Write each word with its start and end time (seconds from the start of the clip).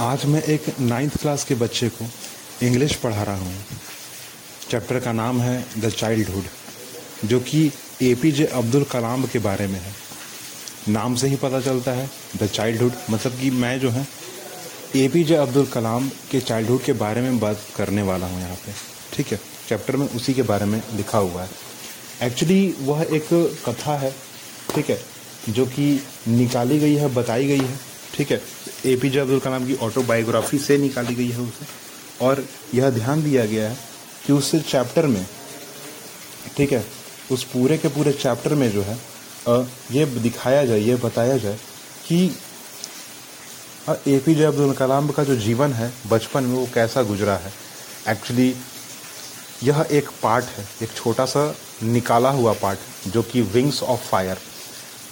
आज 0.00 0.24
मैं 0.26 0.42
एक 0.42 0.64
नाइन्थ 0.80 1.16
क्लास 1.20 1.42
के 1.44 1.54
बच्चे 1.54 1.88
को 1.88 2.04
इंग्लिश 2.66 2.94
पढ़ा 2.94 3.22
रहा 3.22 3.36
हूँ। 3.36 3.54
चैप्टर 4.70 4.98
का 5.00 5.12
नाम 5.12 5.40
है 5.40 5.64
द 5.80 5.90
चाइल्डहुड 5.90 7.28
जो 7.28 7.38
कि 7.40 7.60
ए 8.02 8.14
पी 8.22 8.32
जे 8.32 8.44
अब्दुल 8.52 8.84
कलाम 8.84 9.24
के 9.26 9.38
बारे 9.38 9.66
में 9.66 9.78
है। 9.78 9.92
नाम 10.88 11.14
से 11.14 11.28
ही 11.28 11.36
पता 11.36 11.60
चलता 11.60 11.92
है 11.92 12.08
द 12.36 12.46
चाइल्डहुड 12.46 12.92
मतलब 13.10 13.38
कि 13.40 13.50
मैं 13.52 13.78
जो 13.80 13.90
है 13.90 14.06
ए 14.96 15.06
पी 15.08 15.24
जे 15.24 15.36
अब्दुल 15.36 15.66
कलाम 15.66 16.08
के 16.30 16.40
चाइल्डहुड 16.40 16.82
के 16.84 16.92
बारे 16.94 17.20
में 17.20 17.38
बात 17.40 17.64
करने 17.76 18.02
वाला 18.02 18.26
हूँ 18.26 18.40
यहाँ 18.40 18.56
पे। 18.56 18.72
ठीक 19.12 19.32
है? 19.32 19.40
चैप्टर 19.68 19.96
में 19.96 20.08
उसी 20.08 20.34
के 20.34 20.42
बारे 20.42 20.64
में 20.64 20.80
लिखा 20.96 21.18
हुआ 21.18 21.42
है। 21.42 21.50
एक्चुअली 22.22 22.74
वह 22.80 23.06
एक 23.12 23.28
कथा 23.68 23.98
है, 23.98 24.14
ठीक 24.74 24.90
है, 24.90 25.00
जो 25.48 25.66
कि 25.66 26.00
निकाली 26.28 26.78
गई 26.78 26.94
है, 26.94 27.14
बताई 27.14 27.46
गई 27.46 27.60
है। 27.60 27.78
ठीक 28.14 28.30
है? 28.32 28.42
ए 28.86 28.96
पी 28.96 29.10
जे 29.10 29.18
अब्दुल 29.18 29.40
कलाम 29.40 29.66
की 29.66 29.74
ऑटोबायोग्राफी 29.82 30.58
से 30.58 30.76
निकाली 30.78 31.14
गई 31.14 31.28
है 31.28 31.40
उसे। 31.40 31.66
और 32.20 32.44
यह 32.74 32.90
ध्यान 32.90 33.22
दिया 33.22 33.44
गया 33.46 33.68
है 33.70 33.76
कि 34.26 34.32
उस 34.32 34.54
चैप्टर 34.62 35.06
में, 35.06 35.26
ठीक 36.56 36.72
है, 36.72 36.84
उस 37.32 37.44
पूरे 37.46 37.78
के 37.78 37.88
पूरे 37.88 38.12
चैप्टर 38.14 38.54
में 38.54 38.70
जो 38.72 38.82
है 38.82 38.98
ये 39.92 40.04
दिखाया 40.06 40.64
जाए, 40.64 40.78
ये 40.80 40.96
बताया 40.96 41.36
जाए 41.38 41.58
कि 42.06 42.36
ए 44.08 44.18
पी 44.18 44.34
जे 44.34 44.44
अब्दुल 44.44 44.72
कलाम 44.74 45.08
का 45.10 45.24
जो 45.24 45.36
जीवन 45.38 45.72
है, 45.72 45.92
बचपन 46.08 46.44
में 46.44 46.56
वो 46.56 46.68
कैसा 46.74 47.02
गुजरा 47.04 47.36
है। 47.36 47.52
एक्चुअली 48.08 48.54
यह 49.62 49.86
एक 49.92 50.08
पार्ट 50.22 50.44
है, 50.46 50.66
एक 50.82 50.92
छोटा 50.92 51.24
सा 51.26 51.54
निकाला 51.84 52.30
हुआ 52.30 52.52
पार्ट, 52.54 52.78
जो 53.08 53.22
कि 53.22 53.42
Wings 53.42 53.82
of 53.84 54.00
Fire 54.02 54.38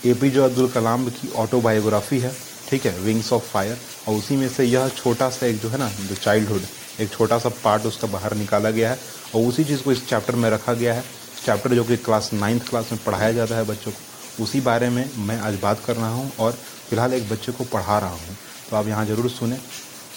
A 0.07 0.15
P 0.15 0.31
J 0.31 0.41
Abdul 0.41 0.69
Kalam 0.71 1.09
की 1.11 1.29
ऑटोबायोग्राफी 1.37 2.19
है। 2.21 2.33
ठीक 2.73 2.85
है 2.87 2.99
विंग्स 3.01 3.33
ऑफ़ 3.33 3.43
फायर 3.45 3.79
और 4.09 4.15
उसी 4.17 4.37
में 4.37 4.49
से 4.49 4.65
यह 4.65 4.89
छोटा 4.91 5.29
सा 5.31 5.47
एक 5.47 5.59
जो 5.61 5.69
है 5.69 5.79
ना, 5.79 5.89
जो 5.89 6.15
चाइल्डहुड 6.17 6.63
एक 7.01 7.11
छोटा 7.11 7.39
सा 7.39 7.49
पार्ट 7.65 7.87
उसका 7.87 8.09
बाहर 8.09 8.35
निकाला 8.37 8.71
गया 8.71 8.91
है। 8.91 8.99
और 9.35 9.43
उसी 9.49 9.65
चीज़ 9.65 9.83
को 9.83 9.93
इस 9.93 10.07
चैप्टर 10.09 10.37
में 10.37 10.49
रखा 10.51 10.73
गया 10.75 10.95
है। 10.95 11.03
चैप्टर 11.45 11.75
जो 11.75 11.85
कि 11.85 11.97
क्लास 11.99 12.31
नाइन्थ 12.35 12.69
क्लास 12.69 12.93
में 12.93 13.01
पढ़ाया 13.05 13.33
जाता 13.33 13.57
है 13.57 13.65
बच्चों 13.67 13.91
को। 13.91 14.43
उसी 14.43 14.61
बारे 14.61 14.89
में 14.91 15.05
मैं 15.19 15.39
आज 15.41 15.59
बात 15.63 15.85
कर 15.87 15.97
रहा 15.97 16.11
हूँ 16.11 16.31
और 16.41 16.53
फ़िलहाल 16.89 17.15
एक 17.15 17.29
बच्चे 17.31 17.53
को 17.53 17.65
पढ़ा 17.73 17.99
रहा 17.99 18.11
हूँ। 18.11 18.37
तो 18.71 18.77
आप 18.77 18.87
यहाँ 18.89 19.05
ज़रूर 19.07 19.31
सुने 19.31 19.57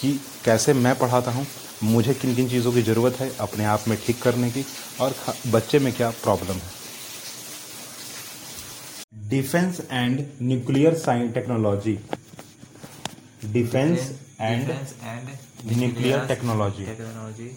कि 0.00 0.12
कैसे 0.44 0.72
मैं 0.74 0.94
पढ़ाता 0.98 1.30
हूँ, 1.30 1.46
मुझे 1.84 2.14
किन 2.14 2.34
किन 2.34 2.48
चीज़ों 2.48 2.72
की 2.72 2.82
ज़रूरत 2.82 3.20
है, 3.20 3.30
अपने 3.40 3.64
आप 3.66 3.84
में 3.88 3.98
ठीक 4.06 4.22
करने 4.22 4.50
की 4.50 4.64
और 5.00 5.14
बच्चे 5.48 5.78
में 5.78 5.92
क्या 5.92 6.10
प्रॉब्लम 6.22 6.54
है। 6.54 6.74
Defence 9.28 9.80
and 9.90 10.24
nuclear 10.42 10.94
science 10.96 11.32
technology 11.34 11.98
defence 13.44 14.10
and 14.40 14.68
and 14.70 15.28
nuclear 15.76 16.26
technology 16.28 16.84
technology 16.86 17.50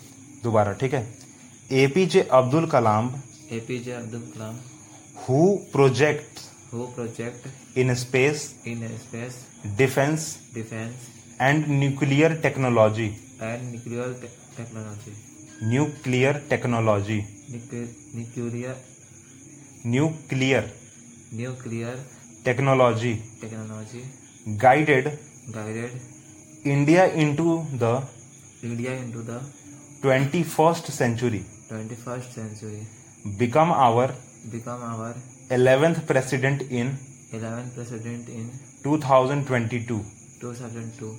दोबारा 0.44 0.74
ठीक 0.82 0.94
है? 0.94 1.02
APJ 1.84 2.22
Abdul 2.40 2.66
Kalam 2.70 3.12
APJ 3.58 3.92
Abdul 3.92 4.22
Kalam 4.36 4.56
who 5.28 5.40
project 5.72 6.40
who 6.74 6.86
project 6.96 7.78
in 7.84 7.94
space 8.04 8.44
in 8.68 8.88
space 9.04 9.36
defence 9.78 10.28
defence 10.54 11.08
and 11.42 11.66
nuclear 11.80 12.34
technology 12.44 13.06
and 13.42 13.64
nuclear 13.72 14.14
technology 14.58 15.14
nuclear 15.70 16.42
technology 16.50 17.20
nuclear 17.52 18.76
nuclear 19.86 20.72
nuclear 21.34 22.06
technology 22.46 23.14
technology 23.42 24.04
guided 24.62 25.08
guided 25.52 26.68
India 26.68 27.06
into 27.06 27.68
the 27.74 28.08
India 28.66 28.94
into 29.02 29.22
the 29.28 29.40
twenty 30.02 30.44
first 30.44 30.92
century 30.92 31.44
21st 31.72 32.34
century. 32.38 32.82
Become 33.40 33.72
our 33.72 34.16
Become 34.52 34.84
our 34.84 35.14
11th 35.52 35.98
president 36.08 36.62
in 36.62 36.92
11th 37.34 37.74
president 37.76 38.30
in 38.30 38.46
2022 38.86 39.98
2002. 40.44 41.10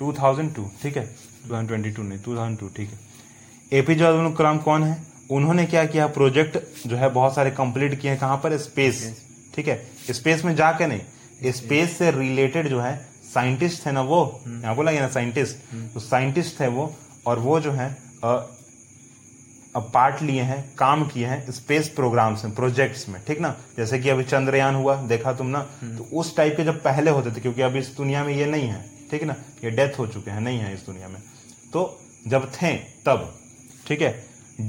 2002 0.00 0.64
ठीक 0.82 0.96
है? 0.96 1.16
2022 1.48 1.98
नहीं 1.98 2.18
2002 2.22 2.76
ठीक 2.76 2.90
है? 2.90 2.98
APJ 3.72 4.04
Abdul 4.04 4.32
कलाम 4.32 4.58
कौन 4.58 4.82
है? 4.84 5.06
उन्होंने 5.30 5.66
क्या 5.66 5.84
किया? 5.86 6.06
प्रोजेक्ट 6.06 6.58
जो 6.86 6.96
है 6.96 7.08
बहुत 7.10 7.34
सारे 7.34 7.50
कंप्लीट 7.50 8.00
किए 8.00 8.10
हैं। 8.10 8.20
कहाँ 8.20 8.36
पर? 8.36 8.56
स्पेस 8.58 9.22
ठीक 9.54 9.68
है? 9.68 9.86
स्पेस 10.10 10.44
में 10.44 10.54
जाके 10.56 10.86
नहीं 10.86 11.52
स्पेस 11.52 11.96
से 11.98 12.10
रिलेटेड 12.10 12.68
जो 12.68 12.80
है 12.80 13.09
साइंटिस्ट 13.34 13.86
है 13.86 13.92
ना 13.92 14.02
वो? 14.02 14.40
यहाँ 14.46 14.74
बोला 14.76 14.92
गया 14.92 15.00
ना 15.00 15.08
साइंटिस्ट। 15.10 15.56
तो 15.94 16.00
साइंटिस्ट 16.00 16.60
है 16.60 16.68
वो 16.70 16.92
और 17.26 17.38
वो 17.38 17.60
जो 17.60 17.72
है 17.72 17.96
पार्ट 19.74 20.22
लिए 20.22 20.42
हैं 20.42 20.62
काम 20.78 21.04
किए 21.08 21.26
हैं 21.26 21.50
स्पेस 21.52 21.88
प्रोग्राम्स 21.96 22.44
में 22.44 22.54
प्रोजेक्ट्स 22.54 23.08
में 23.08 23.20
ठीक 23.26 23.40
ना? 23.40 23.54
जैसे 23.76 23.98
कि 23.98 24.08
अभी 24.08 24.24
चंद्रयान 24.24 24.74
हुआ 24.74 24.94
देखा 25.08 25.32
तुम 25.32 25.46
ना 25.46 25.60
तो 25.82 26.08
उस 26.12 26.36
टाइप 26.36 26.56
के 26.56 26.64
जब 26.64 26.82
पहले 26.82 27.10
होते 27.10 27.30
थे 27.30 27.40
क्योंकि 27.40 27.62
अभी 27.62 27.78
इस 27.78 27.94
दुनिया 27.96 28.24
में 28.24 28.32
ये 28.34 28.46
नहीं 28.46 28.68
है 28.68 28.84
ठीक 29.10 29.22
ना? 29.24 29.34
ये 29.64 29.70
डेथ 29.70 29.98
हो 29.98 30.06
चुके 30.06 30.30
हैं 30.30 30.40
नहीं 30.40 30.58
है 30.58 30.74
इस 30.74 30.84
दुनिया 30.86 31.08
में। 31.08 31.20
तो 31.72 32.00
जब 32.26 32.50
थे 32.52 32.74
तब 33.06 33.32
ठीक 33.86 34.02
है? 34.02 34.12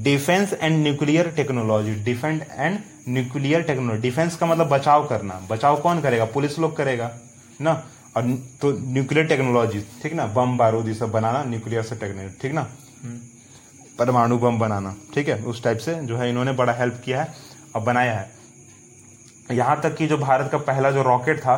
Defence 0.03 0.53
and 0.53 0.83
nuclear 0.83 1.29
technology 1.35 1.93
defence 2.03 2.41
and 2.51 2.79
nuclear 3.09 3.61
technology. 3.63 4.01
Defence 4.01 4.35
का 4.35 4.45
मतलब 4.45 4.69
बचाव 4.69 5.07
करना। 5.07 5.39
बचाव 5.49 5.79
कौन 5.81 6.01
करेगा? 6.01 6.25
पुलिस 6.27 6.59
लोग 6.59 6.75
करेगा 6.77 7.11
ना? 7.61 7.73
और 8.15 8.23
तो 8.61 8.71
न्यूक्लियर 8.93 9.27
टेक्नोलॉजी 9.27 9.79
ठीक 10.01 10.13
ना? 10.13 10.25
बम 10.27 10.57
बारूद 10.57 10.87
ये 10.87 10.93
सब 10.93 11.11
बनाना 11.11 11.43
न्यूक्लियर 11.43 11.83
से 11.83 11.95
टेक्नोलॉजी 11.95 12.35
ठीक 12.41 12.53
ना? 12.53 12.67
परमाणु 13.99 14.37
बम 14.37 14.59
बनाना 14.59 14.95
ठीक 15.13 15.27
है? 15.29 15.43
उस 15.43 15.63
टाइप 15.63 15.77
से 15.77 15.93
जो 16.05 16.17
है 16.17 16.29
इन्होंने 16.29 16.51
बड़ा 16.53 16.73
हेल्प 16.73 17.01
किया 17.05 17.21
है 17.21 17.33
और 17.75 17.81
बनाया 17.81 18.19
है। 18.19 18.29
यहाँ 19.51 19.79
तक 19.81 19.95
कि 19.97 20.07
जो 20.07 20.17
भारत 20.17 20.51
का 20.51 20.57
पहला 20.67 20.91
जो 20.91 21.01
रॉकेट 21.03 21.39
था 21.39 21.55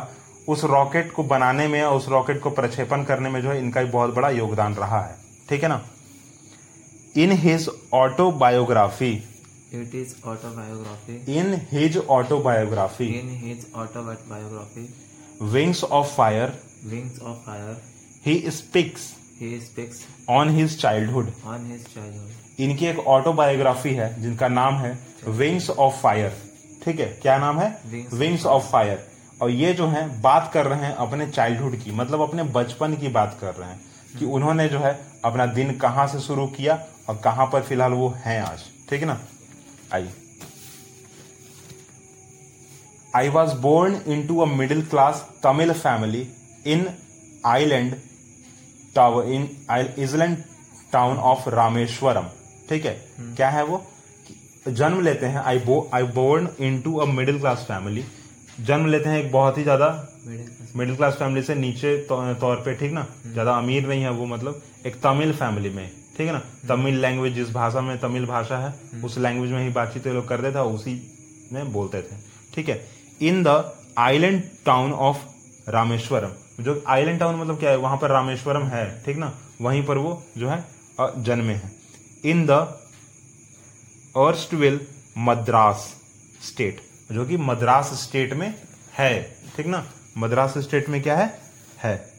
उस 0.48 0.64
रॉकेट 0.64 1.12
को 1.12 1.22
बनाने 1.24 1.66
में 1.68 1.82
और 1.82 1.96
उस 1.96 2.08
रॉकेट 2.08 2.40
को 2.42 2.50
प्रक्षेपण 2.50 3.04
करने 3.04 3.30
में 3.30 3.40
जो 3.42 3.50
है 3.50 3.58
इनका 3.58 3.82
बहुत 3.84 4.14
बड़ा 4.14 4.30
योगदान 4.30 4.74
रहा 4.74 5.00
है 5.02 5.14
ठीक 5.48 5.62
है 5.62 5.68
ना? 5.68 5.80
In 7.16 7.32
his 7.42 7.68
autobiography 7.94 9.12
it 9.74 9.94
is 9.94 10.14
autobiography 10.26 11.38
in 11.38 11.54
his 11.72 11.96
autobiography 11.98 13.08
In 13.14 13.30
his 13.40 13.64
autobiography, 13.80 14.84
Wings 15.42 15.84
of 15.84 16.06
Fire 16.06 16.62
Wings 16.84 17.20
of 17.26 17.36
Fire, 17.46 17.76
he 18.26 18.50
speaks 18.50 19.12
he 19.42 19.50
speaks 19.60 20.02
on 20.30 20.50
his 20.50 20.80
childhood 20.80 21.26
on 21.26 21.62
his 21.70 21.86
childhood. 21.86 22.60
इनकी 22.60 22.86
एक 22.86 22.98
ऑटोबायोग्राफी 22.98 23.94
है 23.94 24.22
जिनका 24.22 24.48
नाम 24.48 24.74
है 24.74 24.98
विंग्स 25.28 25.70
ऑफ़ 25.70 25.94
फायर 25.94 26.36
ठीक 26.84 27.00
है? 27.00 27.06
क्या 27.06 27.38
नाम 27.38 27.58
है? 27.58 27.82
Wings 27.82 28.14
विंग्स 28.14 28.46
ऑफ़ 28.46 28.64
फायर 28.64 29.06
और 29.42 29.50
ये 29.50 29.72
जो 29.74 29.88
है 29.88 30.20
बात 30.20 30.50
कर 30.54 30.66
रहे 30.66 30.80
हैं 30.80 30.94
अपने 30.94 31.26
चाइल्डहुड 31.26 31.76
की 31.76 31.90
मतलब 31.90 32.20
अपने 32.20 32.42
बचपन 32.42 32.94
की 32.94 33.08
बात 33.08 33.38
कर 33.40 33.54
रहे 33.54 33.68
हैं 33.68 33.80
कि 34.18 34.24
उन्होंने 34.24 34.68
जो 34.68 34.78
है 34.78 35.06
अपना 35.24 35.46
दिन 35.46 35.76
कहाँ 35.78 36.06
से 36.06 36.20
शुरू 36.20 36.46
किया 36.46 36.84
और 37.08 37.16
कहाँ 37.24 37.46
पर 37.46 37.62
फ़िलहाल 37.62 37.92
वो 37.92 38.14
हैं 38.18 38.40
आज। 38.42 38.60
ठीक 38.90 39.00
है 39.00 39.06
ना? 39.06 39.20
आइए। 39.92 40.12
I 43.16 43.28
was 43.28 43.54
born 43.62 44.00
into 44.26 44.38
a 44.40 44.44
middle 44.56 44.82
class 44.86 45.26
Tamil 45.42 45.72
family 45.72 46.26
in 46.66 46.86
island 47.46 47.94
tower 48.94 49.28
in 49.32 49.48
island 49.70 50.36
town 50.92 51.16
of 51.32 51.48
Rameswaram 51.50 52.26
ठीक 52.68 52.84
है? 52.86 52.92
क्या 53.36 53.48
है 53.50 53.64
वो? 53.64 53.82
जन्म 54.68 55.00
लेते 55.04 55.26
हैं 55.26 55.42
I 55.44 55.58
bo 55.64 55.78
I 55.94 56.02
born 56.18 56.48
into 56.82 56.96
a 56.96 57.04
middle 57.06 57.38
class 57.40 57.64
family 57.68 58.04
जन्म 58.60 58.86
लेते 58.86 59.08
हैं 59.08 59.18
एक 59.24 59.30
बहुत 59.32 59.58
ही 59.58 59.62
ज़्यादा 59.62 59.88
मिडिल 60.76 60.96
क्लास 60.96 61.14
फैमिली 61.18 61.42
से 61.42 61.54
नीचे 61.54 61.96
तौर 62.10 62.56
पे 62.64 62.74
ठीक 62.74 62.92
ना? 62.92 63.06
ज़्यादा 63.26 63.54
अमीर 63.58 63.86
नहीं 63.88 64.02
है 64.02 64.10
वो 64.10 64.26
मतलब 64.26 64.62
एक 64.86 64.96
तमिल 65.02 65.32
फैमिली 65.32 65.70
में 65.70 65.88
ठीक 66.16 66.26
है 66.26 66.32
ना? 66.32 66.42
तमिल 66.68 67.00
लैंग्वेज 67.02 67.34
जिस 67.34 67.50
भाषा 67.54 67.80
में 67.80 67.96
तमिल 68.00 68.26
भाषा 68.26 68.58
है 68.58 68.74
उस 69.04 69.18
लैंग्वेज 69.18 69.50
में 69.50 69.62
ही 69.62 69.68
बातचीत 69.72 70.06
लोग 70.08 70.28
करते 70.28 70.52
थे 70.54 70.58
उसी 70.74 71.00
में 71.52 71.72
बोलते 71.72 72.02
थे 72.02 72.16
ठीक 72.54 72.68
है? 72.68 72.74
In 73.22 73.42
the 73.42 73.72
island 73.98 74.42
town 74.66 74.92
of 74.92 75.16
Rameswaram. 75.70 76.30
जो 76.64 76.82
आइलैंड 76.88 77.20
टाउन 77.20 77.40
मतलब 77.40 77.58
क्या 77.58 77.70
है? 77.70 77.76
वहाँ 77.76 77.96
पर 77.98 78.10
रामेश्वरम 78.10 78.62
है, 78.62 79.02
ठीक 79.04 79.16
ना? 79.16 79.38
वहीं 79.60 79.84
पर 79.86 79.98
वो 79.98 80.22
जो 80.38 80.48
है 80.48 80.64
जन्मे 80.98 81.54
है। 81.54 81.72
In 82.24 82.46
the 82.46 82.50
erstwhile 84.16 84.80
Madras 85.18 85.94
state, 86.42 86.80
जो 87.12 87.24
कि 87.24 87.36
मद्रास 87.36 87.90
स्टेट 88.02 88.32
में 88.32 88.54
है, 88.94 89.36
ठीक 89.56 89.66
ना? 89.66 89.86
मद्रास 90.18 90.58
स्टेट 90.58 90.88
में 90.88 91.02
क्या 91.02 91.16
है? 91.16 91.38
है। 91.78 92.12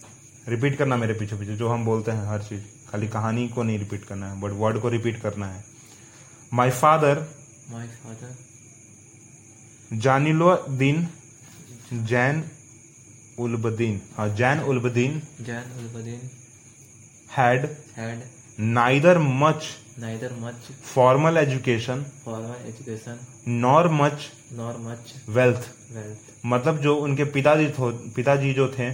रिपीट 0.48 0.78
करना 0.78 0.98
मेरे 0.98 1.14
पीछे 1.14 1.36
पीछे 1.36 1.56
जो 1.56 1.70
हम 1.70 1.86
बोलते 1.86 2.12
हैं 2.12 2.28
हर 2.28 2.42
चीज़। 2.42 2.64
खाली 2.92 3.08
कहानी 3.08 3.48
को 3.48 3.64
नहीं 3.64 3.80
रिपीट 3.80 4.06
करना 4.06 4.32
है, 4.32 4.42
बट 4.42 4.52
वर्ड 4.52 4.80
को 4.80 4.90
रिपीट 4.90 5.22
करना 5.22 5.48
है। 5.48 5.64
माई 6.54 6.70
फादर 6.72 7.26
माई 7.70 7.88
father 7.88 8.45
जानी 9.92 10.32
लो 10.34 10.56
दिन 10.78 11.08
जैन 11.94 12.44
उल्बदीन। 13.40 14.00
हाँ 14.18 14.28
Jainulabdeen 14.62 15.22
Jainulabdeen. 15.80 16.30
Had 17.30 17.66
had 17.98 18.22
neither 18.60 19.18
much 19.20 19.68
neither 20.00 20.34
much 20.40 20.72
formal 20.86 21.38
education 21.38 22.04
formal 22.26 22.68
education 22.68 23.20
nor 23.60 23.90
much 23.92 24.30
nor 24.54 24.78
much 24.82 25.14
wealth 25.30 25.70
wealth 25.94 26.46
मतलब 26.46 26.82
जो 26.82 26.96
उनके 26.98 27.24
पिताजी 27.32 27.68
पिताजी 28.16 28.54
जो 28.54 28.68
थे 28.70 28.92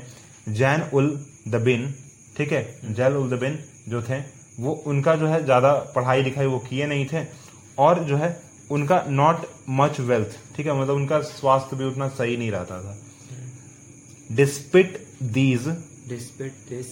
जैन 0.49 0.81
उल 0.93 1.09
दबिन 1.47 1.93
ठीक 2.37 2.51
है? 2.51 2.63
जैन 2.85 3.13
उल 3.13 3.29
दबिन 3.29 3.57
जो 3.89 4.01
थे 4.01 4.19
वो 4.59 4.71
उनका 4.87 5.15
जो 5.15 5.27
है 5.27 5.43
ज़्यादा 5.45 5.73
पढ़ाई 5.95 6.21
लिखाई 6.23 6.45
वो 6.45 6.59
किए 6.59 6.85
नहीं 6.87 7.05
थे। 7.05 7.25
और 7.79 8.03
जो 8.03 8.17
है 8.17 8.29
उनका 8.71 9.03
नॉट 9.09 9.45
मच 9.69 9.99
वेल्थ 9.99 10.37
ठीक 10.55 10.67
है? 10.67 10.79
मतलब 10.81 10.95
उनका 10.95 11.19
स्वास्थ्य 11.21 11.75
भी 11.77 11.85
उतना 11.85 12.07
सही 12.09 12.37
नहीं 12.37 12.51
रहता 12.51 12.81
था। 12.81 12.97
Despite 14.35 14.97
these 15.33 15.67
despite 16.09 16.53
this 16.69 16.87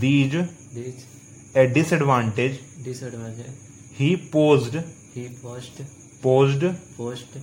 these 0.00 0.34
this 0.74 1.56
a 1.56 1.66
disadvantage 1.68 2.58
disadvantage, 2.84 3.50
he 3.98 4.14
posed 4.32 4.76
he 5.16 5.26
post 5.40 5.82
posed 6.22 6.64
post 6.98 7.36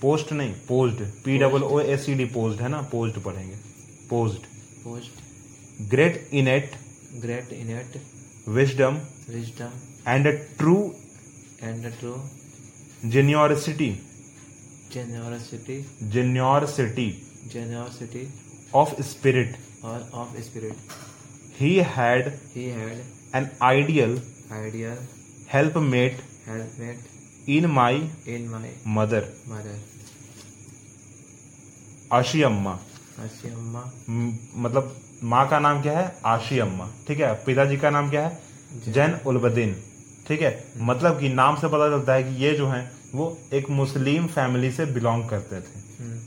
post 0.00 0.32
नहीं 0.32 0.54
posed 0.68 1.02
P 1.24 1.38
double 1.38 1.62
O 1.62 1.78
S 1.80 2.04
C 2.06 2.14
D 2.14 2.24
posed 2.34 2.62
है 2.62 2.68
ना? 2.68 2.80
पोज्ड 2.92 3.22
पढ़ेंगे। 3.24 3.56
Posed 4.10 4.46
post 4.84 5.20
great 5.90 6.28
innate 6.32 6.72
great 7.24 7.52
innate 7.56 7.98
wisdom 8.48 8.94
wisdom 9.28 9.72
and 10.08 10.26
a 10.26 10.30
true 10.58 10.76
and 11.64 11.84
true 11.98 12.20
generosity 13.04 13.98
generosity, 14.92 15.82
generosity 16.02 17.22
generosity 17.48 18.26
of 18.74 19.02
spirit 19.02 19.56
or 19.84 19.98
of 20.14 20.44
spirit. 20.46 20.74
He 21.60 21.76
had 21.76 22.24
He 22.26 22.56
had 22.56 23.36
an 23.36 23.50
ideal 23.62 24.22
ideal 24.46 25.02
helpmate 25.52 26.16
helpmate 26.48 27.48
in 27.48 27.66
my 27.66 28.10
in 28.28 28.50
my 28.50 28.66
mother 28.86 29.28
mother. 29.48 29.74
Ashiamma 32.42 32.78
Ashiyamma 32.78 34.10
म- 34.10 34.38
मतलब 34.56 34.96
माँ 35.22 35.48
का 35.48 35.58
नाम 35.58 35.82
क्या 35.82 36.00
है? 36.00 36.16
आशी 36.26 36.58
अम्मा। 36.58 36.90
ठीक 37.08 37.20
है? 37.20 37.34
पिताजी 37.34 37.76
का 37.76 37.90
नाम 37.90 38.10
क्या 38.10 38.28
है? 38.28 38.42
जैन 38.88 39.14
उलबदीन 39.26 39.76
ठीक 40.28 40.42
है? 40.42 40.52
मतलब 40.78 41.18
कि 41.20 41.28
नाम 41.28 41.56
से 41.56 41.68
पता 41.68 41.88
चलता 41.90 42.14
है 42.14 42.22
कि 42.24 42.42
ये 42.44 42.52
जो 42.56 42.68
है 42.68 42.90
वो 43.14 43.38
एक 43.52 43.70
मुस्लिम 43.70 44.26
फैमिली 44.26 44.70
से 44.72 44.86
बिलोंग 44.86 45.28
करते 45.28 45.60
थे। 45.60 45.80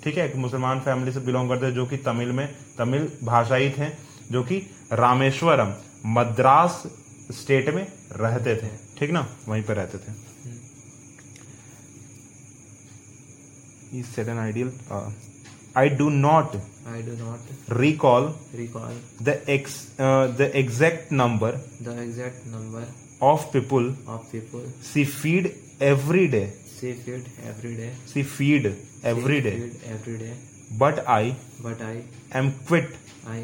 ठीक 0.03 0.17
है? 0.17 0.29
एक 0.29 0.35
मुसलमान 0.35 0.79
फैमिली 0.79 1.11
से 1.11 1.19
बिलोंग 1.19 1.49
करते 1.49 1.67
थे 1.67 1.71
जो 1.71 1.85
कि 1.85 1.97
तमिल 1.97 2.31
में 2.31 2.47
तमिल 2.77 3.11
भाषाई 3.23 3.69
थे 3.77 3.89
जो 4.31 4.43
कि 4.43 4.57
रामेश्वरम 4.93 5.73
मद्रास 6.05 6.83
स्टेट 7.31 7.69
में 7.75 7.87
रहते 8.11 8.55
थे। 8.55 8.69
ठीक 8.99 9.11
ना? 9.11 9.27
वहीं 9.47 9.63
पर 9.63 9.75
रहते 9.75 9.97
थे। 9.97 10.23
He 13.93 14.01
said 14.03 14.27
an 14.27 14.39
ideal. 14.39 14.69
Uh, 14.91 15.09
I 15.75 15.87
do 15.89 16.09
not 16.09 16.55
I 16.87 17.01
do 17.01 17.13
not 17.19 17.39
recall 17.69 18.25
recall 18.53 18.97
the 19.21 19.35
ex 19.53 19.77
uh, 19.99 20.27
the 20.41 20.47
exact 20.61 21.11
number 21.11 21.51
the 21.87 21.95
exact 22.03 22.45
number. 22.45 22.83
Of 23.21 23.51
people 23.51 23.85
of 24.07 24.31
people 24.31 24.63
she 24.91 25.05
feed 25.05 25.53
every 25.79 26.27
day. 26.27 26.47
she 26.79 26.93
feed 26.93 27.27
every 27.49 27.75
day. 27.75 27.91
She 28.11 28.23
feed 28.23 28.65
every 29.03 29.35
She 29.35 29.41
day. 29.49 29.53
feed 29.59 29.75
every 29.93 30.17
day. 30.23 30.33
But 30.81 30.97
I 31.07 31.35
But 31.63 31.81
I 31.81 31.95
am 32.39 32.51
quit 32.67 32.89
I 33.35 33.37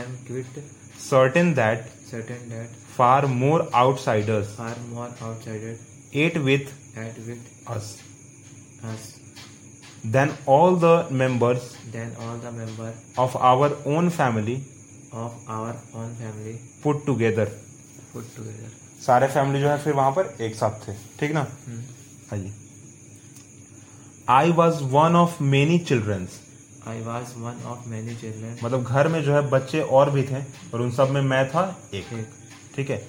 am 0.00 0.08
quite 0.28 0.56
certain 0.98 1.54
that 1.54 1.86
certain 2.10 2.48
that 2.54 2.68
far 2.96 3.26
more 3.42 3.60
outsiders 3.82 4.48
far 4.56 4.74
more 4.94 5.10
outsided 5.28 5.78
ate 6.24 6.38
with 6.48 6.66
at 7.04 7.18
with 7.28 7.42
us 7.76 7.86
us 8.92 9.04
than 10.16 10.32
all 10.46 10.76
the 10.86 10.94
members 11.10 11.76
than 11.92 12.10
all 12.24 12.36
the 12.46 12.52
member 12.62 12.90
of 13.26 13.36
our 13.50 13.70
own 13.94 14.10
family 14.18 14.56
of 15.12 15.32
our 15.58 15.74
own 15.94 16.10
family 16.24 16.56
put 16.82 17.06
together. 17.06 17.46
put 18.12 18.26
together. 18.34 18.70
सारे 19.06 19.26
family 19.28 19.60
जो 19.60 19.68
है 19.68 19.78
फिर 19.78 19.92
वहाँ 19.92 20.10
पर 20.10 20.36
एक 20.40 20.54
साथ 20.54 20.88
थे। 20.88 20.94
ठीक 21.20 21.32
ना? 21.32 21.46
आइए। 22.32 22.52
I 24.28 24.50
was 24.52 24.82
one 24.82 25.16
of 25.16 25.42
many 25.42 25.78
childrens 25.78 26.40
I 26.88 27.00
was 27.00 27.34
one 27.36 27.62
of 27.66 27.88
many 27.88 28.16
children. 28.16 28.64
मतलब 28.64 28.82
घर 28.84 29.08
में 29.08 29.22
जो 29.22 29.34
है 29.34 29.50
बच्चे 29.50 29.80
और 29.80 30.10
भी 30.10 30.22
थे 30.22 30.40
और 30.74 30.80
उन 30.80 30.90
सब 30.90 31.10
में 31.10 31.20
मैं 31.22 31.48
था 31.48 31.64
एक। 31.94 32.12
एक। 32.12 32.28
ठीक 32.76 32.90
है? 32.90 33.08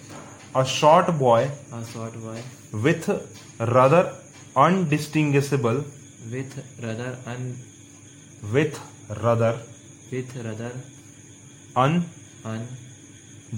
A 0.55 0.63
short 0.63 1.09
boy 1.09 1.49
short 1.93 2.13
boy 2.17 2.37
with 2.75 3.09
rather 3.61 4.03
undistinguishable 4.57 5.83
with 6.27 6.57
rather 6.79 7.17
un 7.27 7.43
with 8.45 8.79
rather 9.11 9.53
with 10.11 10.37
rather 10.37 10.81
un 11.77 12.01
un 12.45 12.67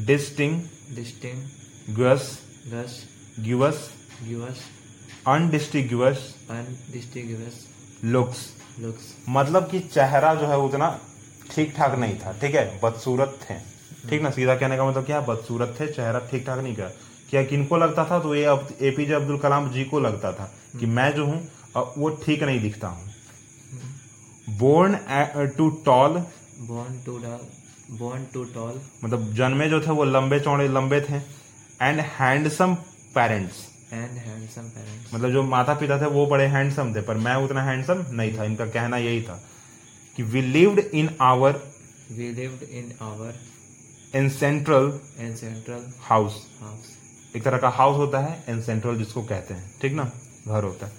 disting 0.06 0.62
undistinguish 0.62 1.59
undistinguished 1.90 3.44
gives 3.44 3.78
gives 4.24 4.60
undistinguish 5.28 6.20
undistinguished 6.52 7.62
looks 8.06 8.40
looks. 8.82 9.06
मतलब 9.30 9.70
कि 9.72 9.80
चेहरा 9.80 10.34
जो 10.36 10.48
है 10.48 10.58
उतना 10.60 10.90
ठीक 11.52 11.74
ठाक 11.78 11.98
नहीं 12.00 12.16
था 12.20 12.32
ठीक 12.42 12.56
है? 12.56 12.80
बदसूरत 12.84 13.40
थे। 13.44 13.56
ठीक 14.10 14.22
ना? 14.22 14.30
सीधा 14.30 14.56
कहने 14.56 14.78
का 14.78 14.86
मतलब 14.86 15.06
क्या? 15.06 15.20
बदसूरत 15.22 15.76
थे 15.80 15.88
चेहरा 15.88 16.20
ठीक 16.32 16.46
ठाक 16.48 16.60
नहीं 16.60 16.76
क्या 16.76 16.90
क्या 17.30 17.44
किनको 17.46 17.78
लगता 17.78 18.06
था 18.06 18.20
तो 18.20 18.36
ये 18.36 18.44
अब 18.46 18.68
एपीजे 18.82 19.14
अब्दुल 19.14 19.38
कलाम 19.40 19.70
जी 19.72 19.84
को 19.86 20.00
लगता 20.00 20.32
था 20.34 20.52
कि 20.80 20.86
मैं 20.88 21.12
जो 21.16 21.26
हूँ 21.26 21.40
वो 21.98 22.10
ठीक 22.26 22.44
नहीं 22.44 22.60
दिखता 22.62 22.88
हूँ। 22.88 23.08
Born 24.58 24.98
to 25.58 25.70
tall 25.86 26.12
born 26.62 26.94
to 27.06 27.20
tall 27.20 27.44
born 28.00 28.26
to 28.34 28.44
tall 28.54 28.80
मतलब 29.04 29.34
जन्मे 29.36 29.70
जो 29.70 29.80
थे 29.82 29.92
वो 29.92 30.04
लंबे 30.06 30.40
चौड़े 30.40 30.68
लंबे 30.68 31.00
थे। 31.02 31.20
And 31.82 32.00
handsome 32.00 32.76
parents 33.16 33.70
and 33.94 34.08
handsome 34.08 34.76
parents. 34.76 35.14
मतलब 35.14 35.32
जो 35.32 35.44
माता 35.44 35.74
पिता 35.74 36.02
थे 36.02 36.06
वो 36.06 36.26
बड़े 36.26 36.46
हैंडसम 36.46 36.96
थे 36.96 37.02
पर 37.02 37.18
मैं 37.18 37.36
उतना 37.36 37.64
हैंडसम 37.64 38.06
नहीं 38.10 38.38
था। 38.38 38.44
इनका 38.44 38.66
कहना 38.66 38.98
यही 38.98 39.22
था 39.22 39.44
कि 40.16 40.24
we 40.24 40.42
lived 40.42 40.80
in 40.80 41.16
our 41.22 41.54
we 42.12 42.34
lived 42.34 42.62
in 42.62 43.02
our 43.02 43.34
in 44.16 44.30
central 44.30 45.00
ancestral 45.20 45.94
house 46.00 46.48
house. 46.64 47.36
एक 47.36 47.44
तरह 47.44 47.58
का 47.58 47.70
हाउस 47.70 47.98
होता 47.98 48.20
है 48.20 48.44
इन 48.50 48.62
सेंट्रल 48.62 48.98
जिसको 48.98 49.24
कहते 49.24 49.54
हैं। 49.54 49.72
ठीक 49.82 49.94
ना? 49.94 50.12
घर 50.48 50.64
होता 50.64 50.86
है। 50.86 50.94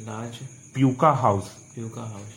large 0.06 0.38
pukka 0.74 1.10
house 1.20 1.50
puka 1.76 2.04
house. 2.08 2.34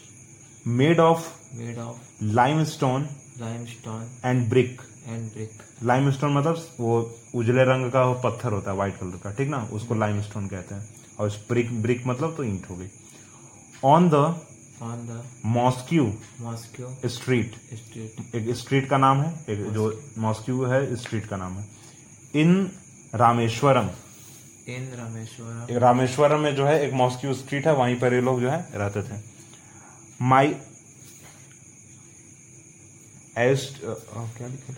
Made 0.68 1.00
of 1.00 1.28
made 1.58 1.80
of 1.80 1.96
limestone 2.64 3.08
limestone 3.42 4.26
and 4.26 4.48
brick 4.50 4.82
and 4.82 5.34
brick. 5.36 5.54
Limestone 6.12 6.34
मतलब 6.34 6.68
वो 6.80 7.00
उजले 7.36 7.64
रंग 7.64 7.92
का 7.92 8.04
वो 8.06 8.14
पत्थर 8.24 8.52
होता 8.54 8.72
है 8.72 8.76
व्हाइट 8.78 8.98
कलर 8.98 9.18
का 9.24 9.32
ठीक 9.38 9.50
ना? 9.50 9.64
उसको 9.74 9.96
लाइम 9.96 10.22
स्टोन 10.22 10.48
कहते 10.48 10.76
हैं। 10.76 10.88
और 11.20 11.30
ब्रिक 11.50 11.82
ब्रिक 11.82 12.08
मतलब 12.08 12.36
तो 12.38 12.44
ईंट 12.44 12.70
हो 12.70 12.76
गई। 12.76 12.90
On 13.84 14.10
the 14.10 14.24
on 14.84 15.02
the 15.08 15.20
Mosque 15.46 16.04
Moscow 16.44 17.08
Street 17.12 17.56
Street 17.74 18.36
एक 18.36 18.56
स्ट्रीट 18.58 18.90
का 18.90 18.98
नाम 18.98 19.22
है 19.22 19.34
एक 19.50 19.60
जो 19.74 19.84
मॉस्क्यू 20.18 20.64
है 20.66 20.96
स्ट्रीट 20.96 21.26
का 21.26 21.38
नाम 21.38 21.54
है। 21.54 21.68
इन 22.36 22.72
रामेश्वरम। 23.14 23.90
इन 24.68 24.92
रामेश्वरम। 24.98 25.78
रामेश्वरम 25.80 26.40
में 26.40 26.56
जो 26.56 26.66
है 26.66 26.82
एक 26.86 26.94
मॉस्क्यू 26.94 27.34
स्ट्रीट 27.34 27.68
है 27.68 27.74
वहीं 27.76 28.00
पर 28.00 28.14
ये 28.14 28.22
लोग 28.22 28.42
जो 28.42 28.50
है 28.50 28.60
रहते 28.74 29.02
थे। 29.04 29.20
माई 30.22 30.56
एस्ट 33.38 33.82
क्या 33.84 34.48
लिखा 34.48 34.74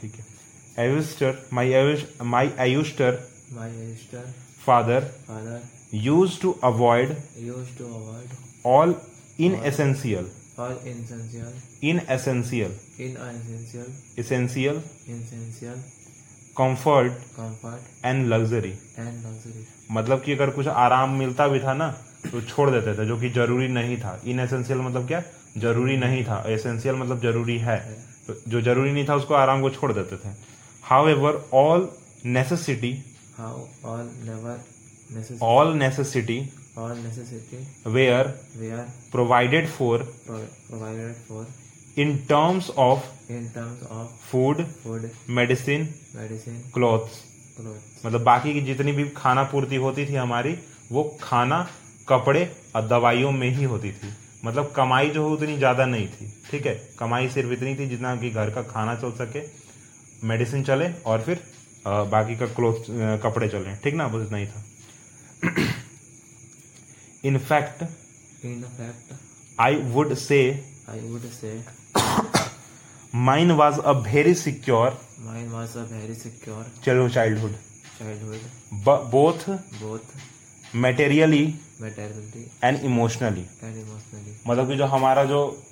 ठीक 0.00 0.14
है। 0.14 0.24
Austere 0.78 1.48
my 1.52 1.68
my 2.24 2.50
आयुस्टर 2.60 3.18
my 3.52 3.68
sister 3.76 4.24
father 4.66 5.06
father 5.28 5.60
use 5.94 6.40
to 6.40 6.50
avoid 6.64 7.16
use 7.38 7.68
to 7.78 7.84
avoid 7.94 8.34
all 8.66 8.94
in 9.40 9.54
essential 9.64 10.30
all 10.60 10.76
essential. 10.92 11.52
In 11.84 12.00
essential 12.10 12.76
in 13.00 13.16
essential. 13.28 13.88
Essential 14.18 14.82
essential. 15.14 15.78
Comfort 16.56 17.12
comfort. 17.38 17.80
And 18.04 18.26
luxury 18.28 18.72
and 18.98 19.24
luxury. 19.26 19.64
मतलब 19.90 20.22
कि 20.22 20.32
अगर 20.32 20.50
कुछ 20.50 20.66
आराम 20.66 21.18
मिलता 21.18 21.48
भी 21.48 21.60
था 21.60 21.74
ना 21.74 21.88
तो 22.30 22.40
छोड़ 22.42 22.70
देते 22.70 22.94
थे 22.98 23.06
जो 23.06 23.18
कि 23.20 23.30
ज़रूरी 23.30 23.68
नहीं 23.68 23.96
था। 23.96 24.20
इन 24.24 24.40
एसेंशियल 24.40 24.78
मतलब 24.78 25.06
क्या? 25.08 25.22
ज़रूरी 25.58 25.96
नहीं 25.96 26.24
था। 26.24 26.42
एसेंशियल 26.48 26.94
मतलब 26.94 27.20
ज़रूरी 27.20 27.58
है। 27.58 27.78
तो 28.26 28.34
जो 28.48 28.60
ज़रूरी 28.60 28.92
नहीं 28.92 29.08
था 29.08 29.14
उसको 29.14 29.34
आराम 29.34 29.60
को 29.62 29.70
छोड़ 29.70 29.92
देते 29.92 30.16
थे। 30.16 30.34
However 30.90 31.32
all 31.54 31.86
necessity 32.36 32.92
how 33.38 33.54
all 33.90 34.06
never 34.28 34.54
necessary 35.80 36.38
all 36.76 36.94
necessity? 36.94 37.64
Were 37.84 38.34
were 38.60 38.84
provided 39.10 39.68
for. 39.68 39.98
Pro- 40.26 40.46
provided 40.68 41.16
for. 41.28 41.46
In 41.96 42.26
terms 42.26 42.70
of 42.76 43.02
in 43.28 43.50
terms 43.50 43.82
of 43.90 44.10
food 44.30 44.64
food, 44.82 45.10
medicine 45.28 45.88
medicine, 46.14 46.62
clothes. 46.72 47.20
Clothes. 47.56 48.06
मतलब 48.06 48.22
बाकी 48.24 48.52
की 48.54 48.60
जितनी 48.66 48.92
भी 48.92 49.08
खाना 49.16 49.42
पूर्ति 49.52 49.76
होती 49.84 50.06
थी 50.06 50.14
हमारी 50.14 50.56
वो 50.92 51.04
खाना 51.22 51.58
कपड़े 52.08 52.44
और 52.76 52.86
दवाइयों 52.88 53.32
में 53.32 53.48
ही 53.56 53.64
होती 53.64 53.90
थी। 53.92 54.12
मतलब 54.44 54.72
कमाई 54.76 55.10
जो 55.10 55.26
है 55.26 55.32
उतनी 55.34 55.56
ज़्यादा 55.56 55.86
नहीं 55.86 56.06
थी। 56.08 56.32
ठीक 56.50 56.66
है? 56.66 56.74
कमाई 56.98 57.28
सिर्फ़ 57.30 57.52
इतनी 57.52 57.74
थी 57.76 57.88
जितना 57.88 58.14
कि 58.16 58.30
घर 58.30 58.50
का 58.50 58.62
खाना 58.70 58.94
चल 59.02 59.12
सके 59.18 59.42
मेडिसिन 60.28 60.62
चले 60.64 60.92
और 61.06 61.20
फिर 61.22 61.40
बाकी 61.86 62.36
का 62.36 62.46
क्लोथ 62.56 62.84
कपड़े 63.22 63.48
चले। 63.48 63.76
ठीक 63.84 63.94
ना? 63.94 64.08
बस 64.08 64.26
इतना 64.26 64.38
ही 64.38 64.46
था 67.24 67.28
in fact 67.28 67.82
In 68.44 68.62
fact, 68.62 69.12
I 69.60 69.74
would 69.74 70.14
say 70.14 70.64
I 70.88 70.92
would 70.92 71.24
say 71.32 71.54
mine 73.14 73.50
was 73.50 73.78
a 73.80 73.90
very 73.90 74.34
secure 74.34 74.98
mine 75.20 75.50
was 75.54 75.76
a 75.76 75.84
very 75.92 76.14
secure 76.14 76.84
चलो 76.84 77.08
childhood 77.08 77.52
childhood, 77.98 78.40
both 79.10 79.38
both 79.82 80.04
materially 80.74 81.54
materially 81.82 82.64
and 82.64 82.84
emotionally 82.84 83.44
and 83.44 83.76
emotionally. 83.82 84.48
मतलब 84.48 84.68
कि 84.68 84.76
जो 84.76 84.84
हमारा 84.84 85.24
जो 85.24 85.64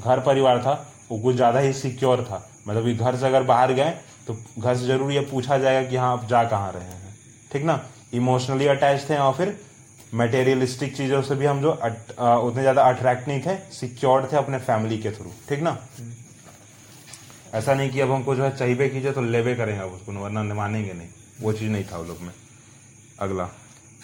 घर 0.00 0.20
परिवार 0.20 0.62
था 0.62 0.92
वो 1.10 1.18
कुछ 1.18 1.36
ज़्यादा 1.36 1.58
ही 1.58 1.72
सिक्योर 1.72 2.22
था। 2.24 2.50
मतलब 2.68 2.84
कि 2.84 2.94
घर 2.94 3.16
से 3.16 3.26
अगर 3.26 3.42
बाहर 3.42 3.72
गए 3.72 3.90
तो 4.26 4.34
घर 4.58 4.76
से 4.76 4.86
ज़रूर 4.86 5.12
ये 5.12 5.20
पूछा 5.20 5.58
जाएगा 5.58 5.90
कि 5.90 5.96
हाँ 5.96 6.12
आप 6.12 6.26
जा 6.28 6.42
कहाँ 6.44 6.72
रहे 6.72 6.82
हैं? 6.82 7.16
ठीक 7.52 7.62
ना? 7.64 7.80
इमोशनली 8.14 8.66
अटैच 8.66 9.08
थे 9.10 9.16
और 9.16 9.34
फिर 9.34 9.65
मटेरियलिस्टिक 10.14 10.96
चीज़ों 10.96 11.20
से 11.22 11.34
भी 11.34 11.46
हम 11.46 11.60
जो 11.60 11.70
अट, 11.70 12.10
उतने 12.20 12.62
ज़्यादा 12.62 12.82
अट्रैक्ट 12.82 13.28
नहीं 13.28 13.40
थे 13.46 13.56
सिक्योर्ड 13.74 14.32
थे 14.32 14.36
अपने 14.36 14.58
फैमिली 14.58 14.98
के 14.98 15.10
थ्रू 15.10 15.32
ठीक 15.48 15.60
ना? 15.60 15.76
ऐसा 17.54 17.74
नहीं 17.74 17.90
कि 17.90 18.00
अब 18.00 18.10
हमको 18.12 18.34
जो 18.36 18.44
है 18.44 18.56
चाहिए 18.56 18.88
कीजिए 18.88 19.12
तो 19.12 19.20
लेवे 19.22 19.54
करेंगे 19.56 19.82
अब 19.82 19.92
उसको 19.92 20.12
वरना 20.12 20.42
मानेंगे 20.54 20.92
नहीं। 20.92 21.08
वो 21.40 21.52
चीज़ 21.52 21.70
नहीं 21.70 21.84
था 21.84 21.96
वो 21.98 22.04
लोग 22.04 22.20
में। 22.22 22.32
अगला। 23.20 23.44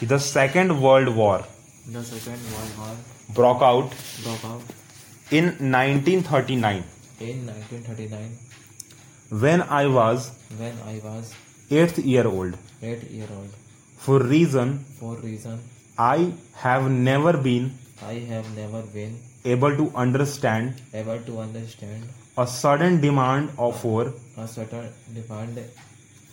कि 0.01 0.07
the 0.07 0.19
Second 0.19 0.73
World 0.83 1.09
War 1.17 1.49
The 1.93 2.01
Second 2.09 2.43
World 2.55 2.75
War 2.81 3.35
broke 3.35 3.63
out 3.63 3.95
broke 4.25 4.45
out 4.49 5.33
in 5.39 5.49
1939 5.71 6.83
in 7.29 7.41
1939 7.47 9.41
when 9.43 9.65
I 9.79 9.85
was 9.97 10.29
when 10.61 10.79
I 10.91 10.95
was 11.07 11.33
8th 11.71 11.99
year 12.13 12.27
old. 12.27 12.57
8 12.83 13.05
year 13.17 13.29
old. 13.39 13.53
For 14.01 14.19
reason 14.33 14.75
For 15.01 15.15
reason 15.25 15.59
I 16.03 16.33
have 16.63 16.91
never 17.09 17.33
been 17.47 17.65
I 18.03 18.15
have 18.31 18.49
never 18.57 18.83
been 18.95 19.15
able 19.45 19.77
to 19.77 19.87
understand 19.97 20.83
able 20.95 21.21
to 21.29 21.39
understand 21.41 22.03
a 22.37 22.47
sudden 22.47 23.01
demand 23.01 23.51
of 23.59 23.81
for 23.81 24.03
a 24.37 24.49
certain 24.49 24.91
demand 25.15 25.61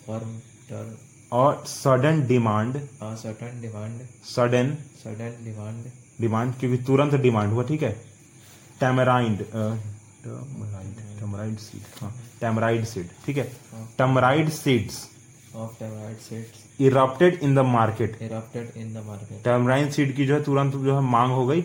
for 0.06 0.20
turn 0.68 0.96
a 1.32 1.46
sudden 1.66 2.26
demand 2.26 2.80
a 3.00 3.16
certain 3.16 3.60
demand 3.60 4.06
sudden 4.34 4.76
sudden 5.02 5.34
demand 5.48 5.90
demand 6.20 6.52
क्योंकि 6.60 6.76
तुरंत 6.86 7.14
demand 7.20 7.52
हुआ 7.52 7.62
ठीक 7.68 7.82
है 7.82 7.90
tamarind 8.80 9.38
टैमराइड 11.20 11.58
seed 11.58 12.02
हाँ 12.02 12.12
टैमराइड 12.40 12.84
seed 12.90 13.06
ठीक 13.26 13.36
है 13.36 13.44
tamarind 13.98 14.50
seeds 14.56 14.98
of 15.52 15.76
tamarind 15.78 16.20
seeds 16.20 16.58
erupted 16.80 17.38
in 17.42 17.54
the 17.54 17.58
market 17.68 18.16
erupted 18.22 18.68
in 18.80 18.92
the 18.94 19.02
market. 19.06 19.44
Tamarind 19.44 19.90
seed 19.90 20.14
की 20.16 20.26
जो 20.26 20.34
है 20.34 20.42
तुरंत 20.44 20.74
जो 20.74 20.94
है 20.94 21.00
मांग 21.10 21.32
हो 21.32 21.46
गई। 21.46 21.62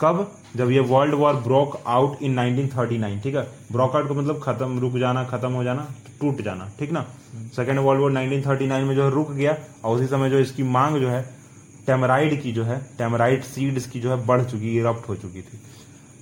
कब? 0.00 0.32
जब 0.56 0.70
ये 0.70 0.80
World 0.92 1.14
War 1.14 1.34
broke 1.42 1.76
out 1.86 2.22
in 2.22 2.38
1939 2.38 3.22
ठीक 3.22 3.34
है? 3.34 3.42
ब्रोक 3.72 3.96
आउट 3.96 4.08
का 4.08 4.14
मतलब 4.14 4.40
खत्म 4.44 4.78
रुक 4.80 4.96
जाना 4.98 5.24
खत्म 5.24 5.52
हो 5.52 5.64
जाना 5.64 5.86
टूट 6.20 6.42
जाना 6.42 6.70
ठीक 6.78 6.92
ना? 6.92 7.06
सेकेंड 7.56 7.78
वर्ल्ड 7.78 8.00
वॉर 8.00 8.12
1939 8.12 8.84
में 8.88 8.94
जो 8.94 9.04
है 9.04 9.10
रुक 9.10 9.30
गया 9.32 9.56
और 9.84 9.96
उसी 9.96 10.06
समय 10.06 10.30
जो 10.30 10.38
इसकी 10.38 10.62
मांग 10.78 10.96
जो 11.00 11.08
है 11.08 11.22
टेमराइड 11.86 12.40
की 12.42 12.52
जो 12.52 12.64
है 12.64 12.78
टेमराइड 12.98 13.42
सीड्स 13.44 13.86
की 13.90 14.00
जो 14.00 14.10
है 14.10 14.24
बढ़ 14.26 14.44
चुकी 14.44 14.76
इरप्ट 14.78 15.08
हो 15.08 15.16
चुकी 15.16 15.42
थी। 15.42 15.60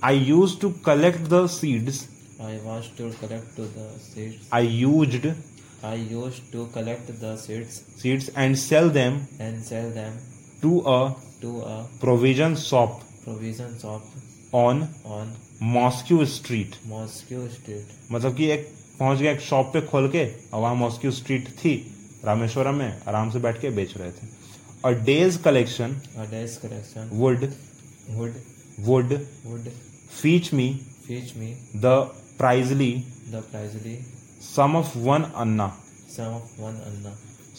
I 0.05 0.19
use 0.19 0.59
to 0.61 0.71
collect 0.87 1.29
the 1.29 1.47
seeds 1.59 2.09
to 2.99 3.09
collect 3.19 3.51
to 3.57 3.65
the 3.73 4.23
I 4.53 4.67
used 4.67 5.27
I 5.85 5.95
used 5.95 6.53
to 6.53 6.67
collect 6.75 7.09
the 7.21 7.37
seeds 7.37 7.79
seeds 8.03 8.31
and 8.39 8.57
sell 8.57 8.91
them 8.91 9.17
and 9.41 9.65
sell 9.69 9.89
them 9.97 10.19
to 10.63 10.79
a 10.79 10.99
to 11.43 11.55
a 11.69 11.79
provision 12.01 12.55
shop 12.57 13.01
provision 13.25 13.73
shop 13.81 14.55
on 14.55 14.87
on 15.17 15.35
Mosque 15.63 16.25
Street 16.27 16.77
Moscow 16.93 17.43
Street. 17.57 17.91
मतलब 18.13 18.37
कि 18.37 18.51
एक 18.51 18.69
पहुँच 18.99 19.19
गया 19.19 19.33
एक 19.33 19.41
shop 19.41 19.73
पे 19.73 19.81
खोल 19.87 20.09
के 20.11 20.25
और 20.53 20.61
वहाँ 20.61 20.75
मॉस्क्यू 20.75 21.11
स्ट्रीट 21.11 21.49
थी 21.65 21.75
रामेश्वरम 22.25 22.75
में 22.75 23.03
आराम 23.09 23.31
से 23.31 23.39
बैठ 23.39 23.61
के 23.61 23.71
बेच 23.77 23.97
रहे 23.97 24.11
थे 24.11 24.27
और 24.85 25.01
day's 25.05 25.43
collection 25.43 26.01
A 26.19 26.27
day's 26.33 26.57
collection 26.65 27.13
would 27.21 27.47
would 28.17 28.41
would 28.87 29.19
would 29.47 29.69
fetch 30.23 30.53
me 30.55 30.73
fetch 31.07 31.37
me 31.37 31.53
the 31.77 31.95
precisely 32.39 32.93
the 33.33 33.43
precisely 33.51 33.97
sum 34.43 34.77
of 34.77 34.99
one 34.99 35.23
anna 35.43 35.69
sum 36.17 36.33
of 36.37 36.47
one 36.61 36.77
anna. 36.89 37.13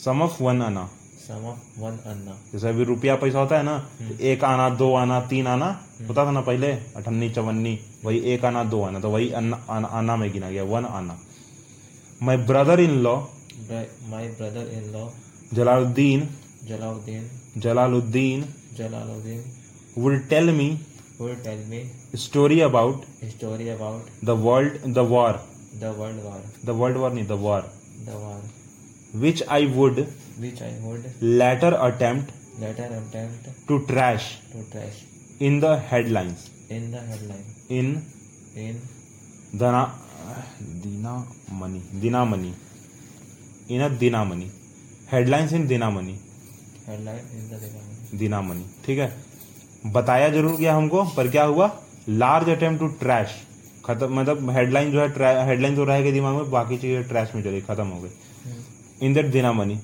Sum 0.04 0.22
of 0.22 0.44
one 0.44 0.60
anna 0.62 0.90
Sum 1.24 1.46
of 1.52 1.60
one 1.84 1.98
anna. 2.12 2.34
जैसे 2.54 2.70
अभी 2.70 2.84
रुपया 2.84 3.16
पैसा 3.16 3.40
होता 3.40 3.58
है 3.58 3.64
ना 3.64 3.78
तो 4.10 4.18
एक 4.24 4.44
आना 4.44 4.70
दो 4.82 4.94
आना 4.96 5.20
तीन 5.32 5.48
आना 5.48 5.68
होता 6.08 6.26
था 6.26 6.32
ना 6.32 6.42
पहले? 6.42 6.72
अठन्नी 6.98 7.30
चवन्नी 7.30 7.80
वही 8.06 8.20
एक 8.34 8.46
आना 8.46 8.64
दो 8.64 8.82
आना 8.84 9.00
तो 9.00 9.10
वही 9.10 9.30
अन्ना 9.32 9.66
आना, 9.70 9.88
आना 9.88 10.16
में 10.16 10.32
गिना 10.34 10.50
गया 10.52 10.64
one 10.64 10.86
anna 10.86 11.18
my 12.24 12.38
brother 12.50 12.80
in 12.80 13.00
law 13.04 13.16
Bri- 13.68 13.90
My 14.12 14.24
brother-in-law 14.38 15.08
Jalaluddin 15.54 16.28
Jalauddin 16.70 17.24
Jalaluddin 17.64 18.44
Jalaluddin 18.78 19.42
would 19.98 20.30
tell 20.30 20.48
me 20.60 20.68
would 21.20 21.50
story 22.24 22.60
about 22.60 23.04
story 23.04 23.10
about 23.20 23.22
a 23.22 23.32
story 23.32 23.70
about 23.74 24.10
the 24.28 24.36
world 25.82 26.18
the 26.18 26.24
war 26.24 26.42
the 26.64 26.74
World 26.74 26.74
War, 26.74 26.74
the 26.74 26.74
world 26.74 26.98
war 26.98 27.12
नहीं 27.12 27.28
the 27.28 27.38
war 27.38 27.64
the 28.06 28.12
war, 28.12 28.42
which 29.14 29.44
I 29.48 29.66
would 29.66 30.08
which 30.40 30.62
I 30.62 30.74
would 30.82 31.06
later 31.22 31.78
attempt 31.82 32.32
later 32.60 32.84
attempt 32.84 33.68
to 33.68 33.86
trash 33.86 34.40
to 34.52 34.64
trash 34.72 35.04
in 35.40 35.60
the 35.60 35.78
headlines 35.78 36.50
in 36.70 36.92
the 36.92 37.00
headline 37.00 37.46
in 37.70 38.02
in 38.56 38.82
Dana 39.58 39.92
Dina 40.84 41.26
Money 41.52 41.80
Dinamani 41.80 42.54
in 43.70 43.82
a 43.82 43.90
Dinamani 43.90 44.50
headlines 45.08 45.54
in 45.54 45.68
Dinamani 45.68 46.18
headline 46.86 47.26
in 47.34 47.50
the 47.50 47.56
Dinamani. 47.56 48.18
Dinamani 48.18 48.64
ठीक 48.86 49.00
है 49.00 49.14
बताया 49.94 50.30
ज़रूर 50.30 50.56
गया 50.56 50.76
हमको 50.76 51.04
पर 51.04 51.28
क्या 51.28 51.44
हुआ 51.44 51.72
large 52.10 52.50
attempt 52.50 52.80
to 52.80 52.88
trash 52.88 53.30
खत्म 53.86 54.20
मतलब 54.20 54.50
हेडलाइन 54.56 54.92
जो 54.92 55.02
है 55.02 55.46
हेडलाइन 55.48 55.76
जो 55.76 55.84
रहेगा 55.86 56.12
दिमाग 56.12 56.36
में 56.36 56.50
बाकी 56.52 56.78
चीज़ें 56.78 57.08
ट्रैश 57.08 57.36
में 57.36 57.44
चली 57.44 57.62
खत्म 57.62 57.88
हो 57.88 58.02
गई। 58.02 59.06
In 59.06 59.14
that 59.14 59.26
Dinamani 59.32 59.80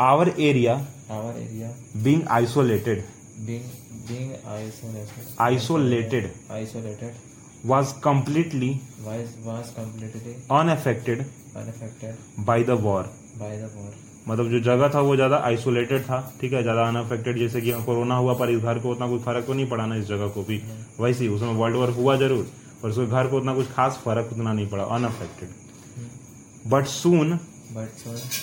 our 0.00 0.34
area 0.40 0.80
Our 1.12 1.32
area 1.38 1.70
being 2.04 2.22
isolated 2.30 3.02
being 3.46 4.30
isolated. 4.52 5.26
Isolated. 5.46 6.28
isolated. 6.50 7.18
was 7.64 7.92
completely 8.06 8.70
was 9.08 9.34
was 9.48 9.72
completely 9.74 10.32
unaffected 10.50 11.24
unaffected 11.56 12.14
by 12.48 12.56
the 12.70 12.76
war. 12.86 13.02
by 13.42 13.52
the 13.58 13.68
war. 13.74 13.92
मतलब 14.28 14.50
जो 14.50 14.60
जगह 14.60 14.88
था 14.94 15.00
वो 15.00 15.14
ज़्यादा 15.16 15.36
आइसोलेटेड 15.44 16.02
था 16.04 16.20
ठीक 16.40 16.52
है? 16.52 16.62
ज़्यादा 16.62 16.82
अनअफेक्टेड 16.88 17.38
जैसे 17.38 17.60
कि 17.60 17.72
कोरोना 17.86 18.16
हुआ 18.16 18.34
पर 18.40 18.50
इस 18.50 18.62
घर 18.62 18.78
को 18.78 18.90
उतना 18.90 19.08
कोई 19.08 19.18
फ़र्क 19.18 19.46
तो 19.46 19.54
नहीं 19.54 19.68
पड़ा 19.68 19.86
ना 19.86 19.96
इस 19.96 20.06
जगह 20.08 20.28
को 20.34 20.42
भी। 20.42 20.60
वैसे 21.00 21.24
ही 21.24 21.30
उसमें 21.34 21.54
वर्ल्ड 21.54 21.76
वॉर 21.76 21.90
हुआ 22.00 22.16
ज़रूर। 22.16 22.46
पर 22.82 22.88
उसके 22.88 23.06
घर 23.06 23.26
को 23.28 23.36
उतना 23.38 23.54
कुछ 23.54 23.72
खास 23.72 24.00
फ़र्क 24.04 24.32
उतना 24.32 24.52
नहीं 24.52 24.68
पड़ा 24.70 24.84
unaffected 24.96 26.70
but 26.72 26.86
soon 26.98 27.38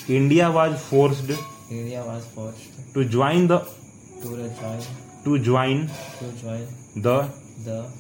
India 0.10 0.50
was 0.50 0.78
forced 0.90 1.36
India 1.72 2.04
was 2.04 2.24
forced 2.36 2.78
to 2.94 3.04
join 3.16 3.48
the 3.48 3.66
to 5.24 5.38
join 5.38 5.88
join 6.44 6.64
the 7.04 7.94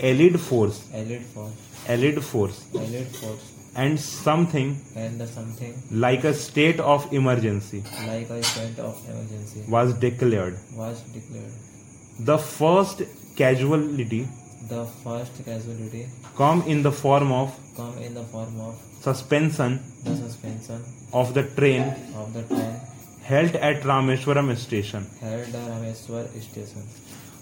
Allied 0.00 0.36
force 0.38 0.80
Allied 0.94 1.24
force, 1.32 1.88
Allied 1.90 2.20
force 2.20 2.60
Allied 2.76 3.16
force, 3.16 3.46
and 3.78 3.98
something 3.98 4.76
and 4.96 5.24
something 5.32 5.72
like 6.00 6.26
a 6.26 6.32
state 6.42 6.80
of 6.92 7.14
emergency 7.14 7.82
like 8.08 8.30
a 8.36 8.42
state 8.50 8.78
of 8.86 9.02
emergency 9.14 9.64
was 9.76 9.94
declared 10.04 10.60
was 10.76 11.02
declared. 11.16 12.26
the 12.30 12.38
first 12.46 13.02
casualty 13.40 14.22
The 14.60 14.84
first 15.02 15.44
casualty 15.44 16.06
come 16.36 16.62
in 16.62 16.82
the 16.82 16.90
form 16.92 17.30
of 17.32 17.50
come 17.76 17.96
in 17.98 18.14
the 18.14 18.24
form 18.24 18.60
of 18.60 18.74
suspension 19.02 19.78
the 20.04 20.16
suspension 20.16 20.82
of 21.12 21.32
the 21.32 21.44
train 21.58 21.82
of 22.14 22.32
the 22.34 22.42
train 22.44 22.74
held 23.22 23.54
at 23.56 23.82
Rameshwaram 23.82 24.56
station. 24.56 25.06
held 25.20 25.54
at 25.54 25.68
Rameswar 25.70 26.24
station. 26.42 26.82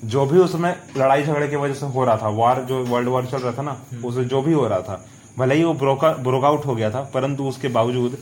जो 0.04 0.24
भी 0.26 0.38
उसमें 0.38 0.70
लड़ाई 0.96 1.22
झगड़े 1.22 1.48
की 1.48 1.56
वजह 1.56 1.74
से 1.74 1.86
हो 1.86 2.04
रहा 2.04 2.16
था 2.22 2.28
वार 2.38 2.62
जो 2.68 2.84
वर्ल्ड 2.84 3.08
वॉर 3.08 3.26
चल 3.26 3.38
रहा 3.38 3.52
था 3.52 3.62
ना 3.62 3.76
उसे 4.08 4.24
जो 4.24 4.42
भी 4.42 4.52
हो 4.52 4.66
रहा 4.68 4.80
था 4.88 5.04
भले 5.38 5.54
ही 5.54 5.64
वो 5.64 5.72
ब्रोक 5.74 6.44
आउट 6.44 6.66
हो 6.66 6.74
गया 6.74 6.90
था 6.90 7.02
परंतु 7.14 7.44
उसके 7.48 7.68
बावजूद 7.76 8.18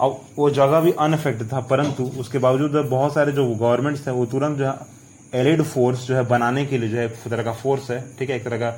अब 0.00 0.20
वो 0.36 0.48
जगह 0.50 0.80
भी 0.80 0.92
अनफेक्टेड 1.06 1.52
था 1.52 1.60
परंतु 1.70 2.04
उसके 2.20 2.38
बावजूद 2.38 2.76
बहुत 2.90 3.14
सारे 3.14 3.32
जो 3.32 3.46
गवर्नमेंट्स 3.46 4.06
थे 4.06 4.10
वो 4.10 4.26
तुरंत 4.34 4.58
जो 4.58 4.66
है 4.66 4.74
एलिड 5.34 5.62
फोर्स 5.64 6.06
जो 6.06 6.14
है 6.16 6.24
बनाने 6.26 6.64
के 6.66 6.78
लिए 6.78 6.88
जो 6.88 6.96
है 6.96 7.04
एक 7.06 7.14
तरह 7.24 7.42
का 7.42 7.52
फोर्स 7.62 7.90
है 7.90 8.00
ठीक 8.18 8.30
है? 8.30 8.36
एक 8.36 8.44
तरह 8.44 8.58
का 8.58 8.70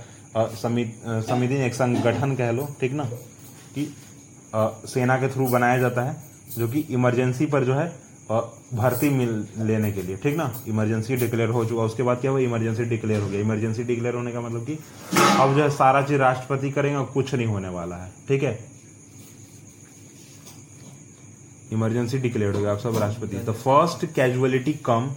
समिति 1.22 1.54
एक 1.64 1.74
संगठन 1.74 2.34
कह 2.36 2.50
लो 2.50 2.68
ठीक 2.80 2.92
ना? 2.92 3.04
कि 3.74 3.84
अ, 4.54 4.68
सेना 4.88 5.16
के 5.16 5.28
थ्रू 5.34 5.46
बनाया 5.48 5.78
जाता 5.78 6.02
है 6.02 6.16
जो 6.56 6.68
कि 6.68 6.80
इमरजेंसी 6.90 7.46
पर 7.46 7.64
जो 7.64 7.74
है 7.74 7.86
भर्ती 8.74 9.08
मिल 9.10 9.32
लेने 9.66 9.90
के 9.92 10.02
लिए 10.02 10.16
ठीक 10.22 10.36
ना? 10.36 10.44
इमरजेंसी 10.68 11.16
डिक्लेयर 11.16 11.48
हो 11.50 11.64
चुका 11.64 11.82
उसके 11.82 12.02
बाद 12.02 12.20
क्या 12.20 12.30
हुआ? 12.30 12.40
इमरजेंसी 12.40 12.84
डिक्लेयर 12.84 13.20
हो 13.22 13.28
गया। 13.28 13.40
इमरजेंसी 13.40 13.84
डिक्लेयर 13.84 14.14
होने 14.14 14.32
का 14.32 14.40
मतलब 14.40 14.64
कि 14.66 14.78
अब 15.40 15.54
जो 15.56 15.62
है 15.62 15.68
सारा 15.72 16.02
चीज़ 16.02 16.18
राष्ट्रपति 16.18 16.70
करेंगे 16.70 16.96
और 16.98 17.04
कुछ 17.14 17.34
नहीं 17.34 17.46
होने 17.46 17.68
वाला 17.68 17.96
है 17.96 18.10
ठीक 18.28 18.42
है? 18.42 18.58
इमरजेंसी 21.72 22.18
डिक्लेयर 22.18 22.54
हो 22.54 22.60
गया 22.60 22.72
आप 22.72 22.78
सब 22.78 22.96
राष्ट्रपति। 22.98 23.36
द 23.46 23.52
फ़र्स्ट 23.54 24.04
कैजुअलिटी 24.14 24.72
कम 24.86 25.10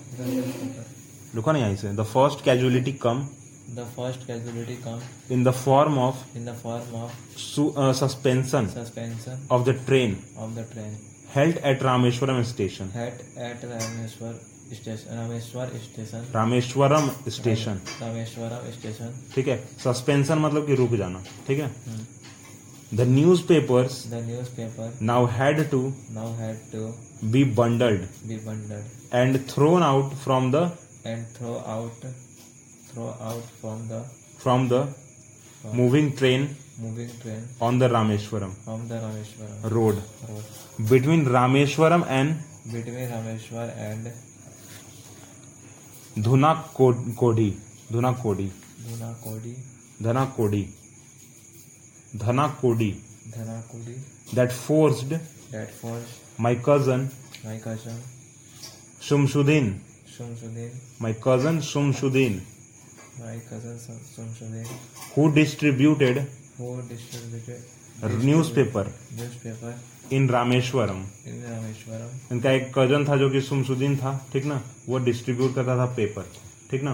लिखो 1.35 1.51
ना 1.51 1.59
यहीं 1.59 1.75
से 1.75 1.93
the 1.95 2.03
first 2.13 2.45
casualty 2.45 2.91
come 3.05 3.27
The 3.69 3.83
first 3.95 4.25
casualty 4.27 4.75
come 4.83 5.01
in 5.31 5.43
the 5.43 5.51
form 5.55 5.97
of 5.99 6.21
in 6.37 6.45
the 6.45 6.53
form 6.61 6.95
of 6.99 7.11
suspension 7.95 8.67
suspension 8.69 9.51
of 9.51 9.65
the 9.65 9.75
train 9.87 10.15
of 10.43 10.55
the 10.57 10.63
train 10.71 10.95
held 11.35 11.57
at 11.71 11.83
Rameswaram 11.83 12.41
station 12.43 12.89
at 12.95 13.21
at 13.47 13.65
Rameswar 13.71 14.33
station. 14.71 15.13
Rameswar 15.19 15.67
station. 15.81 16.25
Rameswaram 16.33 17.11
station 17.29 17.79
Rameswaram 17.99 18.65
station. 18.79 19.13
ठीक 19.35 19.47
है 19.47 19.57
suspension 19.83 20.39
मतलब 20.39 20.65
कि 20.67 20.75
रुक 20.75 20.95
जाना 20.95 21.23
ठीक 21.47 21.59
है 21.59 21.71
the 22.95 23.07
newspapers 23.47 24.03
The 24.09 24.25
newspaper 24.25 24.91
now 25.03 25.25
had 25.37 25.69
to 25.71 25.85
now 26.17 26.27
had 26.41 26.67
to 26.75 26.91
be 27.31 27.43
bundled 27.55 28.05
be 28.29 28.43
bundled 28.49 29.13
and 29.13 29.39
thrown 29.49 29.83
out 29.83 30.13
from 30.23 30.51
the 30.51 30.69
and 31.05 31.27
throw 31.35 31.57
out 31.75 32.05
throw 32.91 33.09
out 33.21 33.43
from 33.61 33.87
the 33.87 34.01
from 34.43 34.67
the 34.69 34.93
moving 35.75 36.11
train 36.17 36.47
moving 36.81 37.09
train 37.21 37.41
on 37.63 37.79
the 37.79 37.83
Rameswaram 37.93 38.51
from 38.65 38.87
the 38.89 38.99
Rameswaram 39.05 39.65
road 39.71 39.95
road 40.29 40.89
between 40.89 41.25
Rameswaram 41.27 42.03
and 42.07 42.35
between 42.73 43.09
Rameswar 43.11 43.67
and 43.87 44.07
धुना 46.23 46.53
कोडी 46.77 47.49
धुना 47.91 48.11
कोडी 48.23 48.49
Dhunakodi, 48.87 49.53
धना 50.03 50.25
कोडी 50.37 50.63
धना 52.23 52.47
कोडी 52.61 52.91
Dhanakudi 53.29 53.95
that 54.33 54.51
forced 54.51 55.09
that 55.51 55.69
forced 55.69 56.39
my 56.39 56.55
cousin 56.55 57.09
my 57.43 57.57
cousin 57.59 58.01
Shamsuddin. 60.19 60.71
My 60.99 61.13
cousin 61.13 61.59
Shamsuddin. 61.59 62.41
My 63.19 63.39
cousin 63.49 63.77
Shamsuddin. 63.77 64.65
Who 65.15 65.33
distributed? 65.33 66.25
Who 66.57 66.81
distributed? 66.83 67.61
Newspaper 68.01 68.87
newspaper 69.13 70.13
in 70.15 70.29
Rameswaram 70.29 70.99
in 71.27 71.41
Rameswaram 71.43 72.35
इनका 72.35 72.51
एक 72.51 72.71
कज़न 72.77 73.05
था 73.07 73.17
जो 73.17 73.29
कि 73.29 73.41
सुमसुद्दीन 73.41 73.97
था 73.97 74.13
ठीक 74.33 74.45
ना 74.45 74.61
वो 74.87 74.99
डिस्ट्रीब्यूट 75.07 75.55
करता 75.55 75.75
था 75.77 75.85
पेपर 75.95 76.29
ठीक 76.71 76.83
ना 76.83 76.93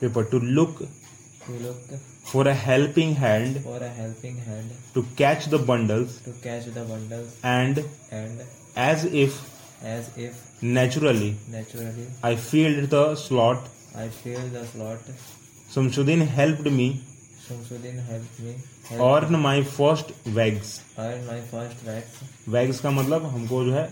paper 0.00 0.24
to 0.30 0.38
look 0.38 0.82
to 1.46 1.58
look 1.64 1.98
for 2.26 2.48
a 2.48 2.54
helping 2.66 3.16
hand 3.16 3.62
for 3.64 3.82
a 3.82 3.92
helping 3.96 4.38
hand 4.46 4.70
to 4.94 5.02
catch 5.18 5.48
the 5.48 5.60
bundles 5.72 6.24
to 6.24 6.32
catch 6.44 6.68
the 6.68 6.86
bundles 6.90 7.44
and 7.44 7.78
and 8.12 8.40
as 8.78 9.04
if 9.06 9.38
as 9.86 10.06
if 10.18 10.64
naturally 10.64 11.30
naturally 11.48 12.06
I 12.24 12.36
feel 12.36 12.86
the 12.86 13.02
slot 13.18 13.64
I 13.96 14.08
feel 14.22 14.50
the 14.52 14.64
slot 14.72 15.10
Shamsuddin 15.74 16.22
helped 16.28 16.68
me 16.68 16.88
Shamsuddin 17.48 17.98
help 18.00 18.40
me 18.40 18.54
earn 19.08 19.36
my 19.36 19.62
first 19.64 20.12
wages 20.28 20.80
my 20.98 21.40
first 21.50 21.86
wages 21.88 22.48
wages 22.48 22.80
का 22.80 22.90
मतलब 22.90 23.26
हमको 23.26 23.64
जो 23.64 23.72
है 23.72 23.88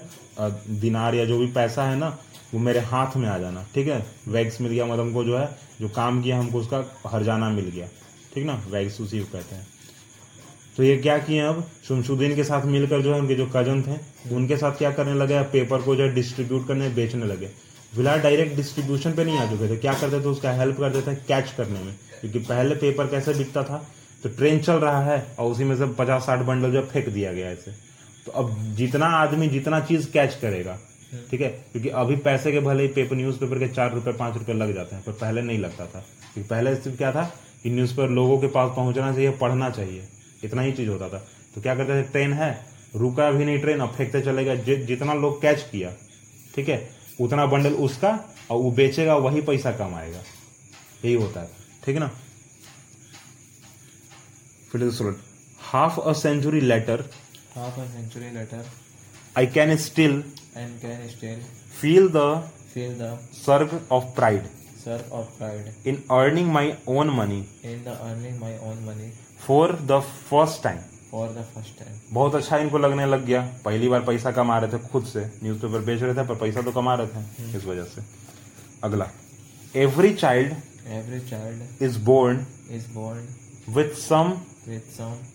दिनार 0.81 1.15
या 1.15 1.25
जो 1.25 1.39
भी 1.39 1.47
पैसा 1.53 1.85
है 1.85 1.97
ना 1.97 2.17
वो 2.55 2.61
मेरे 2.61 2.81
हाथ 2.91 3.17
में 3.17 3.29
आ 3.29 3.39
जाना 3.39 3.67
ठीक 3.75 3.89
है? 3.89 4.05
वैग्स 4.29 4.61
मिल 4.61 4.73
गया 4.73 4.85
मतलब 4.87 5.01
हमको 5.01 5.25
जो 5.25 5.39
है 5.39 5.47
जो 5.81 5.89
काम 5.89 6.23
किया 6.23 6.39
हमको 6.39 6.59
उसका 6.59 6.85
हर 7.07 7.23
जाना 7.23 7.49
मिल 7.51 7.71
गया 7.71 7.89
ठीक 8.35 8.47
ना? 8.47 8.55
वैग्स 8.71 9.01
उसी 9.01 9.21
को 9.21 9.27
कहते 9.33 9.55
हैं। 9.55 9.67
तो 10.77 10.83
ये 10.83 10.97
क्या 10.97 11.17
किए 11.19 11.41
अब? 11.41 11.65
शमशुद्दीन 11.89 12.35
के 12.37 12.45
साथ 12.45 12.65
मिलकर 12.67 13.03
जो 13.03 13.15
है 13.15 13.21
उनके 13.21 13.35
जो 13.35 13.47
कज़न 13.47 13.83
थे 13.83 14.35
उनके 14.35 14.57
साथ 14.57 14.73
क्या 14.73 14.91
करने 14.91 15.15
लगे 15.15 15.41
पेपर 15.53 15.83
को 15.83 15.95
जो 15.97 16.03
है 16.03 16.15
डिस्ट्रीब्यूट 16.15 16.67
करने, 16.69 16.89
बेचने 16.89 17.27
लगे। 17.27 17.47
फ़िलहाल 17.95 18.21
डायरेक्ट 18.21 18.57
डिस्ट्रीब्यूशन 18.57 19.13
पे 19.13 19.25
नहीं 19.25 19.39
आ 19.39 19.51
चुके 19.51 19.69
थे। 19.69 19.77
क्या 19.77 19.93
करते 19.95 20.21
थे? 20.21 20.25
उसका 20.25 20.53
हेल्प 20.53 20.79
करते 20.79 21.03
थे 21.03 21.15
कैच 21.29 21.53
करने 21.53 21.81
में। 21.81 21.95
क्योंकि 22.21 22.39
पहले 22.39 22.75
पेपर 22.75 23.07
कैसे 23.07 23.35
बिकता 23.35 23.63
था? 23.63 23.87
तो 24.23 24.29
ट्रेन 24.29 24.59
चल 24.59 24.75
रहा 24.75 25.03
है 25.05 25.27
और 25.39 25.51
उसी 25.53 25.65
में 25.65 25.77
से 25.77 25.87
पचास 25.95 26.23
साठ 26.23 26.39
बंडल 26.39 26.73
जो 26.73 26.83
फेंक 26.83 27.09
दिया 27.09 27.33
गया 27.33 27.51
ऐसे 27.51 27.71
तो 28.27 28.33
अब 28.33 28.57
जितना 28.75 29.07
आदमी 29.07 29.49
जितना 29.49 29.81
चीज़ 29.81 30.11
कैच 30.11 30.35
करेगा, 30.35 30.79
ठीक 31.31 31.41
है? 31.41 31.49
क्योंकि 31.49 31.89
अभी 31.89 32.17
पैसे 32.17 32.53
के 32.53 32.61
भले 32.61 32.83
ही 32.83 32.89
पेपर 32.89 33.17
न्यूज़ 33.17 33.37
पेपर 33.37 33.59
के 33.59 33.69
चार 33.69 33.95
रुपए, 33.95 34.13
पाँच 34.13 34.35
रुपए 34.35 34.53
लग 34.53 34.75
जाते 34.75 34.97
हैं, 34.97 35.05
पर 35.05 35.13
पहले 35.13 35.43
नहीं 35.43 35.59
लगता 35.59 35.87
था। 35.87 36.05
क्योंकि 36.35 36.49
पहले 36.49 36.75
सिर्फ़ 36.75 36.99
क्या 36.99 37.13
था 37.13 37.23
कि 37.63 37.71
न्यूज़ 37.71 37.91
पेपर 37.91 38.09
लोगों 38.09 38.39
के 38.39 38.47
पास 38.47 38.73
पहुँचना 38.77 39.13
चाहिए, 39.13 39.31
पढ़ना 39.31 39.71
चाहिए। 39.71 40.09
इतना 40.47 40.63
ही 40.63 40.73
चीज़ 40.73 40.89
होता 40.89 41.09
था। 41.09 41.19
तो 41.55 41.61
क्या 41.61 41.75
करते 41.75 42.03
थे? 42.03 42.09
ट्रेन 42.09 42.33
है 42.33 42.51
रुका 42.97 43.31
भी 43.31 43.45
नहीं 43.45 43.59
ट्रेन 43.59 43.81
अब 43.81 43.95
फेंकते 43.95 44.21
चलेगा 44.21 44.55
जि, 44.55 44.77
जितना 44.77 45.15
लोग 45.15 45.41
कैच 45.43 45.63
किया 45.73 45.93
ठीक 46.55 46.69
है 46.69 46.79
उतना 47.21 47.47
बंडल 47.47 47.75
उसका 47.85 48.11
और 48.51 48.61
वो 48.63 48.71
बेचेगा 48.71 49.15
वही 49.17 49.41
पैसा 49.43 49.73
कम 49.73 49.95
आएगा 49.95 50.23
यही 51.05 51.15
होता 51.15 51.41
है 51.41 51.51
ठीक 51.85 51.95
है 51.95 52.01
ना? 52.01 52.11
फिर 54.73 55.15
half 55.63 56.01
a 56.01 56.13
century 56.13 56.61
later 56.61 57.05
half 57.55 57.81
a 57.81 57.85
century 57.87 58.31
later 58.31 58.65
I 59.39 59.47
can 59.47 59.77
still 59.77 60.23
and 60.57 60.81
can 60.81 61.09
still 61.09 61.43
feel 61.81 62.09
the 62.09 62.25
feel 62.75 62.95
the 62.99 63.19
surge 63.37 63.79
of 63.93 64.05
pride 64.15 64.47
surge 64.85 65.15
of 65.15 65.37
pride 65.39 65.89
in 65.89 66.03
earning 66.11 66.51
my 66.53 66.73
own 66.89 67.11
money 67.11 67.41
in 67.65 67.83
the 67.85 67.99
earning 68.01 68.39
my 68.41 68.59
own 68.63 68.85
money 68.85 69.13
for 69.47 69.67
the 69.81 70.01
first 70.31 70.63
time 70.63 70.79
for 71.11 71.29
the 71.29 71.45
first 71.55 71.79
time 71.79 71.99
बहुत 72.11 72.35
अच्छा 72.35 72.57
इनको 72.59 72.79
लगने 72.79 73.07
लग 73.07 73.25
गया। 73.27 73.41
पहली 73.65 73.89
बार 73.89 74.01
पैसा 74.01 74.31
कमा 74.33 74.59
रहे 74.59 74.73
थे 74.73 74.79
खुद 74.89 75.05
से। 75.05 75.21
न्यूज़पेपर 75.43 75.79
बेच 75.81 76.03
रहे 76.03 76.15
थे 76.15 76.27
पर 76.27 76.35
पैसा 76.35 76.63
तो 76.63 76.73
कमा 76.73 76.95
रहे 76.95 77.07
थे 77.07 77.57
इस 77.57 77.65
वजह 77.65 77.85
से। 77.85 78.03
अगला। 78.85 79.11
Every 79.77 80.15
child 80.15 80.55
Every 80.87 81.21
child 81.31 81.83
is 81.83 81.99
born 81.99 82.45
is 82.73 82.85
born 82.97 83.23
with 83.77 83.95
some 83.99 84.39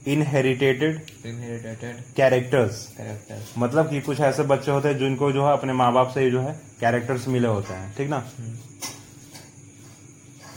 inherited 0.08 1.00
inherited 1.02 2.15
characters 2.15 2.88
characters. 2.89 3.58
मतलब 3.58 3.89
कि 3.89 4.02
कुछ 4.02 4.19
ऐसे 4.19 4.43
बच्चे 4.43 4.71
होते 4.71 4.88
हैं 4.88 4.97
जिनको 4.97 5.32
जो 5.32 5.45
है 5.45 5.54
अपने 5.54 5.74
माँ 5.74 5.91
बाप 5.93 6.10
से 6.13 6.30
जो 6.32 6.41
है 6.41 6.54
कैरेक्टर्स 6.80 7.28
मिले 7.28 7.47
होते 7.47 7.74
हैं। 7.74 7.95
ठीक 7.97 8.10
ना? 8.10 8.28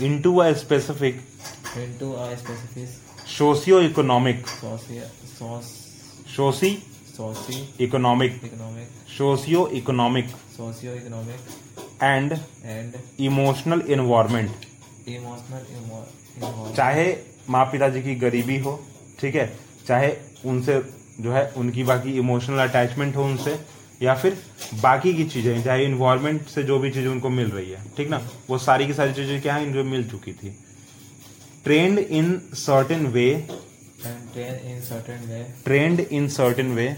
Into 0.00 0.36
a 0.36 0.52
specific 0.52 1.22
Into 1.74 2.08
a 2.14 2.26
specific 2.40 2.90
socio-economic 3.80 4.46
soc 4.48 5.62
सोशी 6.36 6.70
soci 7.16 7.56
economic 7.82 8.40
socio-economic 9.78 10.26
socio-economic 10.56 11.38
and 12.02 12.32
and 12.74 12.96
emotional 13.20 13.80
environment 13.92 14.50
involvement. 15.16 16.76
चाहे 16.76 17.06
माँ 17.50 17.64
पिताजी 17.72 18.02
की 18.02 18.14
गरीबी 18.14 18.58
हो 18.58 18.78
ठीक 19.20 19.34
है 19.34 19.46
चाहे 19.86 20.16
उनसे 20.46 20.80
जो 21.20 21.32
है 21.32 21.46
उनकी 21.56 21.84
बाकी 21.84 22.16
इमोशनल 22.18 22.68
अटैचमेंट 22.68 23.16
हो 23.16 23.24
उनसे 23.24 23.58
या 24.02 24.14
फिर 24.14 24.36
बाकी 24.82 25.14
की 25.14 25.24
चीज़ें 25.24 25.62
चाहे 25.64 25.84
इन्वायरमेंट 25.84 26.46
से 26.48 26.62
जो 26.62 26.78
भी 26.78 26.90
चीज़ें 26.90 27.10
उनको 27.10 27.28
मिल 27.30 27.50
रही 27.50 27.70
है 27.70 27.84
ठीक 27.96 28.08
ना? 28.10 28.20
वो 28.50 28.58
सारी 28.58 28.86
की 28.86 28.94
सारी 28.94 29.12
चीज़ें 29.14 29.40
क्या 29.42 29.54
है? 29.54 29.66
इनको 29.66 29.84
मिल 29.90 30.08
चुकी 30.10 30.32
थी। 30.32 30.56
Trained 31.64 31.98
in 31.98 32.42
certain 32.54 33.06
way 33.06 33.48
and 34.04 34.36
train 34.36 34.54
in 34.70 34.80
certain 34.88 35.22
way. 35.28 35.64
Trained 35.64 36.00
in 36.00 36.28
certain 36.28 36.66
way 36.66 36.96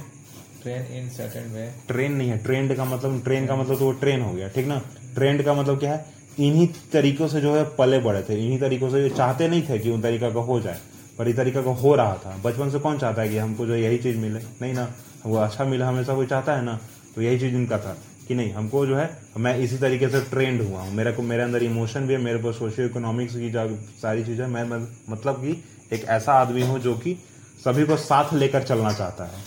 train 0.62 0.82
in 0.82 1.20
certain 1.20 1.50
way. 1.52 1.88
Train 1.88 2.12
नहीं 2.12 2.28
है. 2.28 2.38
ट्रेंड 2.38 2.76
का 2.76 2.84
मतलब 2.84 3.24
ट्रेन 3.24 3.46
का 3.46 3.56
मतलब 3.56 3.78
तो 3.78 3.84
वो 3.84 3.92
ट्रेन 3.92 4.20
हो 4.20 4.32
गया 4.32 4.48
ठीक 4.48 4.66
ना? 4.66 4.82
ट्रेंड 5.14 5.42
का 5.42 5.54
मतलब 5.54 5.78
क्या 5.78 5.92
है? 5.92 6.06
इन्हीं 6.38 6.68
तरीकों 6.92 7.28
से 7.28 7.40
जो 7.40 7.56
है 7.56 7.64
पले 7.64 7.98
बड़े 7.98 8.22
थे. 8.22 8.44
इन्हीं 8.44 8.60
तरीकों 8.60 8.90
से 8.90 9.10
चाहते 9.10 9.48
नहीं 9.48 9.62
थे 9.62 9.78
कि 9.78 9.90
उन 9.90 10.02
तरीका 10.02 10.30
का 10.30 10.40
हो 10.40 10.60
जाए. 10.60 10.80
पर 11.18 11.28
इस 11.28 11.36
तरीका 11.36 11.62
का 11.62 11.70
हो 11.70 11.94
रहा 11.94 12.14
था. 12.14 12.40
बचपन 12.44 12.70
से 12.70 12.78
कौन 12.78 12.98
चाहता 12.98 13.22
है 13.22 13.28
कि 13.28 13.36
हमको 13.36 13.66
जो 13.66 13.76
यही 13.76 13.98
चीज़ 13.98 14.16
मिले? 14.16 14.38
नहीं 14.38 14.74
ना? 14.74 14.94
वो 15.26 15.36
अच्छा 15.36 15.64
मिला 15.64 15.88
हमेशा 15.88 16.14
कोई 16.14 16.26
चाहता 16.26 16.56
है 16.56 16.64
ना? 16.64 16.80
तो 17.14 17.22
यही 17.22 17.38
चीज़ 17.38 17.54
इनका 17.54 17.78
था. 17.78 17.98
कि 18.28 18.34
नहीं 18.34 18.52
हमको 18.52 18.84
जो 18.86 18.96
है 18.96 19.08
मैं 19.38 19.56
इसी 19.58 19.78
तरीके 19.78 20.08
से 20.08 20.20
ट्रेंड 20.30 20.62
हुआ 20.62 20.80
हूँ। 20.82 20.92
मेरे 20.94 21.12
को 21.12 21.22
मेरे 21.22 21.42
अंदर 21.42 21.62
इमोशन 21.62 22.06
भी 22.06 22.14
है 22.14 22.20
मेरे 22.20 22.38
पास 22.42 22.54
सोशियो 22.58 22.86
इकोनॉमिक्स 22.86 23.34
की 23.34 23.50
जो 23.50 23.68
सारी 24.02 24.24
चीज़ें 24.24 24.46
मैं 24.46 24.64
मतलब 25.10 25.34
कि 25.44 25.62
एक 25.92 26.04
ऐसा 26.10 26.32
आदमी 26.34 26.62
हूँ 26.66 26.78
जो 26.80 26.94
कि 26.98 27.16
सभी 27.64 27.84
को 27.86 27.96
साथ 27.96 28.32
लेकर 28.34 28.62
चलना 28.62 28.92
चाहता 28.92 29.24
है। 29.24 29.44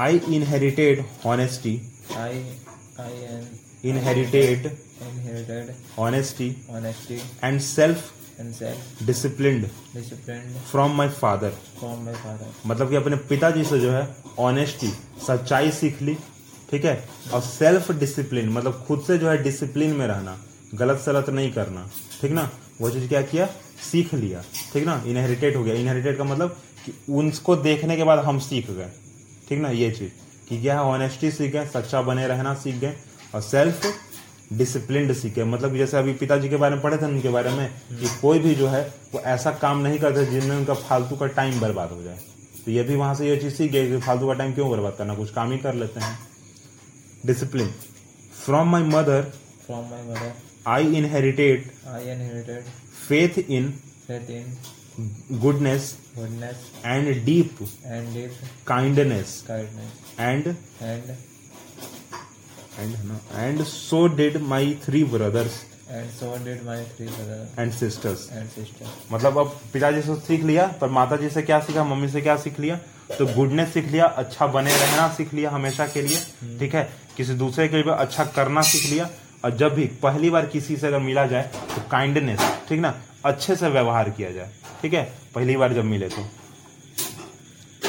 I 0.00 0.20
inherited 0.28 1.04
honesty 1.26 1.80
I 2.12 2.30
I 3.00 3.12
an 3.32 3.44
inherited 3.84 4.66
inherited 5.08 5.98
honesty 5.98 6.48
honesty 6.70 7.18
and 7.44 7.60
self 7.60 8.10
and 8.40 8.54
self 8.54 9.04
disciplined 9.06 9.66
disciplined 9.94 10.56
from 10.70 10.96
my 10.96 11.08
father 11.20 11.52
from 11.80 11.96
my 12.06 12.14
father. 12.24 12.48
मतलब 12.66 12.90
कि 12.90 12.96
अपने 12.96 13.16
पिताजी 13.30 13.64
से 13.64 13.78
जो 13.80 13.90
है 13.92 14.06
ऑनेस्टी 14.38 14.90
सच्चाई 15.26 15.70
सीख 15.70 16.02
ली। 16.02 16.16
ठीक 16.70 16.84
है? 16.84 17.08
और 17.32 17.40
सेल्फ 17.40 17.90
डिसिप्लिन 17.92 18.48
मतलब 18.48 18.84
खुद 18.88 19.02
से 19.06 19.18
जो 19.18 19.28
है 19.28 19.42
डिसिप्लिन 19.42 19.94
में 19.96 20.06
रहना, 20.06 20.36
गलत 20.74 20.98
सलत 20.98 21.30
नहीं 21.30 21.52
करना, 21.52 21.88
ठीक 22.20 22.32
ना? 22.32 22.50
वो 22.80 22.90
चीज़ 22.90 23.08
क्या 23.08 23.22
किया? 23.22 23.46
सीख 23.90 24.14
लिया, 24.14 24.42
ठीक 24.72 24.86
ना? 24.86 25.02
इनहेरिटेड 25.06 25.56
हो 25.56 25.62
गया। 25.64 25.74
इनहेरिटेड 25.74 26.18
का 26.18 26.24
मतलब 26.24 26.56
कि 26.86 26.92
उनको 27.08 27.56
देखने 27.56 27.96
के 27.96 28.04
बाद 28.04 28.18
हम 28.18 28.38
सीख 28.38 28.70
गए, 28.70 28.88
ठीक 29.48 29.60
ना? 29.60 29.70
ये 29.70 29.90
चीज़ 29.90 30.10
कि 30.48 30.60
क्या 30.62 30.74
है? 30.74 30.80
ऑनेस्टी 30.80 31.30
सीख 31.30 31.52
गए 31.52 31.66
सच्चा 31.66 32.02
बने 32.02 32.26
रहना 32.28 32.54
सीख 32.54 32.74
गए 32.74 32.94
और 33.34 33.40
सेल्फ 33.40 33.86
डिसिप्लिन 34.52 35.12
सीखे। 35.14 35.44
मतलब 35.44 35.76
जैसे 35.76 35.96
अभी 35.96 36.12
पिताजी 36.12 36.48
के 36.48 36.56
बारे 36.56 36.74
में 36.74 36.82
पढ़े 36.82 36.96
थे 36.96 37.04
उनके 37.04 37.28
बारे 37.28 37.50
में 37.50 37.68
कि 37.90 38.08
कोई 38.22 38.38
भी 38.38 38.54
जो 38.54 38.68
है, 38.68 38.82
वो 39.14 39.20
ऐसा 39.20 39.50
काम 39.50 39.78
नहीं 39.78 39.98
करते 39.98 40.24
जिनमें 40.26 40.56
उनका 40.56 40.74
फालतू 40.74 41.16
का 41.16 41.26
टाइम 41.26 41.60
बर्बाद 41.60 41.90
हो 41.90 42.02
जाए। 42.02 42.18
तो 42.64 42.70
ये 42.70 42.82
भी 42.82 42.96
वहाँ 42.96 43.14
से 43.14 43.28
ये 43.28 43.36
चीज़ 43.36 43.54
सीख 43.54 43.72
गए 43.72 43.86
कि 43.88 44.00
फालतू 44.00 44.26
का 44.26 44.32
टाइम 44.32 44.52
क्यों 44.52 44.70
बर्बाद 44.70 44.94
करना? 44.98 45.14
कुछ 45.14 45.30
काम 45.30 45.52
ही 45.52 45.58
कर 45.58 45.74
लेते 45.74 46.00
हैं। 46.00 46.18
Discipline 47.26 47.72
from 48.44 48.70
my 48.70 48.82
mother 48.96 49.32
From 49.70 49.84
my 49.88 49.98
mother, 50.04 50.30
I 50.68 50.86
inherited 50.98 51.64
I 51.90 51.98
inherited 52.12 52.70
faith 53.08 53.36
in 53.56 53.66
faith 54.06 54.30
in 54.36 54.48
goodness 55.42 55.90
goodness 56.16 56.64
and 56.92 57.10
deep 57.28 57.60
and 57.96 58.08
deep 58.14 58.40
kindness 58.70 59.34
kindness, 59.48 59.92
and 60.18 60.48
and 60.88 61.12
and 62.78 62.96
no, 63.10 63.18
and 63.44 63.66
so 63.66 64.00
did 64.20 64.40
my 64.54 64.62
three 64.86 65.02
brothers 65.14 65.58
and 65.90 66.10
so 66.18 66.32
did 66.48 66.64
my 66.66 66.78
three 66.96 67.08
brothers 67.08 67.48
and 67.56 67.74
sisters 67.74 68.26
and 68.32 68.50
sisters. 68.56 68.88
मतलब 69.12 69.38
अब 69.38 69.58
पिताजी 69.72 70.02
से 70.08 70.16
सीख 70.26 70.44
लिया 70.50 70.66
पर 70.80 70.88
माता 70.98 71.16
जी 71.22 71.28
से 71.36 71.42
क्या 71.42 71.60
सीखा 71.68 71.84
मम्मी 71.92 72.08
से 72.08 72.20
क्या 72.20 72.36
सीख 72.46 72.60
लिया 72.60 72.80
तो 73.18 73.26
गुडनेस 73.34 73.72
सीख 73.74 73.86
लिया 73.92 74.04
अच्छा 74.22 74.46
बने 74.56 74.76
रहना 74.82 75.08
सीख 75.14 75.32
लिया 75.34 75.50
हमेशा 75.50 75.86
के 75.94 76.02
लिए 76.02 76.58
ठीक 76.58 76.74
है 76.74 76.88
किसी 77.20 77.34
दूसरे 77.36 77.68
के 77.68 77.76
लिए 77.76 77.94
अच्छा 77.96 78.24
करना 78.36 78.62
सीख 78.64 78.90
लिया 78.90 79.08
और 79.44 79.56
जब 79.56 79.74
भी 79.74 79.84
पहली 80.02 80.30
बार 80.30 80.46
किसी 80.48 80.76
से 80.76 80.86
अगर 80.86 80.98
मिला 81.00 81.26
जाए 81.26 81.42
तो 81.74 81.82
काइंडनेस 81.90 82.40
ठीक 82.68 82.80
ना? 82.80 82.94
अच्छे 83.24 83.56
से 83.56 83.68
व्यवहार 83.70 84.10
किया 84.10 84.30
जाए 84.30 84.50
ठीक 84.82 84.94
है? 84.94 85.02
पहली 85.34 85.56
बार 85.56 85.72
जब 85.72 85.84
मिले 85.86 86.08
तो। 86.08 86.22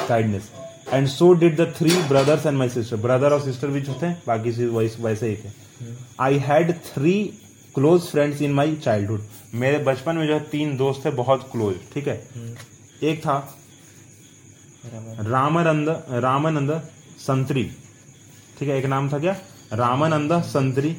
Kindness 0.07 0.49
and 0.89 1.07
so 1.07 1.31
did 1.33 1.55
the 1.59 1.73
three 1.77 1.91
brothers 2.07 2.45
and 2.45 2.57
my 2.57 2.69
sister 2.69 2.97
brother 2.99 3.33
और 3.33 3.41
सिस्टर 3.41 3.67
भी 3.67 3.81
जो 3.81 3.93
थे 4.01 4.11
बाकी 4.27 4.51
से 4.51 4.65
वैसे 4.67 5.03
वैसे 5.03 5.29
ही 5.29 5.35
थे। 5.35 5.49
I 6.19 6.37
had 6.47 6.73
three 6.85 7.13
close 7.75 8.01
friends 8.01 8.41
in 8.41 8.53
my 8.53 8.75
childhood 8.75 9.21
मेरे 9.55 9.77
बचपन 9.83 10.15
में 10.15 10.25
जो 10.27 10.33
है 10.33 10.39
तीन 10.49 10.75
दोस्त 10.77 11.05
थे 11.05 11.11
बहुत 11.17 11.49
क्लोज 11.51 11.75
ठीक 11.93 12.07
है? 12.07 12.17
एक 13.03 13.19
था 13.19 13.37
रामानंद 15.27 15.89
रामानंद 16.23 16.81
संतरी। 17.19 17.69
ठीक 18.61 18.69
है, 18.69 18.77
एक 18.77 18.85
नाम 18.85 19.07
था 19.09 19.17
क्या? 19.19 19.35
रामानंद 19.73 20.31
संतरी 20.45 20.95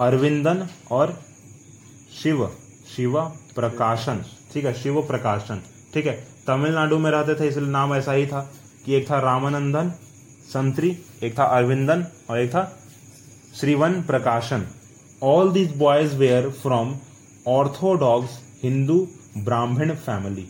अरविंदन 0.00 0.66
और 0.90 1.12
शिव। 2.12 2.46
शिव 2.96 3.18
प्रकाशन, 3.54 4.20
ठीक 4.52 4.64
है, 4.64 4.72
शिव 4.74 5.00
प्रकाशन, 5.02 5.62
ठीक 5.94 6.06
है। 6.06 6.12
तमिलनाडु 6.46 6.98
में 6.98 7.10
रहते 7.10 7.34
थे, 7.34 7.48
इसलिए 7.48 7.68
नाम 7.68 7.94
ऐसा 7.94 8.12
ही 8.12 8.26
था 8.26 8.40
कि 8.84 8.94
एक 8.94 9.10
था 9.10 9.20
रामानंदन 9.20 9.90
संतरी 10.48 10.96
एक 11.22 11.38
था 11.38 11.44
अरविंदन 11.56 12.04
और 12.30 12.38
एक 12.38 12.50
था 12.50 12.64
Sivaprakasan. 14.02 14.66
All 15.22 15.52
these 15.52 15.76
boys 15.76 16.16
were 16.16 16.50
from 16.52 16.94
orthodox 17.48 18.38
Hindu 18.62 19.06
Brahmin 19.38 19.94
family 19.96 20.48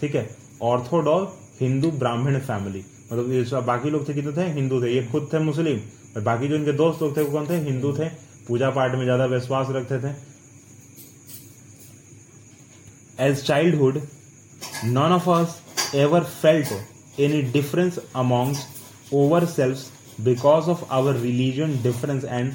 ठीक 0.00 0.14
है? 0.14 0.28
ऑर्थोडॉक्स 0.62 1.60
हिंदू 1.60 1.90
ब्राह्मण 1.90 2.38
फैमिली 2.40 2.84
मतलब 3.12 3.32
ये 3.32 3.60
बाकी 3.62 3.90
लोग 3.90 4.08
थे 4.08 4.14
कितने 4.14 4.32
थे? 4.32 4.48
हिंदू 4.52 4.80
थे। 4.82 4.94
ये 4.94 5.02
खुद 5.12 5.28
थे 5.32 5.38
मुस्लिम। 5.40 5.78
और 6.16 6.22
बाकी 6.22 6.48
जो 6.48 6.54
इनके 6.56 6.72
दोस्त 6.74 7.02
लोग 7.02 7.16
थे 7.16 7.22
वो 7.22 7.32
कौन 7.32 7.46
थे? 7.48 7.58
हिंदू 7.64 7.92
थे। 7.92 8.08
पूजा 8.48 8.70
पाठ 8.70 8.94
में 8.94 9.04
ज़्यादा 9.04 9.24
विश्वास 9.26 9.66
रखते 9.70 9.98
थे। 9.98 10.12
As 13.20 13.42
childhood 13.42 14.00
of 15.12 15.28
us 15.30 15.60
ever 15.94 16.24
felt 16.24 17.20
any 17.20 17.42
difference 17.52 17.98
difference 18.16 18.58
over 19.14 19.44
self 19.46 20.20
because 20.20 20.68
of 20.70 20.84
our 20.94 21.14
religion 21.14 21.78
difference 21.82 22.24
and 22.24 22.52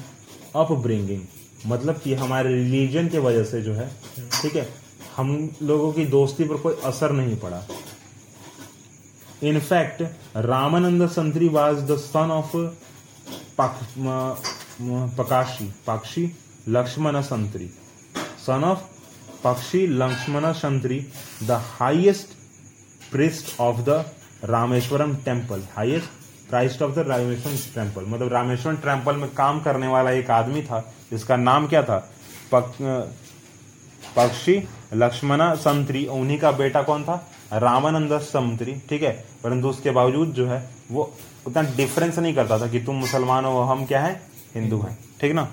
upbringing. 0.56 1.20
मतलब 1.66 2.00
कि 2.00 2.14
हमारे 2.14 2.54
रिलीजन 2.54 3.08
के 3.08 3.18
वजह 3.18 3.44
से 3.44 3.60
जो 3.62 3.74
है, 3.74 3.88
ठीक 4.42 4.56
है, 4.56 4.66
हम 5.16 5.50
लोगों 5.62 5.92
की 5.92 6.04
दोस्ती 6.06 6.44
पर 6.44 6.56
कोई 6.56 6.74
असर 6.84 7.12
नहीं 7.12 7.36
पड़ा। 7.36 7.62
In fact 9.48 10.02
Ramanand 10.46 11.08
Sastry 11.10 11.48
was 11.48 11.82
the 11.90 11.96
son 12.00 12.30
of 12.30 12.56
पकाशी 15.16 15.72
Pakshi 15.86 16.30
Lakshmana 16.68 17.20
Sastry 17.22 17.70
son 18.44 18.64
of 18.64 18.82
Pakshi 19.42 19.88
Lakshmana 19.96 20.52
Shantri, 20.54 21.04
the 21.46 21.58
highest 21.58 22.34
priest 23.10 23.54
of 23.58 23.84
the 23.84 24.04
Rameshwaram 24.42 25.22
temple, 25.24 25.62
highest 25.76 26.20
priest 26.48 26.82
of 26.82 26.92
the 26.94 27.04
Rameswaram 27.08 27.56
temple 27.74 28.04
मतलब 28.06 28.32
रामेश्वरम 28.32 28.76
टेंपल 28.76 29.16
में 29.16 29.28
काम 29.34 29.60
करने 29.60 29.86
वाला 29.88 30.10
एक 30.10 30.30
आदमी 30.30 30.62
था 30.62 30.80
जिसका 31.10 31.36
नाम 31.36 31.66
क्या 31.68 31.82
था? 31.82 31.96
पक, 32.54 32.72
पक्षी 34.16 34.56
लक्ष्मणा 34.94 35.54
संतरी 35.64 36.04
उन्हीं 36.16 36.38
का 36.38 36.50
बेटा 36.60 36.82
कौन 36.82 37.04
था? 37.04 37.16
रामानंद 37.58 38.18
संतरी 38.18 38.74
ठीक 38.88 39.02
है? 39.02 39.24
परंतु 39.44 39.68
उसके 39.68 39.90
बावजूद 39.90 40.28
जो 40.28 40.46
है, 40.46 40.70
वो 40.90 41.14
उतना 41.46 41.62
डिफरेंस 41.62 42.18
नहीं 42.18 42.34
करता 42.34 42.58
था 42.58 42.66
कि 42.66 42.80
तुम 42.80 42.94
मुसलमान 42.94 43.44
हो 43.44 43.60
हम 43.60 43.86
क्या 43.86 44.00
है? 44.00 44.22
हिंदू 44.54 44.80
हैं, 44.80 44.98
ठीक 45.20 45.32
ना? 45.32 45.48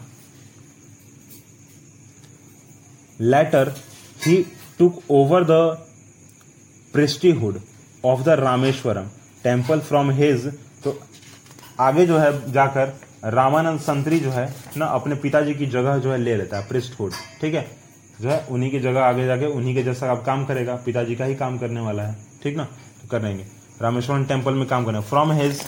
Later 3.21 3.73
he 4.25 4.45
took 4.81 4.93
over 5.09 5.43
the 5.43 5.85
priesthood 6.95 7.59
of 8.05 8.21
the 8.21 8.29
Rameswaram 8.29 9.07
temple 9.43 9.79
from 9.79 10.11
his 10.11 10.47
तो 10.83 10.99
आगे 11.79 12.05
जो 12.05 12.17
है, 12.17 12.51
जाकर 12.51 12.93
रामानंद 13.23 13.79
संतरी 13.79 14.19
जो 14.19 14.31
है, 14.31 14.55
ना, 14.77 14.85
अपने 14.85 15.15
पिताजी 15.15 15.53
की 15.53 15.65
जगह 15.65 15.97
जो 15.97 16.11
है, 16.11 16.17
ले 16.17 16.35
लेता 16.35 16.57
है 16.57 16.67
प्रिस्टहुड 16.67 17.11
ठीक 17.41 17.53
है? 17.53 17.80
जो 18.21 18.29
है, 18.29 18.45
उन्हीं 18.45 18.69
की 18.71 18.79
जगह 18.79 19.03
आगे 19.03 19.25
जाके 19.25 19.45
उन्हीं 19.47 19.73
के 19.75 19.83
जैसा 19.83 20.11
अब 20.11 20.23
काम 20.25 20.45
करेगा। 20.45 20.75
पिताजी 20.85 21.15
का 21.15 21.25
ही 21.25 21.35
काम 21.35 21.57
करने 21.57 21.81
वाला 21.81 22.03
है, 22.03 22.15
ठीक 22.43 22.57
ना? 22.57 22.63
तो 22.63 23.07
कर 23.07 23.21
लेंगे 23.21 23.45
रामेश्वरम 23.81 24.25
टेंपल 24.25 24.53
में 24.53 24.67
काम 24.67 24.85
करना। 24.85 25.01
फ्रॉम 25.01 25.31
हिज 25.31 25.61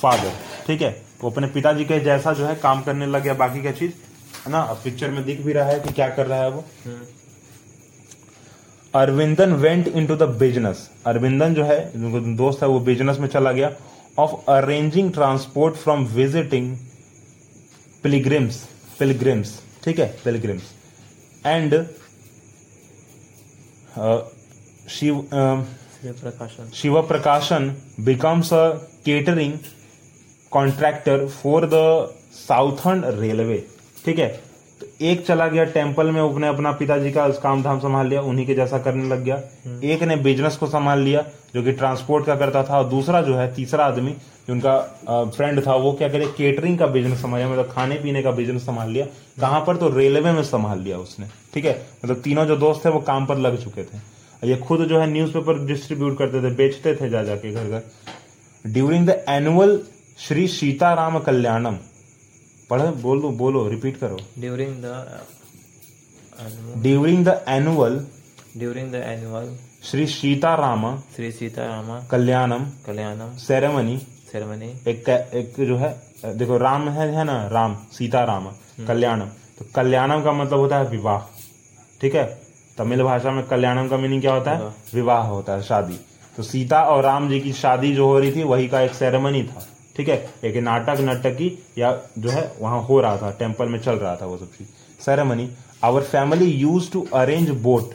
फादर 0.00 0.32
ठीक 0.66 0.82
है? 0.82 0.90
वो 1.22 1.30
अपने 1.30 1.46
पिताजी 1.48 1.84
के 1.84 1.98
जैसा 2.00 2.32
जो 2.32 2.46
है 2.46 2.54
काम 2.56 2.80
करने 2.82 3.06
लग 3.06 3.22
गया। 3.22 3.34
बाकी 3.34 3.60
क्या 3.62 3.72
चीज़? 3.72 3.92
है 4.46 4.52
ना? 4.52 4.62
पिक्चर 4.84 5.10
में 5.10 5.24
दिख 5.24 5.40
भी 5.40 5.52
रहा 5.52 5.64
है 5.64 5.80
कि 5.80 5.92
क्या 5.92 6.08
कर 6.08 6.26
रहा 6.26 6.42
है 6.42 6.50
वो। 6.50 6.64
Aravindan 8.94 9.52
went 9.54 9.88
in 9.88 10.06
to 10.06 10.16
the 10.16 10.28
business 10.38 10.88
Aravindan 11.06 11.54
जो 11.54 11.64
है 11.64 11.80
दोस्त 12.36 12.62
है, 12.62 12.68
वो 12.68 12.80
बिज़नेस 12.80 13.18
में 13.18 13.28
चला 13.28 13.52
गया। 13.52 13.72
Of 14.18 14.50
arranging 14.50 15.12
transport 15.12 15.74
from 15.76 16.04
visiting 16.08 16.76
pilgrims 18.02 18.64
pilgrims 18.98 19.60
ठीक 19.84 19.98
है? 19.98 20.06
Pilgrims 20.24 20.62
and 21.46 21.74
Siva. 24.90 25.24
Sivaprakasan 27.02 27.74
becomes 28.00 28.52
a 28.54 28.68
catering 29.04 29.52
contractor 30.52 31.26
for 31.28 31.66
the 31.72 31.80
Southern 32.36 33.04
Railway 33.18 33.64
ठीक 34.04 34.18
है? 34.18 34.28
तो 34.80 34.86
एक 35.06 35.26
चला 35.26 35.46
गया 35.48 35.64
टेंपल 35.66 36.10
में 36.10 36.20
उसने 36.22 36.48
अपना 36.48 36.72
पिताजी 36.72 37.10
का 37.12 37.28
काम 37.38 37.62
धाम 37.62 37.78
संभाल 37.80 38.06
लिया 38.08 38.20
उन्हीं 38.22 38.46
के 38.46 38.54
जैसा 38.54 38.78
करने 38.78 39.08
लग 39.08 39.24
गया। 39.24 39.36
एक 39.84 40.02
ने 40.02 40.16
बिज़नेस 40.18 40.56
को 40.56 40.66
संभाल 40.66 41.00
लिया 41.00 41.24
जो 41.54 41.62
कि 41.62 41.72
ट्रांसपोर्ट 41.72 42.26
का 42.26 42.36
करता 42.36 42.62
था 42.64 42.78
और 42.78 42.88
दूसरा 42.90 43.20
जो 43.22 43.36
है 43.36 43.54
तीसरा 43.54 43.84
आदमी 43.86 44.14
कि 44.50 44.52
उनका 44.52 45.30
फ्रेंड 45.36 45.60
था 45.66 45.74
वो 45.76 45.92
क्या 45.98 46.08
करे 46.08 46.26
केटरिंग 46.36 46.78
का 46.78 46.86
बिज़नेस 46.86 47.20
संभाला 47.22 47.48
मतलब 47.48 47.68
खाने 47.72 47.96
पीने 48.02 48.22
का 48.22 48.30
बिज़नेस 48.32 48.62
संभाल 48.66 48.90
लिया 48.90 49.04
कहाँ 49.40 49.60
पर 49.66 49.76
तो 49.76 49.88
रेलवे 49.96 50.32
में 50.32 50.42
संभाल 50.44 50.80
लिया 50.80 50.98
उसने 50.98 51.26
ठीक 51.54 51.64
है? 51.64 51.74
मतलब 52.04 52.20
तीनों 52.22 52.44
जो 52.46 52.56
दोस्त 52.56 52.84
थे 52.84 52.88
वो 52.90 53.00
काम 53.06 53.26
पर 53.26 53.38
लग 53.38 53.56
चुके 53.62 53.82
थे। 53.84 53.98
ये 54.48 54.56
खुद 54.58 54.84
जो 54.88 55.00
है 55.00 55.06
न्यूज़पेपर 55.12 55.64
डिस्ट्रीब्यूट 55.66 56.18
करते 56.18 56.42
थे 56.42 56.54
बेचते 56.56 56.94
थे 56.96 57.08
जा 57.10 57.22
जाके 57.22 57.52
घर 57.52 57.68
घर। 57.68 57.82
During 58.64 59.06
the 59.08 59.24
annual 59.28 59.80
Shri 60.18 60.46
Sitarama 60.48 61.18
Kalyanam 61.20 61.76
पढ़ो 62.70 62.90
बोल 63.02 63.20
दो 63.22 63.30
बोलो 63.38 63.68
रिपीट 63.68 63.96
करो। 64.00 64.16
During 64.40 64.74
the 64.84 64.86
during 66.82 67.24
the 67.26 67.42
annual 67.48 68.04
during 68.58 68.90
the 68.92 69.00
annual 69.08 69.46
Shri 69.90 70.06
Sitarama 70.08 70.82
Sri 71.14 71.30
Sita 71.32 71.66
Rama 71.68 72.00
Kalyanam 72.10 72.64
Kalyanam 72.86 73.30
ceremony 74.32 74.66
एक 74.88 75.08
एक 75.08 75.54
जो 75.66 75.76
है 75.76 75.90
देखो 76.38 76.56
राम 76.58 76.88
है 76.88 77.10
है 77.14 77.24
ना 77.24 77.36
राम 77.48 77.74
सीता 77.92 78.22
राम 78.24 78.46
कल्याणम। 78.88 79.28
तो 79.58 79.64
कल्याणम 79.74 80.22
का 80.24 80.32
मतलब 80.32 80.58
होता 80.58 80.78
है 80.78 80.88
विवाह 80.88 81.18
ठीक 82.00 82.14
है? 82.14 82.24
तमिल 82.78 83.02
भाषा 83.02 83.30
में 83.30 83.44
कल्याणम 83.46 83.88
का 83.88 83.96
मीनिंग 83.96 84.20
क्या 84.20 84.32
होता 84.34 84.50
है? 84.50 84.68
विवाह। 84.94 85.26
होता 85.28 85.52
है 85.52 85.62
शादी। 85.62 85.98
तो 86.36 86.42
सीता 86.42 86.82
और 86.82 87.02
राम 87.04 87.28
जी 87.28 87.40
की 87.40 87.52
शादी 87.52 87.92
जो 87.94 88.06
हो 88.06 88.18
रही 88.18 88.32
थी 88.32 88.42
वही 88.42 88.68
का 88.68 88.80
एक 88.80 88.94
सेरेमनी 88.94 89.42
था 89.42 89.66
ठीक 89.96 90.08
है? 90.08 90.18
एक 90.44 90.56
नाटक 90.56 91.00
नर्तकी 91.00 91.48
या 91.78 91.92
जो 92.18 92.30
है 92.30 92.52
वहाँ 92.60 92.80
हो 92.82 93.00
रहा 93.00 93.16
था 93.16 93.30
टेंपल 93.38 93.68
में 93.68 93.78
चल 93.78 93.96
रहा 93.96 94.14
था 94.16 94.26
वो 94.26 94.36
सब 94.36 94.52
चीज़। 94.58 94.68
Ceremony 95.04 95.48
our 95.84 96.02
family 96.04 96.50
use 96.52 96.90
to 96.92 97.06
arrange 97.14 97.50
boat 97.66 97.94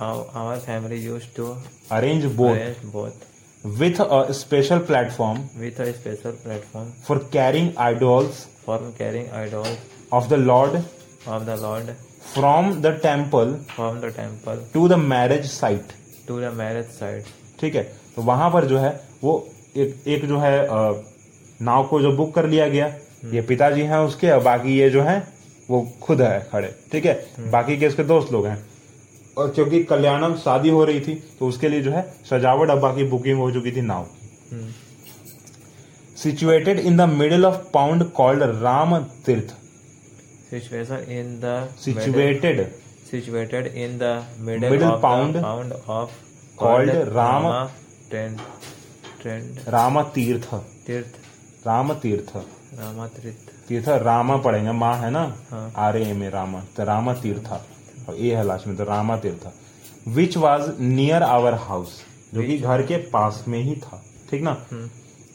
our 0.00 0.58
family 0.58 1.04
use 1.04 1.24
to 1.36 1.54
arrange 1.92 2.24
boat 2.24 2.50
arrange 2.50 3.30
with 3.64 4.00
a 4.00 4.22
special 4.32 4.78
platform 4.86 5.40
with 5.62 5.80
a 5.80 5.86
special 5.96 6.32
platform 6.44 6.86
for 7.06 7.18
carrying 7.32 7.68
idols 7.78 8.46
for 8.68 8.78
carrying 9.00 9.28
idols 9.42 9.68
of 10.12 10.28
the 10.28 10.32
Lord 10.32 10.72
of 11.34 11.44
the 11.48 11.56
Lord 11.62 11.90
from 12.34 12.72
the 12.82 12.86
temple 13.02 13.54
from 13.76 14.00
the 14.04 14.10
temple 14.18 14.72
to 14.74 14.88
the 14.88 14.92
marriage 14.92 15.50
site 15.50 15.92
to 16.28 16.40
the 16.42 16.50
marriage 16.58 16.90
site. 16.98 17.30
ठीक 17.60 17.74
है? 17.74 17.82
तो 18.16 18.22
वहाँ 18.22 18.50
पर 18.50 18.64
जो 18.64 18.78
है 18.78 18.90
वो 19.24 19.36
एक 19.76 20.02
एक 20.06 20.24
जो 20.24 20.38
है 20.38 20.58
अ, 20.66 21.02
नाव 21.62 21.86
को 21.88 22.00
जो 22.00 22.12
बुक 22.16 22.34
कर 22.34 22.46
लिया 22.46 22.68
गया 22.68 22.86
ये 23.34 23.40
पिताजी 23.48 23.82
हैं 23.82 23.98
उसके 23.98 24.30
और 24.30 24.40
बाकी 24.42 24.78
ये 24.78 24.90
जो 24.90 25.02
है 25.02 25.16
वो 25.70 25.80
खुद 26.02 26.22
है 26.22 26.48
खड़े। 26.52 26.74
ठीक 26.92 27.06
है? 27.06 27.14
बाकी 27.50 27.76
के 27.78 27.86
उसके 27.88 28.04
दोस्त 28.04 28.32
लोग 28.32 28.46
हैं। 28.46 28.71
और 29.38 29.50
क्योंकि 29.50 29.82
कल्याणम 29.84 30.34
शादी 30.36 30.68
हो 30.68 30.84
रही 30.84 31.00
थी 31.00 31.14
तो 31.38 31.46
उसके 31.48 31.68
लिए 31.68 31.82
जो 31.82 31.90
है 31.92 32.02
सजावट 32.30 32.70
और 32.70 32.78
बाकी 32.80 33.04
बुकिंग 33.10 33.38
हो 33.38 33.50
चुकी 33.52 33.72
थी 33.72 33.80
नाव 33.82 34.04
की 34.04 34.74
situated 36.16 36.78
in 36.78 36.96
the 36.96 37.08
middle 37.10 37.46
of 37.46 37.56
pound 37.74 38.10
called 38.12 38.42
Ram 38.62 38.98
Tirtha 39.26 39.54
in 40.52 41.28
the 41.40 41.50
middle, 41.50 41.68
situated 41.80 42.58
situated 43.06 43.66
in 43.74 43.98
the 43.98 44.10
middle, 44.38 44.70
Middle 44.70 44.90
of 44.90 45.02
pound 45.02 45.34
the 45.34 45.42
pound 45.42 45.72
of 45.88 46.12
called 46.58 46.90
Rama 47.14 47.70
trend 48.10 48.42
trend 49.22 49.68
Ram 49.68 50.02
Tirtha 50.14 50.48
Tirtha 50.86 51.66
Ram 51.66 51.92
तीर्थ 51.94 52.36
रामा 52.78 53.06
तीर्थ 53.08 53.50
तीर्थ 53.68 53.88
रामा 54.02 54.36
पढ़ेंगे 54.44 54.72
माँ 54.72 54.94
है 54.98 55.10
ना? 55.10 55.24
हाँ। 55.50 55.72
R 55.78 55.96
A 55.96 56.12
में 56.12 56.28
रामा 56.30 56.60
तो 56.76 56.84
रामा 56.84 57.14
तीर्थ 57.14 57.50
और 58.08 58.16
ए 58.16 58.34
है 58.34 58.44
लास्ट 58.46 58.66
में 58.66 58.76
तो 58.76 58.84
Rama 58.84 59.16
Tirtha 59.16 59.50
which 60.08 60.36
was 60.36 60.70
near 60.80 61.22
our 61.22 61.54
house 61.54 62.00
जो 62.34 62.42
कि 62.42 62.58
घर 62.58 62.82
के 62.82 62.96
पास 62.96 63.44
में 63.48 63.58
ही 63.58 63.74
था। 63.76 64.02
ठीक 64.30 64.42
ना? 64.42 64.56
Hmm. 64.68 64.88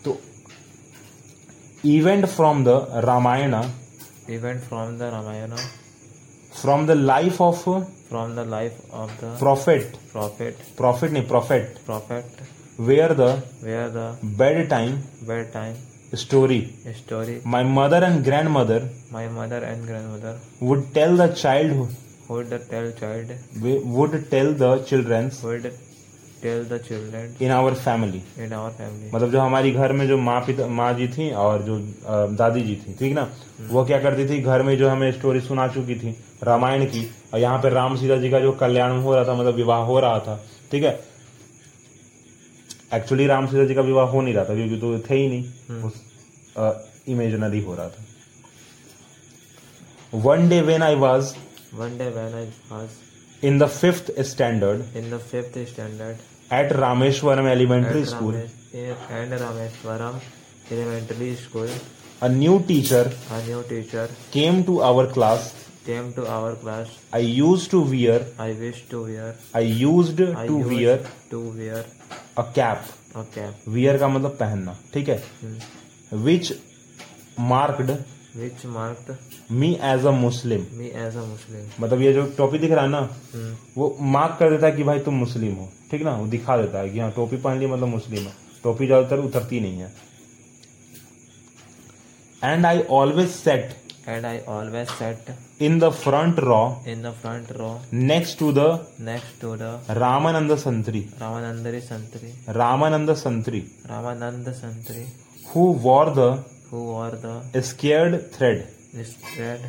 तो 0.06 0.18
event 1.86 2.26
from 2.26 2.64
the 2.66 2.88
Ramayana 3.06 3.56
event 4.30 4.62
from 4.62 4.98
the 4.98 5.12
Ramayana 5.14 5.60
from 6.62 6.88
the 6.88 6.92
life 6.92 7.42
of 7.42 7.70
from 8.10 8.36
the 8.36 8.44
life 8.52 8.76
of 8.94 9.10
the 9.22 9.30
prophet 9.40 9.96
prophet 10.14 10.62
profit 10.78 11.12
नहीं 11.12 11.24
prophet 11.28 11.76
prophet 11.90 12.24
where 12.80 13.14
the 13.14 13.28
where 13.64 13.90
the 13.96 14.20
bedtime 14.70 14.96
bedtime 15.54 15.76
story 16.16 16.60
story 16.98 17.40
my 17.48 17.64
mother 17.64 18.04
and 18.04 18.24
grandmother 18.50 18.90
my 19.14 19.28
mother 19.30 19.64
and 19.64 19.86
grandmother 20.08 20.40
would 20.64 20.84
tell 20.94 21.18
the 21.18 21.28
child 21.34 21.74
would 22.30 22.52
tell 22.70 22.88
child. 23.00 23.28
Would 23.98 24.12
tell 24.30 24.54
the 24.54 24.86
children's 24.90 25.42
would 25.44 25.66
tell 26.42 26.62
the 26.72 26.80
children 26.88 27.42
in 27.42 27.52
our 27.52 27.74
family 27.76 28.22
in 28.38 28.52
our 28.54 28.72
family. 28.80 29.14
मतलब 29.14 29.32
जो 29.32 29.40
हमारी 29.40 29.72
घर 29.72 29.92
में 29.92 30.08
जो 30.08 30.18
माँ 30.20 30.40
पिता 30.42 30.68
माँ 30.80 30.94
जी 30.94 31.08
थी 31.08 31.30
और 31.44 31.62
जो 31.64 31.78
दादी 32.36 32.62
जी 32.62 32.76
थी 32.76 32.94
ठीक 33.00 33.14
ना? 33.16 33.28
वो 33.72 33.86
क्या 33.86 34.00
करती 34.00 34.28
थी? 34.30 34.42
घर 34.42 34.64
में 34.64 34.78
जो 34.78 34.90
हमें 34.90 35.12
स्टोरी 35.12 35.42
सुना 35.42 35.68
चुकी 35.68 35.96
थी 35.96 36.16
रामायण 36.44 36.86
की 36.86 37.06
और 37.34 37.40
यहाँ 37.40 37.60
पे 37.62 37.70
राम 37.70 37.96
सीता 37.98 38.18
जी 38.18 38.30
का 38.30 38.40
जो 38.40 38.52
कल्याण 38.60 38.92
हो 39.02 39.16
रहा 39.16 39.24
था 39.24 39.34
मतलब 39.34 39.56
विवाह 39.56 39.80
हो 39.86 40.00
रहा 40.00 40.20
था 40.20 40.36
ठीक 40.72 40.84
है? 40.84 41.00
एक्चुअली 42.94 43.26
राम 43.28 43.48
सीता 43.48 43.66
जी 43.66 43.76
का 43.76 43.82
विवाह 43.82 44.06
हो 44.08 44.22
नहीं 44.22 44.34
रहा 44.34 44.44
था 44.46 44.54
क्योंकि 44.56 44.78
तो 44.80 45.00
थे 45.10 45.16
ही 45.16 45.28
नहीं। 45.28 45.44
उस 45.84 45.94
इमेजनरी 47.10 47.62
हो 47.64 47.76
रहा 47.76 47.90
था। 47.90 48.06
One 50.14 50.48
day 50.50 50.62
when 50.62 50.84
I 50.84 50.96
was 50.96 51.34
one 51.74 51.98
day 51.98 52.10
when 52.10 52.34
I 52.34 52.48
was 52.72 52.90
in 53.44 53.58
the 53.60 53.66
fifth 53.68 54.12
standard 54.28 54.98
in 55.00 55.10
the 55.14 55.20
fifth 55.32 55.58
standard 55.74 56.24
at 56.54 56.72
Rameshwaram 56.74 57.48
elementary 57.48 58.02
at 58.02 58.08
school 58.08 58.34
Ramesh, 58.34 59.12
and 59.20 59.34
Rameshwaram 59.42 60.20
Elementary 60.72 61.36
School, 61.44 61.70
a 62.24 62.28
new 62.28 62.58
teacher 62.68 63.12
a 63.32 63.42
new 63.48 63.62
teacher 63.72 64.08
came 64.34 64.64
to 64.64 64.78
our 64.90 65.12
class 65.14 65.54
came 65.88 66.14
to 66.14 66.24
our 66.28 66.56
class. 66.56 66.88
I 67.14 67.20
used 67.20 67.72
to 67.72 67.82
wear, 67.82 68.20
I 68.38 68.52
wished 68.52 68.90
to 68.90 69.04
wear, 69.04 69.36
I 69.56 69.62
used 69.62 70.22
I 70.22 70.48
to 70.48 70.58
used 70.58 70.72
wear 70.72 70.98
to 71.32 71.40
wear 71.60 71.86
a 72.38 72.46
cap. 72.58 72.90
a 73.16 73.24
cap, 73.36 73.68
Wear 73.76 73.98
का 74.00 74.08
मतलब 74.08 74.38
पहनना 74.40 74.76
ठीक 74.94 75.10
है 75.10 75.22
hmm, 75.44 76.26
which 76.26 76.52
which 78.40 78.66
marked 78.74 79.10
me 79.62 79.70
as 79.92 80.06
a 80.06 80.12
Muslim. 80.12 80.66
me 80.80 80.92
as 81.06 81.16
a 81.16 81.26
Muslim. 81.30 81.64
मतलब 81.80 82.02
ये 82.02 82.14
जो 82.14 82.26
टोपी 82.38 82.60
दिख 82.60 82.72
रहा 82.72 82.84
है 82.84 82.90
ना 82.90 83.02
Hmm. 83.36 83.56
वो 83.78 83.96
मार्क 84.18 84.38
कर 84.40 84.50
देता 84.52 84.68
है 84.68 84.76
कि 84.76 84.84
भाई 84.84 85.00
तुम 85.08 85.14
मुस्लिम 85.24 85.56
हो 85.56 85.70
ठीक 85.92 86.02
ना? 86.04 86.16
वो 86.18 86.28
दिखा 86.28 86.58
देता 86.58 86.80
है 86.80 86.90
कि 86.90 87.00
हाँ 87.00 87.12
टोपी 87.16 87.38
पहन 87.38 87.60
ली 87.60 87.68
मतलब 87.74 87.88
मुस्लिम 87.88 88.24
है। 88.24 88.34
टोपी 88.64 88.86
ज़्यादातर 88.88 89.20
उतरती 89.26 89.60
नहीं 89.60 89.80
है। 89.80 89.92
And 92.44 92.66
I 92.66 92.82
always 93.02 93.30
sat 93.32 93.76
And 94.12 94.26
I 94.28 94.36
always 94.52 94.92
sat 94.98 95.30
in 95.62 95.80
the 95.80 95.88
front 95.94 96.38
row 96.40 96.60
in 96.92 97.02
the 97.06 97.12
front 97.24 97.50
row 97.58 97.72
next 97.94 98.38
to 98.40 98.52
the 98.58 98.60
next 99.08 99.34
to 99.42 99.50
the 99.62 99.72
Ramanand 99.98 100.56
Santri 100.58 101.02
Ramanandari 101.22 101.82
Santri, 101.88 102.30
Ramanand 102.58 103.14
Santri 103.24 103.62
Ramananda 103.90 104.54
Santri, 104.60 105.04
who 105.50 105.66
were 105.88 106.14
the 106.18 106.28
who 106.70 106.92
are 106.92 107.12
the 107.12 107.62
scared 107.62 108.32
thread. 108.32 108.68
Scared 109.04 109.62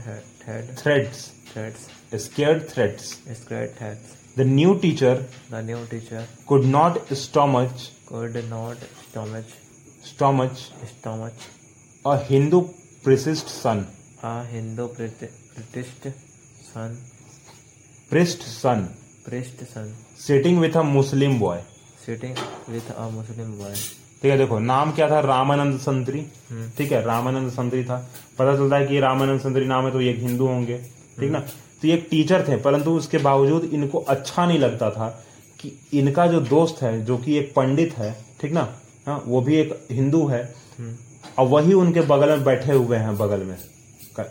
thread? 0.45 0.65
Threads. 0.79 1.33
Threads. 1.53 1.89
Scared 2.17 2.69
threads. 2.69 3.19
Scared 3.43 3.75
threads. 3.77 4.19
The 4.37 4.45
new 4.45 4.79
teacher 4.79 5.25
the 5.51 5.63
new 5.63 5.85
teacher 5.87 6.25
could 6.47 6.65
not 6.65 7.09
stomach 7.23 7.73
could 8.07 8.37
not 8.49 8.77
stomach 9.09 9.47
stomach 10.11 10.53
stomach. 10.93 11.33
a 12.07 12.17
hindu 12.29 12.61
priest's 13.03 13.51
son. 13.51 13.87
A 14.23 14.45
hindu 14.45 14.89
priest's 14.95 16.15
son. 16.73 16.97
Priest 18.11 18.43
son. 18.43 18.95
Priest 19.25 19.67
son. 19.73 19.93
Sitting 20.15 20.61
with 20.61 20.77
a 20.77 20.85
muslim 20.85 21.39
boy. 21.39 21.61
Sitting 22.07 22.37
with 22.69 22.89
a 22.97 23.11
muslim 23.11 23.59
boy. 23.59 23.75
ठीक 24.23 24.31
है 24.31 24.37
देखो 24.39 24.59
नाम 24.59 24.91
क्या 24.93 25.09
था? 25.11 25.21
रामानंद 25.21 25.79
संतरी। 25.81 26.21
हम्म। 26.51 26.71
ठीक 26.79 26.93
है 26.93 27.05
रामानंद 27.05 27.51
संतरी 27.53 27.85
था। 27.85 27.97
पता 28.39 28.57
चलता 28.57 28.77
है 28.77 28.87
कि 28.87 29.01
रामानंद 29.01 29.41
संतरी 29.41 29.67
नाम 29.67 29.85
है 29.85 29.91
तो 29.93 30.01
ये 30.01 30.13
हिंदू 30.13 30.47
होंगे। 30.47 30.79
ठीक 31.19 31.31
ना? 31.31 31.39
तो 31.83 31.89
ये 31.89 31.95
एक 31.95 32.07
टीचर 32.11 32.45
थे 32.49 32.57
परंतु 32.57 32.91
उसके 32.93 33.19
बावजूद 33.19 33.65
इनको 33.65 33.99
अच्छा 34.09 34.47
नहीं 34.47 34.59
लगता 34.59 34.91
था 34.91 35.09
कि 35.61 35.73
इनका 35.95 36.27
जो 36.27 36.41
दोस्त 36.41 36.83
है 36.83 37.05
जो 37.05 37.17
कि 37.19 37.37
एक 37.39 37.53
पंडित 37.57 37.97
है 37.99 38.13
ठीक 38.41 38.53
ना? 38.53 38.69
हाँ 39.07 39.23
वो 39.27 39.41
भी 39.41 39.57
एक 39.57 39.79
हिंदू 39.91 40.27
है। 40.27 40.43
हम्म, 40.79 40.95
और 41.39 41.47
वही 41.47 41.73
उनके 41.75 42.01
बगल 42.07 42.31
में 42.31 42.45
बैठे 42.45 42.73
हुए 42.73 42.97
हैं 42.97 43.17
बगल 43.19 43.43
में। 43.43 43.57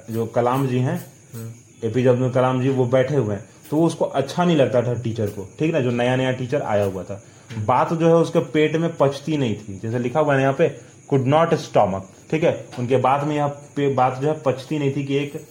जो 0.10 0.26
कलाम 0.26 0.68
जी 0.68 0.80
हैं 0.80 0.98
हम्म, 1.34 1.52
एपीजे 1.84 2.10
अब्दुल 2.10 2.30
कलाम 2.32 2.62
जी 2.62 2.70
वो 2.70 2.86
बैठे 2.88 3.16
हुए 3.16 3.36
हैं। 3.36 3.44
तो 3.70 3.82
उसको 3.84 4.06
अच्छा 4.06 4.44
नहीं 4.46 4.58
लगता 4.58 4.82
था 4.82 4.94
टीचर 5.02 5.28
को। 5.28 5.48
ठीक 5.60 5.74
ना? 5.74 5.80
जो 5.80 5.92
नया 5.92 6.16
नया 6.16 6.32
टीचर 6.32 6.62
आया 6.62 6.84
हुआ 6.84 7.04
था। 7.04 7.22
बात 7.56 7.94
जो 7.94 8.08
है 8.08 8.16
उसके 8.16 8.40
पेट 8.40 8.76
में 8.76 8.96
पचती 8.98 9.38
नहीं 9.38 9.56
थी। 9.56 9.80
जैसे 9.84 10.00
लिखा 10.00 10.20
हुआ 10.20 10.36
है 10.36 10.42
यहाँ 10.42 10.54
पे 10.54 10.68
कुड 11.10 11.26
नॉट 11.26 11.54
स्टॉमक 11.54 12.10
ठीक 12.32 12.44
है? 12.44 12.66
उनके 12.80 12.98
बात 12.98 13.24
में 13.24 13.36
यहाँ 13.36 13.50
पे 13.50 13.94
बात 13.94 14.18
जो 14.18 14.28
है 14.28 14.42
पचती 14.46 14.80
नहीं 14.80 14.96
थी 14.96 15.04
कि 15.04 15.18
एक 15.18 15.48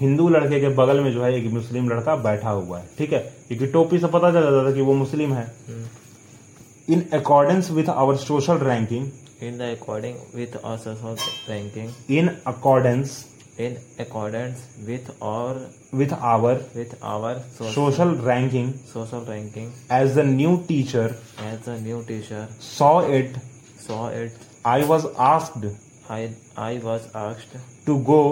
हिंदू 0.00 0.28
लड़के 0.28 0.60
के 0.60 0.68
बगल 0.68 1.00
में 1.00 1.12
जो 1.12 1.22
है 1.24 1.32
एक 1.34 1.52
मुस्लिम 1.52 1.88
लड़का 1.88 2.16
बैठा 2.16 2.50
हुआ 2.50 2.78
है। 2.78 2.88
ठीक 2.98 3.12
है? 3.12 3.18
क्योंकि 3.48 3.66
टोपी 3.66 3.98
से 3.98 4.06
पता 4.06 4.30
चल 4.32 4.42
जाता 4.42 4.64
था 4.66 4.74
कि 4.74 4.80
वो 4.80 4.94
मुस्लिम 4.94 5.32
है। 5.32 5.46
In 6.88 7.02
in 7.12 7.70
with 7.70 7.84
with 7.84 8.18
social 8.18 8.58
ranking 8.58 9.10
in 9.42 9.58
according 9.64 10.14
with 10.34 10.54
our 10.64 10.78
social 10.78 11.26
ranking, 11.48 11.88
in 13.60 13.76
accordance 14.00 14.62
with 14.86 15.10
और 15.22 15.58
with 15.94 16.12
our 16.12 16.60
with 16.76 16.94
our 17.04 17.38
social 17.58 18.14
ranking 18.24 18.72
social 18.92 19.24
ranking 19.28 19.72
as 19.92 20.18
a 20.18 20.22
new 20.24 20.56
teacher 20.68 21.14
as 21.44 21.68
a 21.68 21.76
new 21.80 22.00
teacher 22.08 22.46
so 22.62 22.90
it 23.16 23.36
so 23.80 24.08
it 24.22 24.46
I 24.66 24.82
was 24.84 25.06
asked 25.24 25.70
I 26.10 26.78
was 26.78 27.16
asked 27.16 27.58
to 27.86 27.96
go 28.04 28.22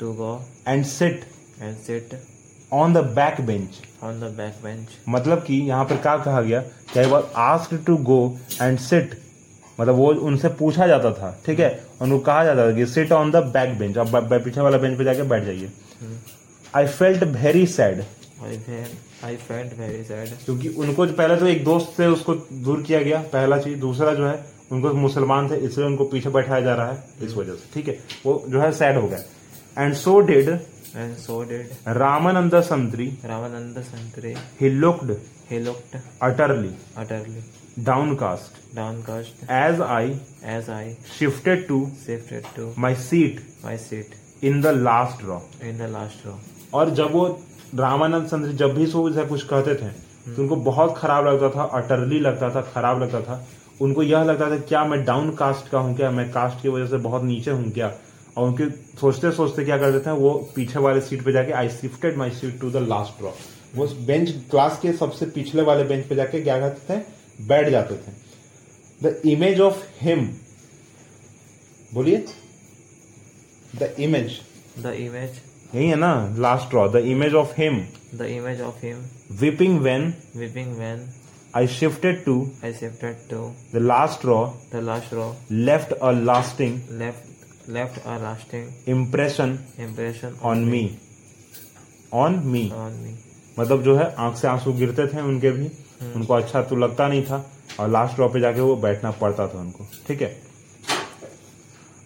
to 0.00 0.12
go 0.14 0.40
and 0.68 0.84
sit 0.86 1.24
and 1.62 1.76
sit 1.76 2.18
on 2.72 2.94
the 2.94 3.04
back 3.14 3.40
bench 3.40 3.80
on 4.04 4.20
the 4.20 4.34
back 4.36 4.62
bench 4.64 4.98
मतलब 5.08 5.44
कि 5.44 5.54
यहाँ 5.62 5.84
पर 5.84 5.96
क्या 5.96 6.16
कहा 6.18 6.40
गया 6.40 6.62
I 6.98 7.06
was 7.06 7.24
ask 7.42 7.74
to 7.86 7.96
go 8.04 8.20
and 8.62 8.78
sit 8.78 9.18
मतलब 9.80 9.94
वो 9.94 10.06
उनसे 10.14 10.48
पूछा 10.48 10.86
जाता 10.86 11.12
था 11.12 11.42
ठीक 11.46 11.60
है? 11.60 11.84
उनको 12.02 12.18
कहा 12.18 12.44
जाता 12.44 12.66
था 12.66 12.74
कि 12.76 12.86
sit 12.86 13.12
on 13.12 13.30
the 13.30 13.36
back 13.36 13.78
bench 13.78 13.98
ब- 13.98 14.40
पीछे 14.44 14.60
वाला 14.60 14.78
बेंच 14.78 14.98
पे 14.98 15.04
जाके 15.04 15.22
बैठ 15.22 15.44
जाइए। 15.44 15.70
I 16.74 16.86
felt 16.86 17.22
very 17.24 17.66
sad 17.66 18.04
I 18.38 18.50
felt 18.50 18.90
I 19.24 19.30
felt 19.46 19.70
very 19.78 20.02
sad 20.10 20.44
क्योंकि 20.44 20.68
उनको 20.68 21.06
जो 21.06 21.12
पहले 21.12 21.36
तो 21.36 21.46
एक 21.46 21.64
दोस्त 21.64 21.92
से 21.96 22.06
उसको 22.06 22.34
दूर 22.34 22.82
किया 22.82 23.00
गया 23.02 23.18
पहला 23.32 23.58
चीज़। 23.58 23.78
दूसरा 23.78 24.14
जो 24.14 24.26
है 24.26 24.44
उनको 24.72 24.92
मुसलमान 24.94 25.50
थे 25.50 25.56
इसलिए 25.56 25.86
उनको 25.86 26.04
पीछे 26.04 26.30
बैठाया 26.30 26.60
जा 26.60 26.74
रहा 26.74 26.92
है 26.92 27.04
इस 27.22 27.34
वजह 27.34 27.52
से 27.52 27.68
ठीक 27.74 27.88
है? 27.88 27.98
वो 28.26 28.44
जो 28.48 28.60
है 28.60 28.72
सैड 28.72 28.98
हो 28.98 29.08
गया। 29.08 29.82
And 29.84 29.94
so 29.94 30.20
did 30.20 30.48
and 30.96 31.16
so 31.16 31.44
did 31.44 31.96
Ramanand 31.96 32.60
Santri 32.60 33.18
Ramananda 33.26 33.82
Santri. 33.90 34.36
He 34.60 34.68
looked 34.70 35.14
He 35.52 35.58
looked 35.66 35.98
utterly 36.22 36.70
utterly 36.98 37.42
downcast 37.88 38.57
downcast. 38.74 39.44
As 39.48 39.80
I 39.80 40.04
as 40.44 40.68
I 40.68 40.96
shifted 41.18 41.66
to 41.68 41.78
shifted 42.06 42.48
to 42.56 42.72
my 42.76 42.94
seat 42.94 43.40
my 43.64 43.76
seat 43.76 44.16
in 44.42 44.60
the 44.60 44.72
last 44.72 45.22
row. 45.22 45.40
in 45.70 45.78
the 45.78 45.88
last 45.94 46.26
row. 46.26 46.34
और 46.74 46.90
जब 46.90 47.12
वो 47.12 47.26
रामानंद 47.74 48.26
संतरी 48.28 48.52
जब 48.56 48.74
भी 48.74 48.86
सो 48.86 49.08
ऐसा 49.10 49.24
कुछ 49.24 49.42
कहते 49.42 49.74
थे 49.74 49.88
तो 50.34 50.42
उनको 50.42 50.56
बहुत 50.56 50.94
खराब 50.98 51.26
लगता 51.26 51.48
था 51.50 51.64
अटरली 51.78 52.20
लगता 52.20 52.50
था 52.54 52.60
खराब 52.74 53.02
लगता 53.02 53.20
था। 53.20 53.46
उनको 53.80 54.02
यह 54.02 54.22
लगता 54.22 54.50
था 54.50 54.58
क्या 54.58 54.84
मैं 54.84 55.04
डाउन 55.04 55.30
कास्ट 55.36 55.70
का 55.70 55.78
हूँ 55.78 55.96
क्या? 55.96 56.10
मैं 56.10 56.30
कास्ट 56.32 56.62
की 56.62 56.68
वजह 56.68 56.86
से 56.86 56.96
बहुत 56.96 57.22
नीचे 57.22 57.50
हूँ 57.50 57.70
क्या? 57.70 57.92
और 58.36 58.48
उनके 58.48 58.70
सोचते 59.00 59.30
सोचते 59.32 59.64
क्या 59.64 59.78
करते 59.78 60.00
थे 60.00 60.10
वो 60.10 60.30
पीछे 60.56 60.78
वाले 60.78 61.00
सीट 61.00 61.24
पे 61.24 61.32
जाके 61.32 61.52
I 61.52 61.68
shifted 61.68 62.16
my 62.16 62.30
seat 62.30 62.60
to 62.60 62.70
the 62.70 62.76
last 62.88 63.22
row 63.22 63.30
वो 63.76 63.86
बेंच 64.06 64.30
क्लास 64.50 64.78
के 64.82 64.92
सबसे 64.92 65.26
पिछले 65.26 65.62
वाले 65.62 65.84
बेंच 65.84 66.06
पे 66.06 66.14
जाके 66.14 66.40
क्या 66.40 66.58
करते 66.60 66.94
थे? 66.94 67.02
बैठ 67.46 67.68
जाते 67.68 67.94
थे। 67.94 68.27
द 69.02 69.20
इमेज 69.26 69.60
ऑफ़ 69.60 69.84
हिम 70.00 70.26
बोलिए 71.94 72.24
द 73.76 73.94
इमेज 74.00 74.40
The 74.82 74.90
image 75.04 75.38
यही 75.74 75.86
है 75.88 75.96
ना 75.96 76.12
last 76.38 76.74
row 76.74 76.88
the 76.88 76.96
image 77.12 77.34
of 77.34 77.54
him 77.60 77.80
the 78.18 78.26
image 78.34 78.60
of 78.66 78.76
him 78.82 79.00
weeping 79.40 79.74
when 79.86 80.04
weeping 80.42 80.68
when 80.82 81.00
I 81.54 81.64
shifted 81.72 82.20
to 82.26 82.36
I 82.68 82.70
shifted 82.78 83.24
to 83.32 83.40
the 83.72 83.82
last 83.88 84.24
row 84.28 84.38
the 84.70 84.80
last 84.80 85.12
row 85.18 85.26
left 85.68 85.92
a 86.00 86.12
lasting 86.30 86.78
left 87.02 87.68
left 87.76 87.98
a 88.12 88.16
lasting 88.22 88.64
impression 88.94 89.52
impression 89.86 90.38
on 90.52 90.64
me 90.70 90.82
on 92.22 92.38
me 92.54 92.62
on 92.84 92.96
me. 93.02 93.12
मतलब 93.58 93.82
जो 93.82 93.96
है 93.96 94.06
आँख 94.26 94.36
से 94.36 94.48
आँसू 94.48 94.72
गिरते 94.80 95.06
थे 95.14 95.20
उनके 95.32 95.50
भी 95.58 95.68
उनको 96.14 96.34
अच्छा 96.34 96.62
तो 96.70 96.76
लगता 96.76 97.08
नहीं 97.08 97.22
था 97.26 97.44
और 97.80 97.90
लास्ट 97.90 98.18
रॉ 98.18 98.28
पे 98.28 98.40
जाके 98.40 98.60
वो 98.60 98.76
बैठना 98.76 99.10
पड़ता 99.10 99.48
था 99.48 99.58
उनको 99.58 99.86
ठीक 100.08 100.22
है? 100.22 100.42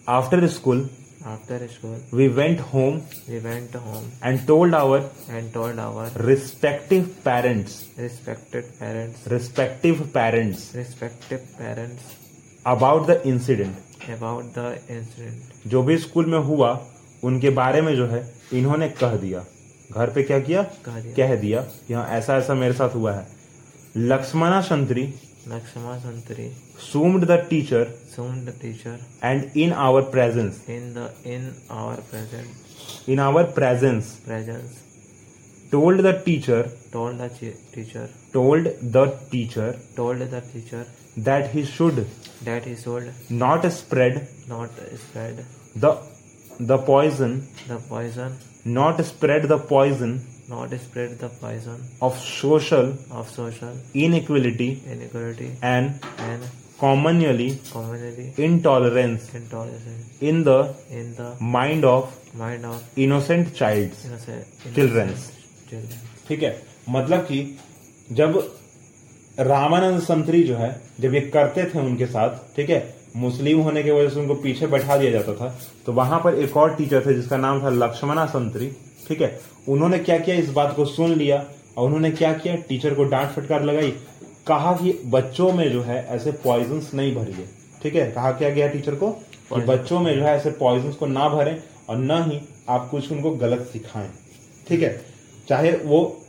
After 0.09 0.47
school 0.47 0.89
After 1.23 1.59
school, 1.59 1.97
we 2.13 2.27
went 2.27 2.59
home 2.59 2.99
we 2.99 3.45
went 3.45 3.75
home 3.75 4.23
एंड 4.23 4.47
टोल्ड 4.47 4.75
आवर 4.75 5.11
and 5.29 5.57
told 5.57 5.79
our 5.79 6.25
respective 6.25 7.03
parents 7.03 7.85
respected 7.99 8.61
parents, 8.61 9.31
respective 9.31 10.11
parents 10.13 10.71
respective 10.71 11.47
parents 11.55 12.01
अबाउट 12.65 13.07
द 13.07 13.23
इंसिडेंट 13.25 13.77
about 13.99 14.47
the 14.47 14.73
incident. 14.97 15.67
जो 15.67 15.83
भी 15.83 15.97
स्कूल 15.97 16.25
में 16.25 16.39
हुआ 16.39 16.87
उनके 17.23 17.49
बारे 17.49 17.81
में 17.81 17.95
जो 17.95 18.07
है 18.07 18.33
इन्होंने 18.53 18.89
कह 18.89 19.15
दिया। 19.15 19.45
घर 19.91 20.09
पे 20.09 20.23
क्या 20.23 20.39
किया? 20.39 20.63
कह 20.63 21.01
दिया। 21.01 21.27
कह 21.27 21.35
दिया 21.35 21.61
कि 21.61 21.93
हाँ 21.93 22.07
ऐसा 22.07 22.37
ऐसा 22.37 22.53
मेरे 22.53 22.73
साथ 22.73 22.89
हुआ 22.89 23.13
है। 23.13 23.27
लक्ष्मणा 23.97 24.61
संतरी 24.61 25.13
Lakshma 25.51 25.93
Santri 26.03 26.51
zoomed 26.79 27.23
the 27.23 27.37
teacher 27.51 27.85
zoomed 28.15 28.47
the 28.47 28.53
teacher. 28.53 28.97
and 29.21 29.51
in 29.63 29.73
our 29.73 30.01
presence. 30.15 30.57
In 30.67 30.93
the 30.93 31.07
in 31.25 31.53
our 31.69 31.97
presence. 32.11 33.07
In 33.07 33.19
our 33.19 33.43
presence. 33.59 34.07
Presence. 34.31 34.71
Told 35.71 35.99
the 36.07 36.13
teacher. 36.27 36.61
Told 36.91 37.17
the 37.17 37.29
teacher. 37.75 38.07
Told 38.31 38.65
the 38.97 39.05
teacher 39.31 39.69
told 39.95 40.19
the 40.35 40.41
teacher. 40.53 40.83
that 41.25 41.51
he 41.53 41.63
should 41.73 41.97
that 42.45 42.63
he 42.69 42.75
should 42.83 43.07
not 43.43 43.65
spread 43.79 44.15
not 44.53 44.71
spread 45.01 45.35
the 45.83 45.91
the 46.71 46.77
poison. 46.77 47.33
the 47.71 47.79
poison. 47.91 48.31
Not 48.65 49.03
spread 49.11 49.43
the 49.53 49.57
poison. 49.73 50.13
Not 50.49 50.73
spread 50.79 51.11
the 51.19 51.29
poison 51.41 51.77
of 52.03 52.17
social 52.21 52.91
of 53.11 53.29
social 53.35 53.75
inequality 54.05 54.69
inequality 54.93 55.49
and 55.69 56.07
and 56.29 56.47
commonly 56.79 57.49
community 57.71 58.25
intolerance 58.45 59.29
intolerance 59.35 60.25
in 60.31 60.43
the 60.43 60.57
in 61.01 61.13
the 61.19 61.29
mind 61.55 61.85
of 61.85 62.09
mind 62.41 62.65
of 62.65 62.81
innocent 62.97 63.53
Children. 63.55 65.13
children. 65.69 66.01
ठीक 66.27 66.43
है 66.43 66.51
मतलब 66.89 67.19
कि 67.29 67.39
जब 68.11 68.37
रामानंद 69.39 70.01
संतरी 70.01 70.43
जो 70.43 70.55
है 70.57 70.69
जब 71.01 71.13
ये 71.13 71.21
करते 71.35 71.63
थे 71.73 71.79
उनके 71.79 72.05
साथ 72.07 72.37
ठीक 72.55 72.69
है 72.69 72.81
मुस्लिम 73.17 73.59
होने 73.61 73.83
की 73.83 73.91
वजह 73.91 74.09
से 74.09 74.19
उनको 74.19 74.35
पीछे 74.43 74.67
बैठा 74.67 74.97
दिया 74.97 75.11
जाता 75.11 75.33
था 75.39 75.47
तो 75.85 75.93
वहाँ 75.93 76.19
पर 76.23 76.35
एक 76.43 76.57
और 76.57 76.75
टीचर 76.75 77.05
थे 77.05 77.13
जिसका 77.13 77.37
नाम 77.37 77.61
था 77.63 77.69
लक्ष्मणा 77.85 78.25
संतरी 78.35 78.69
ठीक 79.07 79.21
है 79.21 79.29
उन्होंने 79.67 79.99
क्या 79.99 80.17
किया? 80.17 80.35
इस 80.35 80.49
बात 80.49 80.75
को 80.75 80.85
सुन 80.85 81.13
लिया 81.13 81.45
और 81.77 81.85
उन्होंने 81.85 82.11
क्या 82.11 82.33
किया? 82.33 82.55
टीचर 82.69 82.93
को 82.93 83.03
डांट 83.03 83.29
फटकार 83.29 83.63
लगाई। 83.63 83.91
कहा 84.47 84.73
कि 84.73 84.99
बच्चों 85.05 85.51
में 85.53 85.71
जो 85.71 85.81
है 85.81 86.05
ऐसे 86.09 86.31
पॉइजन्स 86.43 86.93
नहीं 86.93 87.15
भरिए। 87.15 87.45
ठीक 87.83 87.95
है? 87.95 88.05
कहा 88.11 88.31
क्या 88.31 88.49
गया 88.49 88.67
टीचर 88.67 88.95
को? 88.95 89.09
कि 89.53 89.61
बच्चों 89.61 89.99
में 89.99 90.13
जो 90.15 90.23
है 90.23 90.35
ऐसे 90.35 90.51
पॉइजन्स 90.51 90.95
को 90.95 91.05
ना 91.05 91.27
भरें 91.29 91.57
और 91.89 91.97
न 91.97 92.23
ही 92.23 92.39
आप 92.69 92.87
कुछ 92.91 93.11
उनको 93.11 93.31
गलत 93.31 93.69
सिखाएँ। 93.73 94.09
ठीक 94.67 94.81
है? 94.81 95.01
चाहे 95.49 95.71
वो 95.71 96.19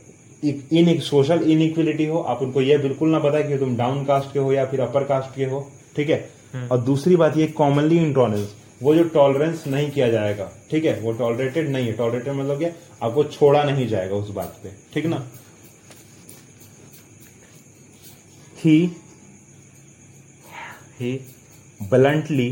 इन 0.43 0.89
एक 0.89 1.01
सोशल 1.01 1.43
इनइक्वलिटी 1.43 2.05
हो 2.05 2.19
आप 2.19 2.41
उनको 2.41 2.61
ये 2.61 2.77
बिल्कुल 2.77 3.09
ना 3.09 3.19
बताएँ 3.19 3.43
कि 3.43 3.57
तुम 3.57 3.75
डाउन 3.77 4.03
कास्ट 4.05 4.33
के 4.33 4.39
हो 4.39 4.51
या 4.53 4.65
फिर 4.65 4.81
अपर 4.81 5.03
कास्ट 5.03 5.35
के 5.35 5.45
हो। 5.45 5.67
ठीक 5.95 6.09
है? 6.09 6.29
और 6.71 6.77
दूसरी 6.77 7.15
बात 7.15 7.37
ये 7.37 7.47
कॉमनली 7.47 7.97
इंटॉलरेंस 7.97 8.53
वो 8.83 8.95
जो 8.95 9.03
टॉलरेंस 9.03 9.63
नहीं 9.67 9.89
किया 9.91 10.09
जाएगा। 10.09 10.49
ठीक 10.71 10.85
है? 10.85 10.99
वो 10.99 11.11
टॉलरेटेड 11.11 11.69
नहीं 11.69 11.85
है। 11.87 11.93
टॉलरेटेड 11.93 12.33
मतलब 12.33 12.57
क्या? 12.57 12.69
आपको 13.03 13.23
छोड़ा 13.23 13.63
नहीं 13.63 13.87
जाएगा 13.87 14.15
उस 14.15 14.29
बात 14.29 14.59
पे। 14.63 14.71
ठीक 14.93 15.05
ना? 15.05 15.25
He 18.59 18.91
bluntly 21.89 22.49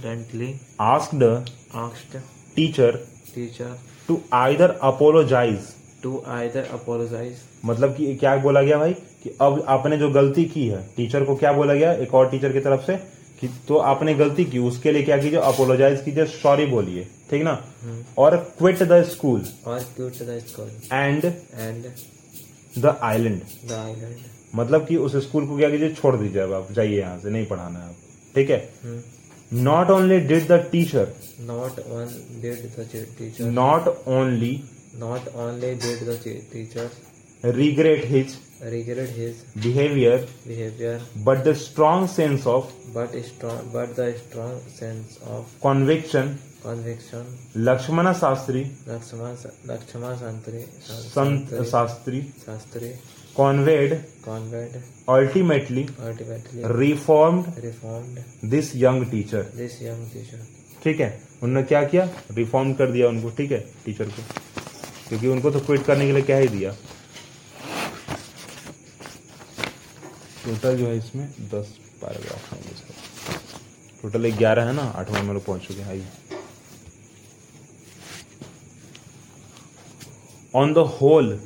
bluntly 0.00 0.54
asked 0.80 1.22
asked 1.24 2.20
teacher 2.56 2.96
teacher 3.34 3.78
to 4.08 4.20
either 4.32 4.70
apologise 4.82 5.68
to 6.02 6.22
either 6.28 6.64
apologise 6.72 7.36
मतलब 7.64 7.94
कि 7.96 8.14
क्या 8.16 8.36
बोला 8.36 8.62
गया 8.62 8.78
भाई? 8.78 8.92
कि 8.92 9.36
अब 9.40 9.64
आपने 9.68 9.98
जो 9.98 10.10
गलती 10.10 10.44
की 10.44 10.66
है 10.68 10.82
टीचर 10.96 11.24
को 11.24 11.36
क्या 11.36 11.52
बोला 11.52 11.74
गया? 11.74 11.92
एक 11.92 12.14
और 12.14 12.30
टीचर 12.30 12.52
की 12.52 12.60
तरफ़ 12.60 12.86
से 12.86 12.96
कि 13.40 13.48
तो 13.68 13.76
आपने 13.76 14.14
गलती 14.14 14.44
की 14.44 14.58
उसके 14.58 14.92
लिए 14.92 15.02
क्या 15.02 15.16
कीजिए 15.16 15.38
अपोलोजाइज 15.38 16.02
कीजिए 16.04 16.24
सॉरी 16.26 16.66
बोलिए 16.66 17.08
ठीक 17.30 17.42
ना? 17.42 17.64
और 18.18 18.36
quit 18.58 18.82
the 18.82 19.02
school 19.02 19.40
or 19.68 19.78
quit 19.78 20.20
the 20.22 20.38
school. 20.50 20.92
And 20.92 21.22
and 21.64 22.82
the 22.82 22.98
island 23.02 23.40
the 23.40 23.72
island. 23.72 24.30
मतलब 24.54 24.86
कि 24.86 24.96
उस 24.96 25.16
स्कूल 25.16 25.46
को 25.46 25.56
क्या 25.56 25.70
कीजिए 25.70 25.94
छोड़ 25.94 26.16
दीजिए 26.16 26.42
अब 26.42 26.52
आप 26.52 26.72
जाइए 26.72 26.98
यहाँ 26.98 27.18
से 27.18 27.30
नहीं 27.30 27.46
पढ़ाना 27.46 27.78
है 27.78 27.88
आप 27.88 27.96
ठीक 28.34 28.50
है. 28.50 28.74
Not 29.52 29.90
only 29.90 30.20
did 30.20 30.48
the 30.48 30.68
teacher 30.72 31.08
not 31.40 31.70
did 32.44 32.62
the 32.76 32.84
ch- 32.92 33.20
teacher. 33.20 33.40
Not 33.40 33.88
only 33.88 34.62
only 35.00 35.72
did 35.84 36.02
the 36.08 36.16
ch- 36.24 36.42
teacher. 36.54 36.86
regret 37.58 38.04
his 38.12 38.34
regret 38.62 39.08
his 39.10 39.44
behavior 39.56 40.24
behavior, 40.46 41.00
but 41.24 41.44
the 41.44 41.54
strong 41.54 42.06
sense 42.06 42.46
of 42.46 42.72
but 42.94 43.12
strong, 43.24 43.68
but 43.72 43.94
the 43.96 44.16
strong 44.18 44.60
sense 44.68 45.18
of 45.18 45.44
conviction 45.60 46.38
conviction. 46.62 47.24
Lakshman 47.56 48.12
Shastri 48.20 48.64
Lakshma, 48.88 49.36
Lakshma 49.66 50.16
Santri, 50.18 50.64
Sant 50.88 51.54
Shastri 51.70 52.22
Shastri 52.46 52.92
conveyed 53.36 54.02
conveyed, 54.24 54.82
ultimately 55.08 55.86
ultimately 56.02 56.64
reformed 56.64 57.52
reformed 57.62 58.24
this 58.42 58.74
young 58.74 59.04
teacher 59.10 59.42
this 59.54 59.80
young 59.82 60.04
teacher. 60.12 60.40
ठीक 60.84 61.00
है 61.00 61.08
उन्होंने 61.42 61.62
क्या 61.68 61.82
किया 61.84 62.08
reform 62.36 62.72
कर 62.74 62.90
दिया 62.92 63.08
उनको 63.08 63.30
ठीक 63.38 63.52
है 63.52 63.58
टीचर 63.84 64.08
को 64.08 64.22
क्योंकि 65.08 65.28
उनको 65.28 65.50
तो 65.50 65.60
क्विट 65.66 65.84
करने 65.84 66.06
के 66.06 66.12
लिए 66.12 66.22
क्या 66.22 66.36
ही 66.36 66.48
दिया 66.48 66.74
टोटल 70.46 70.76
जो 70.76 70.86
है 70.86 70.96
इसमें 70.96 71.26
दस 71.52 71.68
पैराग्राफ 72.02 72.52
होंगे 72.52 72.74
सर 72.76 72.94
टोटल 74.02 74.30
ग्यारह 74.38 74.66
है 74.66 74.72
ना 74.74 74.82
आठवां 74.98 75.22
में 75.24 75.32
लोग 75.34 75.44
पहुँच 75.44 75.66
चुके 75.66 75.80
हैं 75.80 75.88
आइए। 75.90 76.06
On 80.54 80.72
the 80.74 80.84
whole 81.00 81.38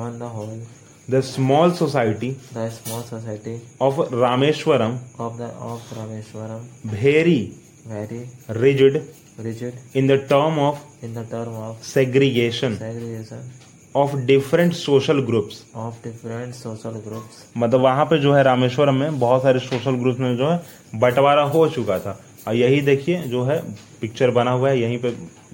on 0.00 0.18
the 0.18 0.30
whole 0.36 0.62
the 1.08 1.20
small 1.24 1.72
society 1.74 2.30
the 2.54 2.68
small 2.76 3.02
society 3.02 3.60
of 3.82 4.00
Rameshwaram 4.14 4.98
of 5.20 5.36
the 5.38 5.50
of 5.66 5.94
Rameshwaram 5.98 6.90
very 6.90 7.40
very 7.86 8.24
rigid 8.62 8.96
rigid 9.40 9.96
in 9.96 10.06
the 10.08 10.18
term 10.30 10.58
of 10.60 11.04
in 11.04 11.14
the 11.14 11.28
term 11.30 11.56
of 11.62 11.84
segregation 11.86 12.76
segregation 12.76 13.50
of 13.96 14.14
different 14.26 14.72
social 14.74 15.20
groups 15.26 15.62
of 15.76 15.94
different 16.04 16.54
social 16.54 16.98
groups 17.06 17.44
मतलब 17.56 17.80
वहाँ 17.80 18.04
पे 18.04 18.18
जो 18.18 18.32
है 18.34 18.42
रामेश्वरम 18.42 18.94
में 18.94 19.18
बहुत 19.18 19.42
सारे 19.42 19.58
social 19.60 19.96
groups 19.96 20.20
में 20.20 20.36
जो 20.36 20.50
है 20.50 20.56
बंटवारा 20.94 21.42
हो 21.54 21.68
चुका 21.68 21.98
था। 21.98 22.18
और 22.48 22.54
यही 22.54 22.80
देखिए 22.80 23.22
जो 23.24 23.42
है 23.44 23.60
पिक्चर 24.00 24.30
बना 24.30 24.50
हुआ 24.50 24.70
है 24.70 24.80
यहीं 24.80 24.98
पे 24.98 25.10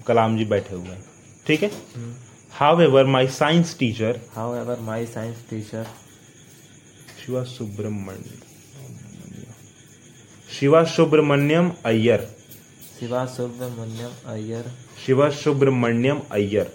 कलाम 0.06 0.36
जी 0.38 0.44
बैठे 0.44 0.74
हुए 0.74 0.88
हैं। 0.88 1.04
ठीक 1.46 1.62
है? 1.62 1.70
However 2.80 3.06
my 3.06 3.26
science 3.30 3.76
teacher 3.78 4.20
however 4.56 4.80
my 4.80 5.06
science 5.06 5.36
teacher 5.50 5.86
Shiva 7.24 7.42
Subramaniam 7.44 8.50
Shiva 10.50 10.82
Subramaniam 10.84 11.72
Iyer. 11.86 12.28
Shiva 13.00 13.24
Subramaniam 13.26 14.10
Iyer, 14.32 14.62
Shiva 15.06 15.28
Subramaniam 15.30 16.20
Iyer. 16.32 16.66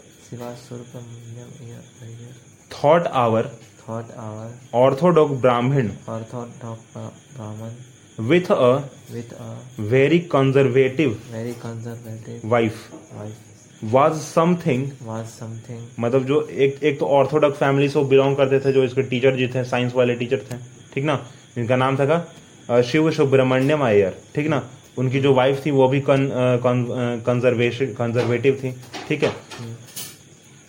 Thought 2.74 3.08
our 3.26 3.50
thought 3.88 4.10
our 4.22 4.48
orthodox 4.78 5.42
Brahmin 5.42 5.90
orthodox 6.14 6.80
Bra- 6.94 7.12
Brahman. 7.36 7.76
With 8.30 8.52
a 8.52 8.72
with 9.14 9.30
a 9.44 9.82
very 9.92 10.20
conservative 10.34 11.16
very 11.34 11.54
conservative 11.66 12.46
wife 12.52 12.82
wife. 13.20 13.44
Was 13.94 14.20
something 14.26 14.84
was 15.08 15.32
something. 15.40 15.82
मतलब 16.00 16.26
जो 16.26 16.42
एक 16.66 16.84
एक 16.84 17.00
तो 17.00 17.06
Orthodox 17.20 17.58
family 17.60 17.90
से 17.90 18.04
belong 18.10 18.36
करते 18.38 18.60
थे 18.60 18.72
जो 18.74 18.84
इसके 18.84 19.04
टीचर 19.10 19.36
जी 19.36 19.48
थे 19.56 19.64
साइंस 19.72 19.94
वाले 19.96 20.16
टीचर 20.24 20.42
थे 20.52 20.58
ठीक 20.94 21.04
ना? 21.06 21.20
इनका 21.58 21.76
नाम 21.76 21.98
था 22.00 22.06
का 22.12 22.82
शिव 22.92 23.12
सुब्रमण्यम 23.20 23.86
अय्यर 23.88 24.18
ठीक 24.36 24.48
ना? 24.48 24.62
उनकी 24.98 25.20
जो 25.22 25.34
वाइफ 25.34 25.66
थी 25.66 25.72
वो 25.72 25.88
भी 25.88 26.04
कंजर्वेशन 26.10 27.94
कंजर्वेटिव 28.00 28.60
थी 28.64 28.72
ठीक 29.08 29.24
है? 29.24 29.32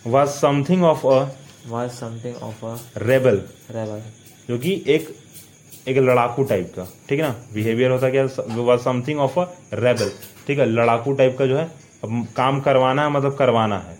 Was 0.05 0.29
something 0.31 0.83
of 0.83 1.05
a 1.07 1.19
was 1.67 1.91
something 1.91 2.35
of 2.43 2.65
a 2.65 2.75
rebel 2.99 3.41
rebel 3.71 4.01
जो 4.49 4.57
कि 4.57 4.83
एक 4.87 5.09
एक 5.87 5.97
लड़ाकू 5.97 6.43
टाइप 6.43 6.71
का 6.75 6.87
ठीक 7.09 7.19
है 7.19 7.25
ना? 7.25 7.35
बिहेवियर 7.53 7.91
होता 7.91 8.09
क्या? 8.09 8.23
Was 8.55 8.81
something 8.81 9.19
of 9.19 9.39
a 9.39 9.45
rebel 9.73 10.11
ठीक 10.47 10.59
है? 10.59 10.65
लड़ाकू 10.65 11.13
टाइप 11.13 11.35
का 11.39 11.45
जो 11.45 11.57
है 11.57 11.65
अब 12.03 12.25
काम 12.35 12.59
करवाना 12.61 13.03
है 13.03 13.11
मतलब 13.11 13.35
करवाना 13.37 13.79
है। 13.79 13.97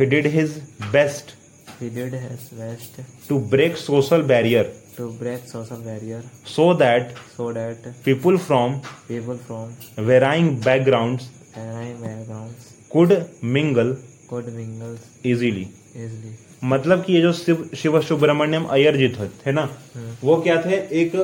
He 0.00 0.06
did 0.06 0.26
his 0.34 0.56
best 0.92 1.34
he 1.80 1.90
did 1.90 2.14
his 2.14 2.48
best 2.54 3.00
to 3.28 3.38
break 3.50 3.76
social 3.76 4.22
barrier 4.22 4.72
to 4.96 5.08
break 5.18 5.48
social 5.48 5.82
barrier 5.84 6.22
so 6.46 6.72
that 6.74 7.14
so 7.36 7.52
that 7.52 7.86
people 8.04 8.36
from 8.38 8.78
people 9.08 9.36
from 9.46 10.04
varying 10.06 10.56
backgrounds 10.64 11.30
varying 11.56 11.98
backgrounds 11.98 12.72
could 12.90 13.14
mingle 13.44 13.96
could 14.30 14.48
mingle 14.54 14.96
easily. 15.26 15.66
Easily. 15.96 16.32
मतलब 16.64 17.02
कि 17.04 17.12
ये 17.12 17.20
जो 17.20 17.32
शिव 17.32 17.68
शिव 17.76 18.00
सुब्रमण्यम 18.02 18.64
अयर 18.70 18.96
जी 18.96 19.08
थे 19.10 19.28
थे 19.36 19.52
ना 19.52 19.68
वो 20.24 20.36
क्या 20.42 20.60
थे? 20.62 20.76
एक 21.02 21.14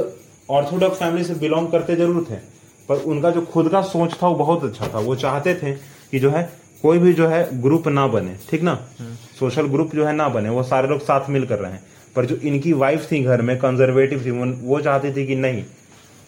ऑर्थोडॉक्स 0.50 0.98
फैमिली 0.98 1.24
से 1.24 1.34
बिलोंग 1.40 1.68
करते 1.70 1.96
ज़रूर 1.96 2.26
थे 2.30 2.36
पर 2.88 3.02
उनका 3.06 3.30
जो 3.30 3.40
खुद 3.52 3.68
का 3.68 3.82
सोच 3.84 4.14
था 4.22 4.28
वो 4.28 4.34
बहुत 4.36 4.64
अच्छा 4.64 4.88
था। 4.94 4.98
वो 5.00 5.16
चाहते 5.16 5.54
थे 5.54 5.72
कि 6.10 6.18
जो 6.18 6.30
है 6.30 6.42
कोई 6.82 6.98
भी 6.98 7.12
जो 7.12 7.26
है 7.28 7.62
ग्रुप 7.62 7.88
ना 7.88 8.06
बने 8.06 8.36
ठीक 8.50 8.62
ना? 8.62 8.74
सोशल 9.38 9.66
ग्रुप 9.68 9.94
जो 9.94 10.04
है 10.06 10.12
ना 10.12 10.28
बने 10.28 10.48
वो 10.50 10.62
सारे 10.64 10.88
लोग 10.88 11.00
साथ 11.02 11.28
मिल 11.30 11.46
कर 11.46 11.58
रहे। 11.58 11.72
हैं 11.72 11.82
पर 12.16 12.26
जो 12.26 12.36
इनकी 12.48 12.72
वाइफ 12.74 13.10
थी 13.12 13.22
घर 13.22 13.42
में 13.42 13.56
कंजर्वेटिव 13.58 14.24
थी 14.24 14.30
वो 14.62 14.80
चाहती 14.80 15.12
थी 15.16 15.26
कि 15.26 15.36
नहीं 15.36 15.62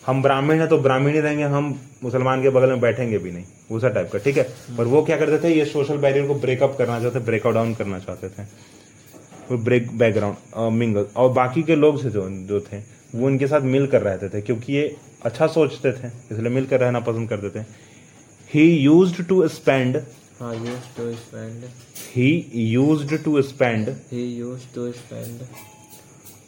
हम 0.08 0.22
ब्राह्मण 0.22 0.58
हैं 0.58 0.68
तो 0.68 0.76
ब्राह्मण 0.78 1.12
ही 1.12 1.20
रहेंगे 1.20 1.44
हम 1.44 1.64
मुसलमान 2.02 2.42
के 2.42 2.50
बगल 2.50 2.68
में 2.68 2.80
बैठेंगे 2.80 3.18
भी 3.18 3.30
नहीं। 3.30 3.44
उसा 3.70 3.88
टाइप 3.88 4.10
का 4.12 4.18
ठीक 4.18 4.36
है? 4.36 4.42
पर 4.76 4.84
वो 4.84 5.02
क्या 5.04 5.16
करते 5.16 5.38
थे 5.38 5.52
ये 5.54 5.64
सोशल 5.64 5.96
बैरियर 5.98 6.26
को 6.26 6.34
ब्रेकअप 6.34 6.76
करना 6.78 7.00
चाहते 7.00 7.18
ब्रेकआउट 7.20 7.54
डाउन 7.54 7.74
करना 7.74 7.98
चाहते 7.98 8.28
थे। 8.28 8.42
वो 9.50 9.58
ब्रेक 9.58 9.90
बैकग्राउंड 9.98 10.72
मिंगल 10.72 11.06
और 11.16 11.28
बाकी 11.32 11.62
के 11.62 11.76
लोग 11.76 12.02
थे 12.04 12.10
जो 12.10 12.28
जो 12.48 12.60
थे 12.62 12.78
वो 13.14 13.26
उनके 13.26 13.46
साथ 13.46 13.60
मिल 13.74 13.86
कर 13.86 14.02
रहते 14.02 14.28
थे 14.28 14.40
क्योंकि 14.42 14.72
ये 14.72 14.96
अच्छा 15.24 15.46
सोचते 15.46 15.92
थे 15.92 16.08
इसलिए 16.30 16.50
मिलकर 16.50 16.80
रहना 16.80 17.00
पसंद 17.00 17.28
करते 17.28 17.50
थे। 17.50 17.64
He 18.50 18.64
used 18.76 19.22
to 19.22 19.48
spend 19.48 19.96
he 22.16 22.30
used 22.54 23.06
to 23.14 23.42
spend 23.42 23.88
spend 24.98 25.42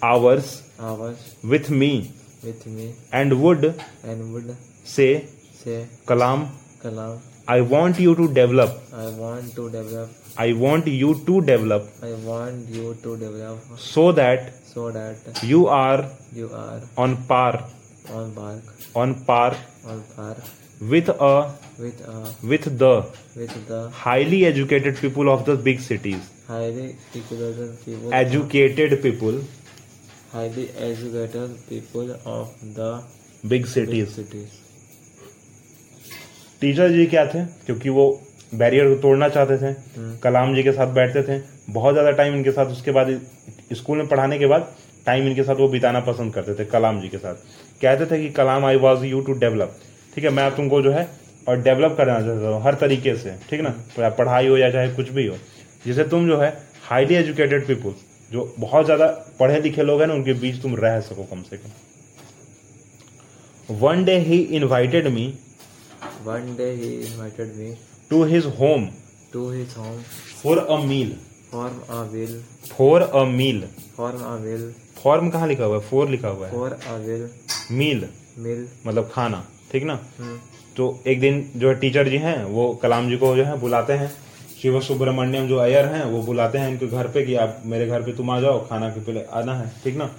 hours 0.05 0.61
with 1.45 1.71
me 1.71 1.91
with 2.43 2.67
me. 2.67 2.95
And 3.13 3.41
would 3.43 3.75
and 4.05 4.33
would 4.33 4.57
say 4.85 5.27
say 5.65 5.87
Kalam 6.07 6.49
Kalam 6.83 7.21
I 7.49 7.61
want 7.63 7.99
you 7.99 8.15
to 8.15 8.33
develop. 8.33 8.71
I 8.95 9.09
want 9.09 9.55
to 9.57 9.69
develop. 9.71 10.11
I 10.39 10.53
want 10.53 10.87
you 10.87 11.15
to 11.27 11.41
develop 11.41 11.89
I 12.03 12.13
want 12.13 12.69
you 12.69 12.95
to 13.03 13.17
develop 13.17 13.59
so 13.77 14.13
that 14.13 14.53
so 14.65 14.91
that 14.93 15.43
you 15.43 15.67
are 15.67 16.09
you 16.33 16.49
are 16.55 16.81
on 16.97 17.17
par 17.31 17.65
on 18.19 18.33
par 18.35 18.63
on 18.95 19.15
par 19.25 19.57
on 19.87 20.03
par 20.17 20.37
with 20.81 21.09
a 21.09 21.53
with 21.79 22.01
a 22.09 22.35
with 22.47 22.79
the 22.79 22.93
with 23.37 23.67
the 23.69 23.91
highly 23.91 24.47
educated 24.47 24.97
people 24.97 25.29
of 25.29 25.45
the 25.45 25.57
big 25.57 25.81
cities. 25.81 26.31
highly 26.47 26.97
educated 27.15 27.75
people. 27.85 28.15
Educated 28.15 29.03
people. 29.03 29.41
Highly 30.33 30.65
educated 30.79 31.55
people 31.69 32.11
of 32.25 32.51
the 32.75 32.91
big 33.45 33.67
cities. 33.67 33.95
big 33.95 34.11
cities. 34.17 34.59
Teacher 36.61 36.91
ji 36.93 37.07
क्या 37.07 37.25
थे? 37.27 37.45
क्योंकि 37.67 37.89
वो 37.89 38.05
barrier 38.55 38.89
को 38.89 38.95
तोड़ना 39.03 39.29
चाहते 39.29 39.57
थे। 39.59 39.71
हम्म। 39.97 40.17
कलाम 40.23 40.55
जी 40.55 40.63
के 40.63 40.73
साथ 40.73 40.93
बैठते 40.95 41.23
थे। 41.23 41.41
बहुत 41.71 41.95
ज़्यादा 41.95 42.11
टाइम 42.19 42.35
इनके 42.35 42.51
साथ 42.51 42.67
उसके 42.73 42.91
बाद 42.91 43.21
स्कूल 43.73 43.99
में 43.99 44.07
पढ़ाने 44.09 44.39
के 44.39 44.47
बाद 44.47 44.75
टाइम 45.07 45.27
इनके 45.29 45.43
साथ 45.43 45.57
वो 45.57 45.69
बिताना 45.69 46.01
पसंद 46.09 46.35
करते 46.35 46.55
थे 46.55 46.65
कलाम 46.71 47.01
जी 47.01 47.09
के 47.09 47.19
साथ। 47.19 47.35
कहते 47.83 48.07
थे 48.07 48.21
कि 48.23 48.29
Kalam 48.35 48.65
I 48.67 48.77
was 48.77 49.05
you 49.05 49.21
to 49.21 49.33
develop 49.41 49.77
ठीक 50.15 50.25
है 50.25 50.31
मैं 50.31 50.51
तुमको 50.57 50.81
जो 50.83 50.93
है 50.93 51.09
और 51.49 51.63
डेवलप 51.63 51.95
करना 51.99 52.21
चाहता 52.21 52.49
हूँ 52.49 52.63
हर 52.63 52.75
तरीके 52.81 53.15
से। 53.17 53.35
ठीक 53.51 53.61
ना? 53.61 53.71
चाहे 53.97 54.11
पढ़ाई 54.17 54.47
हो 54.49 54.57
या 54.57 54.71
चाहे 54.71 54.89
कुछ 54.95 55.11
भी 55.11 55.27
हो। 55.27 55.37
जिसे 55.87 56.05
तुम 56.05 56.27
जो 56.29 56.39
है 56.41 56.51
हाईली 56.89 57.15
एजुकेटेड 57.15 57.67
पीपुल 57.67 57.95
जो 58.31 58.55
बहुत 58.59 58.85
ज़्यादा 58.85 59.07
पढ़े 59.41 59.61
लिखे 59.61 59.83
लोग 59.83 60.01
हैं 60.01 60.07
ना 60.09 60.15
उनके 60.15 60.33
बीच 60.41 60.61
तुम 60.63 60.75
रह 60.77 61.01
सको 61.01 61.25
कम 61.31 61.43
से 61.43 61.57
कम। 61.57 61.71
One 63.69 64.05
day 64.05 64.17
he 64.21 64.39
invited 64.59 65.07
me 65.09 65.27
one 66.27 66.55
day 66.57 66.69
he 66.77 66.91
invited 67.07 67.51
me 67.59 67.71
to 68.11 68.23
his 68.25 68.47
home 68.61 68.89
to 69.33 69.51
his 69.51 69.75
home 69.79 69.97
for 70.43 70.59
a 70.59 70.77
meal 70.85 71.11
form 71.53 71.75
a 71.91 72.01
will 72.13 72.35
for 72.69 73.03
a 73.03 73.25
meal 73.27 73.61
form 73.97 74.19
a 74.29 74.35
will 74.45 74.65
form 75.03 75.31
कहाँ 75.31 75.49
लिखा 75.49 75.65
हुआ 75.65 75.77
है? 75.77 75.83
फोर 75.83 76.09
लिखा 76.09 76.29
हुआ 76.29 76.47
है। 76.47 76.53
For 76.53 76.71
a 76.87 76.97
will 77.05 77.25
meal 77.73 78.01
meal 78.45 78.63
मतलब 78.87 79.11
खाना। 79.13 79.45
ठीक 79.73 79.85
ना? 79.85 79.99
hmm. 80.19 80.39
तो 80.77 81.03
एक 81.07 81.21
दिन 81.21 81.51
जो 81.57 81.69
है 81.69 81.75
टीचर 81.75 82.09
जी 82.09 82.17
हैं 82.19 82.45
वो 82.47 82.73
कलाम 82.83 83.09
जी 83.11 83.17
को 83.17 83.35
जो 83.37 83.45
है 83.45 83.59
बुलाते 83.61 83.93
हैं। 83.93 84.11
शिव 84.63 84.81
सुब्रमण्यम 84.87 85.47
जो 85.49 85.57
अयर 85.59 85.87
हैं 85.95 86.05
वो 86.05 86.23
बुलाते 86.23 86.59
हैं 86.59 86.69
इनके 86.71 86.87
घर 86.87 87.07
पे 87.15 87.25
कि 87.27 87.35
आप 87.45 87.63
मेरे 87.67 87.87
घर 87.87 88.03
पे 88.03 88.13
तुम 88.17 88.31
आ 88.31 88.41
जाओ 88.41 88.59
खाना 88.69 88.89
के 88.95 89.01
पहले 89.01 89.23
आना 89.41 89.55
है 89.59 89.71
ठीक 89.85 89.97
ना? 89.97 90.11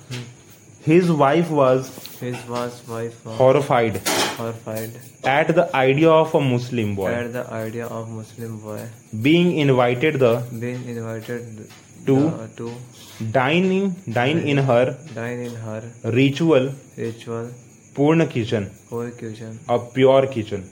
his 0.87 1.09
wife 1.19 1.49
was 1.51 1.89
his 2.21 2.39
was 2.49 2.79
wife 2.89 3.19
was 3.27 3.37
horrified 3.39 3.95
eight 5.27 5.51
the 5.55 5.69
idea 5.75 6.09
of 6.11 6.35
a 6.37 6.39
Muslim 6.39 6.95
boy 6.95 7.13
eight 7.13 7.31
the 7.35 7.43
idea 7.59 7.87
of 7.99 8.09
Muslim 8.17 8.57
boy. 8.65 8.79
Being 9.23 9.53
invited 9.59 10.17
the 10.23 10.33
invited 10.53 11.63
To? 12.05 12.13
the- 12.17 12.45
to 12.59 12.69
dine 13.33 13.71
in 13.71 13.95
dine 14.09 14.39
in 14.49 14.59
her 14.69 14.91
dine 15.15 15.41
in 15.47 15.57
her 15.65 15.81
ritual 16.15 16.69
ritual 16.99 17.49
पूर्ण 17.95 18.25
kitchen 18.33 18.67
poor 18.91 19.05
kitchen. 19.19 19.57
A 19.69 19.77
pure 19.95 20.25
kitchen 20.33 20.63
a 20.63 20.63
pure 20.63 20.63
kitchen. 20.63 20.69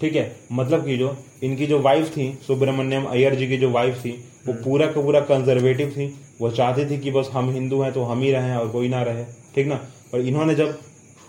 ठीक 0.00 0.14
है 0.16 0.24
मतलब 0.52 0.84
कि 0.84 0.96
जो 0.96 1.16
इनकी 1.42 1.66
जो 1.66 1.78
wife 1.80 2.08
थी 2.10 2.32
सुब्रमण्यम 2.46 3.04
अय्यर 3.06 3.34
जी 3.34 3.46
की 3.48 3.56
जो 3.56 3.70
वाइफ 3.70 3.98
थी 4.04 4.10
वो 4.46 4.52
पूरा 4.54 4.86
का 4.86 5.00
पूरा 5.00 5.20
कंजर्वेटिव 5.22 5.90
थी। 5.90 6.06
वो 6.40 6.50
चाहती 6.50 6.84
थी 6.90 6.98
कि 6.98 7.10
बस 7.10 7.30
हम 7.32 7.50
हिंदू 7.50 7.80
हैं 7.82 7.92
तो 7.92 8.02
हम 8.04 8.20
ही 8.22 8.30
रहें 8.32 8.54
और 8.56 8.68
कोई 8.68 8.88
ना 8.88 9.02
रहे। 9.02 9.24
ठीक 9.54 9.66
ना? 9.66 9.74
पर 10.12 10.20
इन्होंने 10.20 10.54
जब 10.54 10.78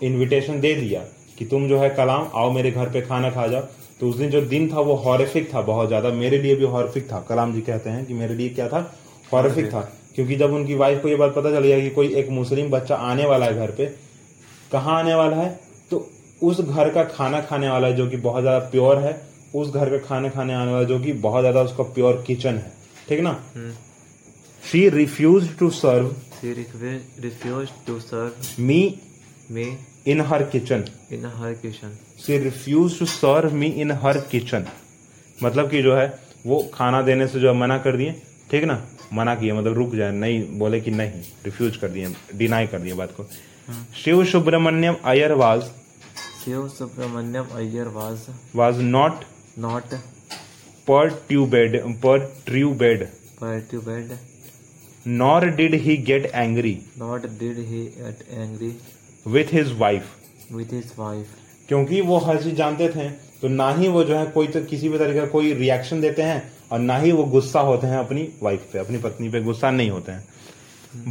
इनविटेशन 0.00 0.60
दे 0.60 0.74
दिया 0.74 1.00
कि 1.38 1.44
तुम 1.44 1.68
जो 1.68 1.78
है 1.78 1.90
कलाम 1.90 2.28
आओ 2.34 2.50
मेरे 2.52 2.70
घर 2.70 2.90
पे 2.90 3.00
खाना 3.02 3.30
खा 3.30 3.46
जाओ 3.46 3.62
तो 4.00 4.08
उस 4.08 4.16
दिन 4.16 4.30
जो 4.30 4.40
दिन 4.42 4.68
था 4.72 4.80
वो 4.80 4.94
हॉरिफिक 4.96 5.54
था 5.54 5.60
बहुत 5.62 5.88
ज़्यादा। 5.88 6.10
मेरे 6.10 6.38
लिए 6.38 6.54
भी 6.56 6.64
हॉरिफिक 6.66 7.10
था। 7.12 7.20
कलाम 7.28 7.52
जी 7.54 7.60
कहते 7.60 7.90
हैं 7.90 8.04
कि 8.06 8.14
मेरे 8.14 8.34
लिए 8.34 8.48
क्या 8.50 8.68
था? 8.68 8.80
हॉरिफिक 9.32 9.72
था। 9.72 9.80
क्योंकि 10.14 10.36
जब 10.36 10.52
उनकी 10.52 10.74
वाइफ 10.74 11.02
को 11.02 11.08
ये 11.08 11.16
बात 11.16 11.34
पता 11.34 11.50
चल 11.50 11.60
गया 11.60 11.80
कि 11.80 11.90
कोई 11.90 12.14
एक 12.14 12.28
मुस्लिम 12.30 12.70
बच्चा 12.70 12.94
आने 12.96 13.26
वाला 13.26 13.46
है 13.46 13.54
घर 13.56 13.70
पे 13.70 13.86
कहाँ 14.72 14.98
आने 14.98 15.14
वाला 15.14 15.36
है? 15.36 15.58
उस 16.42 16.60
घर 16.60 16.88
का 16.90 17.04
खाना 17.04 17.40
खाने 17.40 17.68
वाला 17.68 17.90
जो 17.90 18.06
कि 18.06 18.16
बहुत 18.16 18.42
ज़्यादा 18.42 18.58
प्योर 18.58 18.98
है 18.98 19.20
उस 19.54 19.70
घर 19.70 19.90
का 19.90 19.98
खाना 19.98 20.28
खाने 20.28 20.54
आने 20.54 20.72
वाला 20.72 20.84
जो 20.84 20.98
कि 21.00 21.12
बहुत 21.12 21.42
ज़्यादा 21.42 21.62
उसका 21.62 21.84
प्योर 21.84 22.24
किचन 22.26 22.54
है। 22.54 22.72
ठीक 23.08 23.20
ना? 23.20 23.32
She 24.62 24.88
refuse 24.88 25.56
to 25.58 25.70
serve 25.70 26.14
refu- 26.44 27.22
refused 27.24 27.80
to 27.88 27.94
serve 28.00 28.60
me 28.60 28.98
me 29.52 29.66
in 30.08 30.20
her 30.20 30.42
kitchen 30.42 30.84
in 31.12 31.24
her 31.40 31.52
kitchen. 31.64 31.90
She 32.26 32.38
refuse 32.38 32.98
to 32.98 33.06
serve 33.06 33.54
me 33.54 33.66
in 33.66 33.90
her 33.92 34.18
kitchen 34.18 34.66
मतलब 35.42 35.70
कि 35.70 35.82
जो 35.82 35.96
है 35.96 36.18
वो 36.46 36.70
खाना 36.74 37.02
देने 37.02 37.26
से 37.26 37.40
जो 37.40 37.54
मना 37.54 37.78
कर 37.78 37.96
दिए। 37.96 38.12
ठीक 38.50 38.64
ना? 38.64 38.82
मना 39.12 39.34
किया 39.34 39.54
मतलब 39.54 39.74
रुक 39.74 39.94
जाए 39.94 40.12
नहीं 40.12 40.58
बोले 40.58 40.80
कि 40.80 40.90
नहीं 40.90 41.22
रिफ्यूज 41.44 41.76
कर 41.76 41.88
दिए 41.88 42.14
डिनाई 42.34 42.66
कर 42.66 42.78
दिए 42.78 42.94
बात 42.94 43.12
को। 43.12 43.24
Shiv 44.04 44.24
Subramaniam 44.24 44.96
Iyer 45.04 45.34
was 46.48 46.70
Shiv 46.70 46.70
Subramanyam 46.72 47.46
Iyer 47.46 47.88
was 47.94 48.28
was 48.56 48.80
not 48.80 49.12
not 49.58 49.94
perturbed 51.28 51.96
perturbed 52.46 53.08
perturbed, 53.42 54.12
nor 55.06 55.46
did 55.46 55.74
he 55.74 55.96
get 55.96 56.26
angry 56.26 56.82
nor 56.98 57.18
did 57.18 57.58
he 57.58 57.82
get 57.98 58.22
angry 58.38 58.72
with 59.26 59.44
his 59.52 59.72
wife 59.78 60.02
with 60.52 60.72
his 60.72 60.86
wife. 60.86 61.26
क्योंकि 61.68 62.00
वो 62.00 62.18
हर 62.18 62.42
चीज़ 62.42 62.54
जानते 62.54 62.88
थे 62.88 63.10
तो 63.10 63.48
ना 63.48 63.70
ही 63.70 63.88
वो 63.88 64.04
जो 64.04 64.16
है 64.16 64.26
कोई 64.26 64.46
तो 64.46 64.64
किसी 64.64 64.88
भी 64.88 64.98
तरीके 64.98 65.20
का 65.20 65.26
कोई 65.26 65.52
रिएक्शन 65.54 66.00
देते 66.00 66.22
हैं 66.22 66.52
और 66.72 66.78
ना 66.78 66.96
ही 66.98 67.12
वो 67.12 67.24
गुस्सा 67.24 67.60
होते 67.60 67.86
हैं 67.86 67.98
अपनी 67.98 68.28
वाइफ 68.42 68.60
पे 68.72 68.78
अपनी 68.78 68.98
पत्नी 68.98 69.28
पे 69.28 69.40
गुस्सा 69.40 69.70
नहीं 69.70 69.90
होते 69.90 70.12
हैं। 70.12 70.24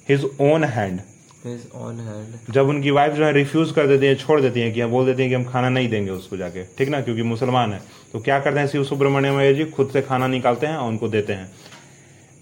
his 0.08 0.30
own 0.40 0.64
hand 0.64 1.00
his 1.46 1.62
own 1.76 1.94
hand. 1.94 2.50
जब 2.50 2.68
उनकी 2.68 2.90
वाइफ 2.90 3.12
जो 3.12 3.24
है 3.24 3.32
रिफ्यूज 3.32 3.72
कर 3.72 3.86
देती 3.86 4.06
है 4.06 4.14
छोड़ 4.14 4.40
देती 4.40 4.60
है 4.60 4.72
कि 4.72 4.84
बोल 4.84 5.06
देती 5.06 5.22
है 5.22 5.28
कि 5.28 5.34
हम 5.34 5.44
खाना 5.44 5.68
नहीं 5.68 5.88
देंगे 5.88 6.10
उसको 6.10 6.36
जाके। 6.36 6.64
ठीक 6.64 6.88
ना? 6.88 7.00
क्योंकि 7.00 7.22
मुसलमान 7.22 7.72
है। 7.72 7.82
तो 8.12 8.20
क्या 8.20 8.40
करते 8.40 8.60
हैं 8.60 8.66
शिव 8.66 8.84
सुब्रमण्यम 8.84 9.38
अय्यर 9.38 9.56
जी? 9.56 9.64
खुद 9.64 9.90
से 9.92 10.02
खाना 10.02 10.26
निकालते 10.26 10.66
हैं 10.66 10.76
और 10.76 10.88
उनको 10.88 11.08
देते 11.08 11.32
हैं। 11.32 11.52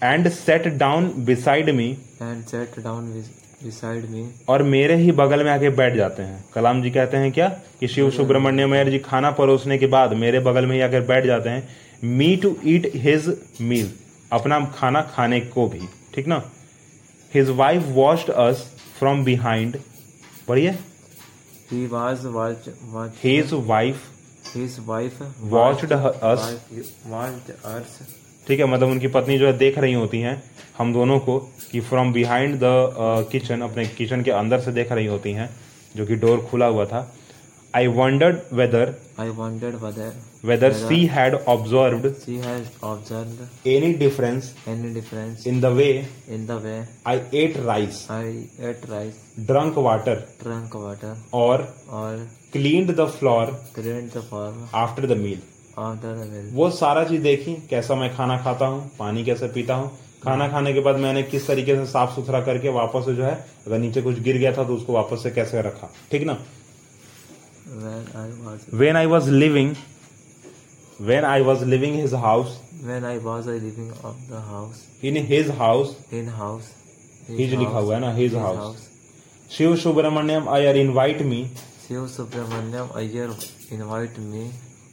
And 0.03 0.29
sat 0.29 0.67
down 0.67 1.13
beside 1.17 1.69
me 1.69 1.97
and 2.21 2.53
sat 2.53 2.79
down 2.83 3.01
with, 3.01 3.27
beside 3.67 4.05
me. 4.13 4.25
और 4.47 4.63
मेरे 4.63 4.95
ही 4.95 5.11
बगल 5.11 5.43
में 5.43 5.51
आके 5.51 5.69
बैठ 5.69 5.95
जाते 5.95 6.23
हैं। 6.23 6.45
कलाम 6.53 6.83
जी 6.83 6.91
कहते 6.91 7.17
हैं 7.17 7.31
क्या? 7.31 7.47
कि 7.79 7.87
शिव 7.87 8.11
सुब्रमण्यम 8.11 8.71
अय्यर 8.71 8.89
जी 8.89 8.99
खाना 8.99 9.31
परोसने 9.31 9.77
के 9.77 9.87
बाद 9.87 10.13
मेरे 10.13 10.39
बगल 10.39 10.65
में 10.65 10.75
ही 10.75 10.81
आकर 10.81 11.01
बैठ 11.01 11.25
जाते 11.25 11.49
हैं। 11.49 11.67
मी 12.03 12.35
टू 12.35 12.57
ईट 12.65 12.91
हिज 12.95 13.37
मील 13.61 13.91
अपना 14.31 14.65
खाना 14.65 15.01
खाने 15.01 15.39
को 15.39 15.67
भी। 15.67 15.81
ठीक 16.15 16.27
ना? 16.27 16.51
His 17.33 17.49
wife 17.49 17.83
watched 17.85 18.29
us 18.29 18.71
from 18.99 19.23
behind 19.23 19.77
पढ़िए। 20.47 20.79
Was 21.73 22.19
watched 22.19 22.67
watched 22.95 23.23
his 23.23 23.53
wife 23.53 24.01
his 24.57 24.73
wife 24.79 25.21
Watched 25.51 25.91
her- 25.91 26.15
us. 26.23 26.39
watched- 26.39 27.65
watched 27.65 28.01
ठीक 28.47 28.59
है 28.59 28.65
मतलब 28.65 28.87
उनकी 28.89 29.07
पत्नी 29.07 29.37
जो 29.37 29.47
है 29.47 29.57
देख 29.57 29.77
रही 29.77 29.93
होती 29.93 30.19
हैं 30.19 30.43
हम 30.77 30.93
दोनों 30.93 31.19
को 31.19 31.39
कि 31.71 31.79
फ्रॉम 31.79 32.13
बिहाइंड 32.13 32.55
द 32.55 32.61
किचन 33.31 33.61
अपने 33.61 33.85
किचन 33.85 34.21
के 34.21 34.31
अंदर 34.31 34.59
से 34.59 34.71
देख 34.71 34.91
रही 34.91 35.05
होती 35.05 35.31
हैं 35.31 35.49
जो 35.95 36.05
कि 36.05 36.15
डोर 36.15 36.41
खुला 36.51 36.65
हुआ 36.65 36.85
था। 36.85 37.15
I 37.75 37.87
wondered 37.87 38.39
whether 38.53 38.95
I 39.19 39.23
wondered 39.23 40.13
whether 40.43 40.71
she 40.73 41.05
had 41.07 41.33
observed 41.49 42.05
she 42.21 42.37
has 42.43 42.69
observed 42.83 43.67
any 43.67 43.93
difference 43.97 44.53
any 44.67 44.93
difference 44.95 45.47
in 45.47 45.61
the 45.61 45.71
way 45.75 45.87
in 46.35 46.47
the 46.47 46.57
way 46.63 46.79
I 47.07 47.21
ate 47.41 47.57
rice 47.65 48.05
I 48.11 48.25
ate 48.69 48.89
rice, 48.91 49.21
drank 49.47 49.77
water 49.87 50.25
drank 50.43 50.77
water, 50.81 51.15
or 51.33 51.67
or 51.91 52.13
cleaned 52.53 52.91
the 52.91 53.07
floor 53.09 53.55
cleaned 53.75 54.11
the 54.11 54.27
floor 54.29 54.51
after 54.75 55.07
the 55.07 55.17
meal 55.17 55.41
after 55.79 56.13
the 56.13 56.25
meal. 56.25 56.53
वो 56.53 56.69
सारा 56.69 57.03
चीज़ 57.03 57.21
देखी 57.23 57.53
कैसा 57.69 57.95
मैं 57.95 58.13
खाना 58.15 58.37
खाता 58.43 58.65
हूँ 58.65 58.89
पानी 58.99 59.23
कैसे 59.25 59.47
पीता 59.49 59.75
हूँ 59.75 59.91
खाना 60.23 60.47
खाने 60.47 60.73
के 60.73 60.79
बाद 60.79 60.95
मैंने 60.99 61.23
किस 61.23 61.47
तरीके 61.47 61.75
से 61.75 61.85
साफ़ 61.91 62.15
सुथरा 62.15 62.41
करके 62.45 62.69
वापस 62.71 63.05
से 63.05 63.15
जो 63.15 63.23
है 63.23 63.33
अगर 63.67 63.77
नीचे 63.79 64.01
कुछ 64.01 64.19
गिर 64.19 64.37
गया 64.37 64.51
था 64.57 64.63
तो 64.63 64.75
उसको 64.75 64.93
वापस 64.93 65.23
से 65.23 65.31
कैसे 65.31 65.61
रखा 65.61 65.89
ठीक 66.11 66.23
ना 66.23 66.37
When 67.71 68.75
when 68.75 68.95
I 68.95 69.05
was 69.05 69.29
living 69.31 69.73
When 71.00 71.24
I 71.24 71.42
was 71.42 71.62
living 71.74 71.96
his 72.00 72.14
house 72.24 72.58
when 72.86 73.04
I 73.10 73.14
was 73.26 73.46
uh, 73.50 73.52
living 73.60 73.92
of 74.08 74.18
the 74.32 74.40
house 74.48 74.82
in 75.04 75.16
his 75.26 75.50
house 75.60 75.94
in 76.18 76.26
house. 76.40 76.66
His 77.30 77.54
लिखा 77.58 77.78
हुआ 77.78 77.94
है 77.94 78.00
ना, 78.00 78.16
his 78.18 78.36
house. 78.42 78.58
house. 78.58 78.84
Shiv 79.56 79.76
Subramanyam 79.76 80.46
Iyer 80.56 80.76
invite 80.76 81.22
me 81.22 81.46
Shiv 81.86 82.06
Subramanyam 82.10 82.88
Iyer 82.96 83.26
invite 83.74 84.16
me 84.20 84.40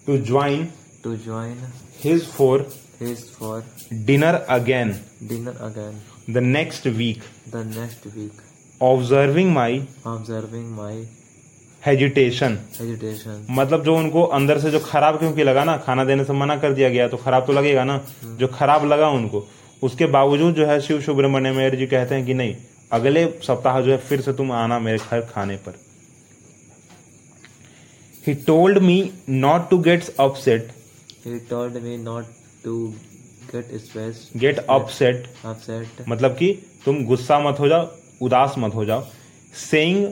to 0.07 0.17
join 0.25 0.67
to 1.05 1.13
join 1.23 1.55
his 2.03 2.25
for 2.31 2.65
his 2.99 3.23
for 3.37 3.61
dinner 4.09 4.35
again 4.55 4.93
dinner 5.31 5.53
again 5.67 5.95
the 6.29 6.43
next 6.47 6.87
week 6.87 7.23
the 7.55 7.63
next 7.71 8.05
week, 8.17 8.43
observing 8.81 9.51
my 9.53 9.81
observing 10.11 10.69
my 10.77 10.93
hesitation 11.86 12.56
agitation. 12.74 13.50
मतलब 13.50 13.84
जो 13.84 13.96
उनको 13.96 14.22
अंदर 14.22 14.58
से 14.60 14.70
जो 14.70 14.78
खराब 14.80 15.18
क्योंकि 15.18 15.44
लगा 15.44 15.64
ना 15.64 15.76
खाना 15.76 16.04
देने 16.04 16.24
से 16.24 16.32
मना 16.32 16.56
कर 16.56 16.72
दिया 16.72 16.88
गया 16.88 17.08
तो 17.08 17.16
खराब 17.16 17.46
तो 17.46 17.52
लगेगा 17.52 17.84
ना? 17.84 18.00
जो 18.24 18.46
खराब 18.48 18.84
लगा 18.84 19.08
उनको 19.08 19.46
उसके 19.82 20.06
बावजूद 20.06 20.54
जो 20.54 20.66
है 20.66 20.80
शिव 20.80 21.00
सुब्रमण्य 21.00 21.52
मेयर 21.52 21.76
जी 21.76 21.86
कहते 21.86 22.14
हैं 22.14 22.24
कि 22.26 22.34
नहीं 22.34 22.56
अगले 22.92 23.26
सप्ताह 23.46 23.80
जो 23.80 23.92
है 23.92 23.98
फिर 23.98 24.20
से 24.20 24.32
तुम 24.32 24.52
आना 24.52 24.78
मेरे 24.78 24.98
घर 24.98 25.20
खाने 25.20 25.56
पर। 25.56 25.74
He 28.26 28.34
told 28.46 28.78
me 28.78 28.98
not 29.28 29.70
to 29.70 29.78
get 29.78 30.14
upset 30.20 30.72
He 31.20 31.38
told 31.48 31.74
me 31.84 31.94
not 32.02 32.28
to 32.64 32.74
get 33.52 33.72
stressed, 33.80 34.36
get 34.36 34.58
upset 34.58 35.26
upset, 35.46 36.08
मतलब 36.08 36.30
कि 36.30 36.52
तुम 36.84 37.04
गुस्सा 37.04 37.38
मत 37.40 37.56
हो 37.60 37.68
जाओ 37.68 37.88
उदास 38.22 38.54
मत 38.58 38.74
हो 38.74 38.84
जाओ। 38.84 39.04
Saying 39.70 40.06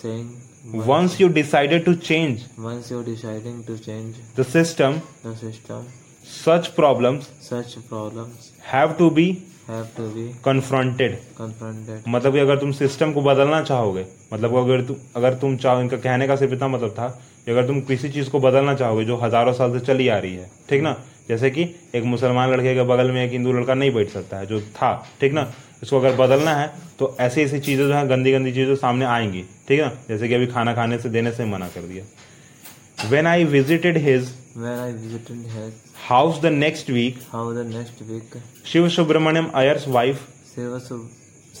saying 0.00 0.26
once 0.64 1.20
you 1.20 1.28
decided 1.28 1.84
to 1.84 1.94
change 1.94 2.40
once 2.64 2.90
you're 2.92 3.06
deciding 3.08 3.60
to 3.68 3.76
change 3.86 4.18
the 4.38 4.44
system 4.46 5.00
the 5.24 5.34
system, 5.42 5.86
such 6.32 6.74
problems 6.80 7.28
such 7.46 7.76
problems 7.92 8.50
have 8.72 8.96
to 8.98 9.08
be 9.18 9.26
have 9.68 9.88
to 9.96 10.06
be 10.14 10.26
confronted. 10.44 11.16
confronted. 11.40 12.08
मतलब 12.08 12.32
कि 12.32 12.38
अगर 12.38 12.58
तुम 12.60 12.72
सिस्टम 12.72 13.12
को 13.12 13.22
बदलना 13.22 13.62
चाहोगे 13.62 14.04
मतलब 14.32 14.56
अगर 14.64 14.82
तुम 14.86 14.96
अगर 15.16 15.34
तुम 15.44 15.56
चाहो 15.64 15.80
इनका 15.80 15.96
कहने 15.96 16.26
का 16.26 16.36
सिर्फ़ 16.36 16.54
इतना 16.54 16.68
मतलब 16.68 16.90
था 16.98 17.08
कि 17.44 17.50
अगर 17.50 17.66
तुम 17.66 17.80
किसी 17.90 18.08
चीज़ 18.16 18.30
को 18.30 18.40
बदलना 18.40 18.74
चाहोगे 18.74 19.04
जो 19.04 19.16
हज़ारों 19.22 19.52
साल 19.60 19.78
से 19.78 19.84
चली 19.86 20.08
आ 20.08 20.18
रही 20.18 20.34
है 20.34 20.50
ठीक 20.70 20.82
ना? 20.82 20.96
जैसे 21.30 21.50
कि 21.50 21.62
एक 21.94 22.04
मुसलमान 22.12 22.50
लड़के 22.52 22.74
के 22.74 22.82
बगल 22.92 23.10
में 23.10 23.24
एक 23.24 23.32
हिंदू 23.32 23.52
लड़का 23.52 23.74
नहीं 23.74 23.92
बैठ 23.94 24.08
सकता 24.10 24.38
है 24.38 24.46
जो 24.46 24.60
था 24.78 24.92
ठीक 25.20 25.32
ना? 25.32 25.52
इसको 25.82 25.98
अगर 26.00 26.16
बदलना 26.16 26.54
है 26.56 26.70
तो 26.98 27.16
ऐसी 27.20 27.40
ऐसी 27.42 27.60
चीज़ें 27.60 27.86
जो 27.86 27.94
है 27.94 28.06
गंदी 28.08 28.32
गंदी 28.32 28.52
चीज़ें 28.52 28.74
सामने 28.76 29.04
आएँगी 29.04 29.42
ठीक 29.68 29.80
है 29.80 29.86
ना? 29.86 29.92
जैसे 30.08 30.28
कि 30.28 30.34
अभी 30.34 30.46
खाना 30.46 30.74
खाने 30.74 30.98
से 30.98 31.08
देने 31.08 31.32
से 31.32 31.44
मना 31.44 31.68
कर 31.68 31.82
दिया। 31.82 32.04
When 33.10 33.26
I 33.26 33.44
visited 33.56 33.98
his 34.08 34.34
When 34.60 34.78
I 34.82 34.86
visited 35.00 35.42
his 35.50 35.72
house 36.08 36.40
the 36.42 36.46
next 36.46 36.90
week 36.90 37.18
house 37.34 37.52
the 37.58 37.64
next 37.74 38.00
week, 38.08 38.36
Shiv 38.72 38.88
Subramaniam 38.88 39.46
Iyer's 39.54 39.88
wife 39.88 40.26
Sub- 40.58 41.08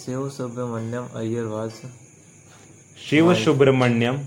Shiva 0.00 0.30
Subramanyam 0.36 1.04
Iyer 1.20 1.44
was 1.52 1.76
Shiv 3.08 3.32
Subramaniam 3.44 4.18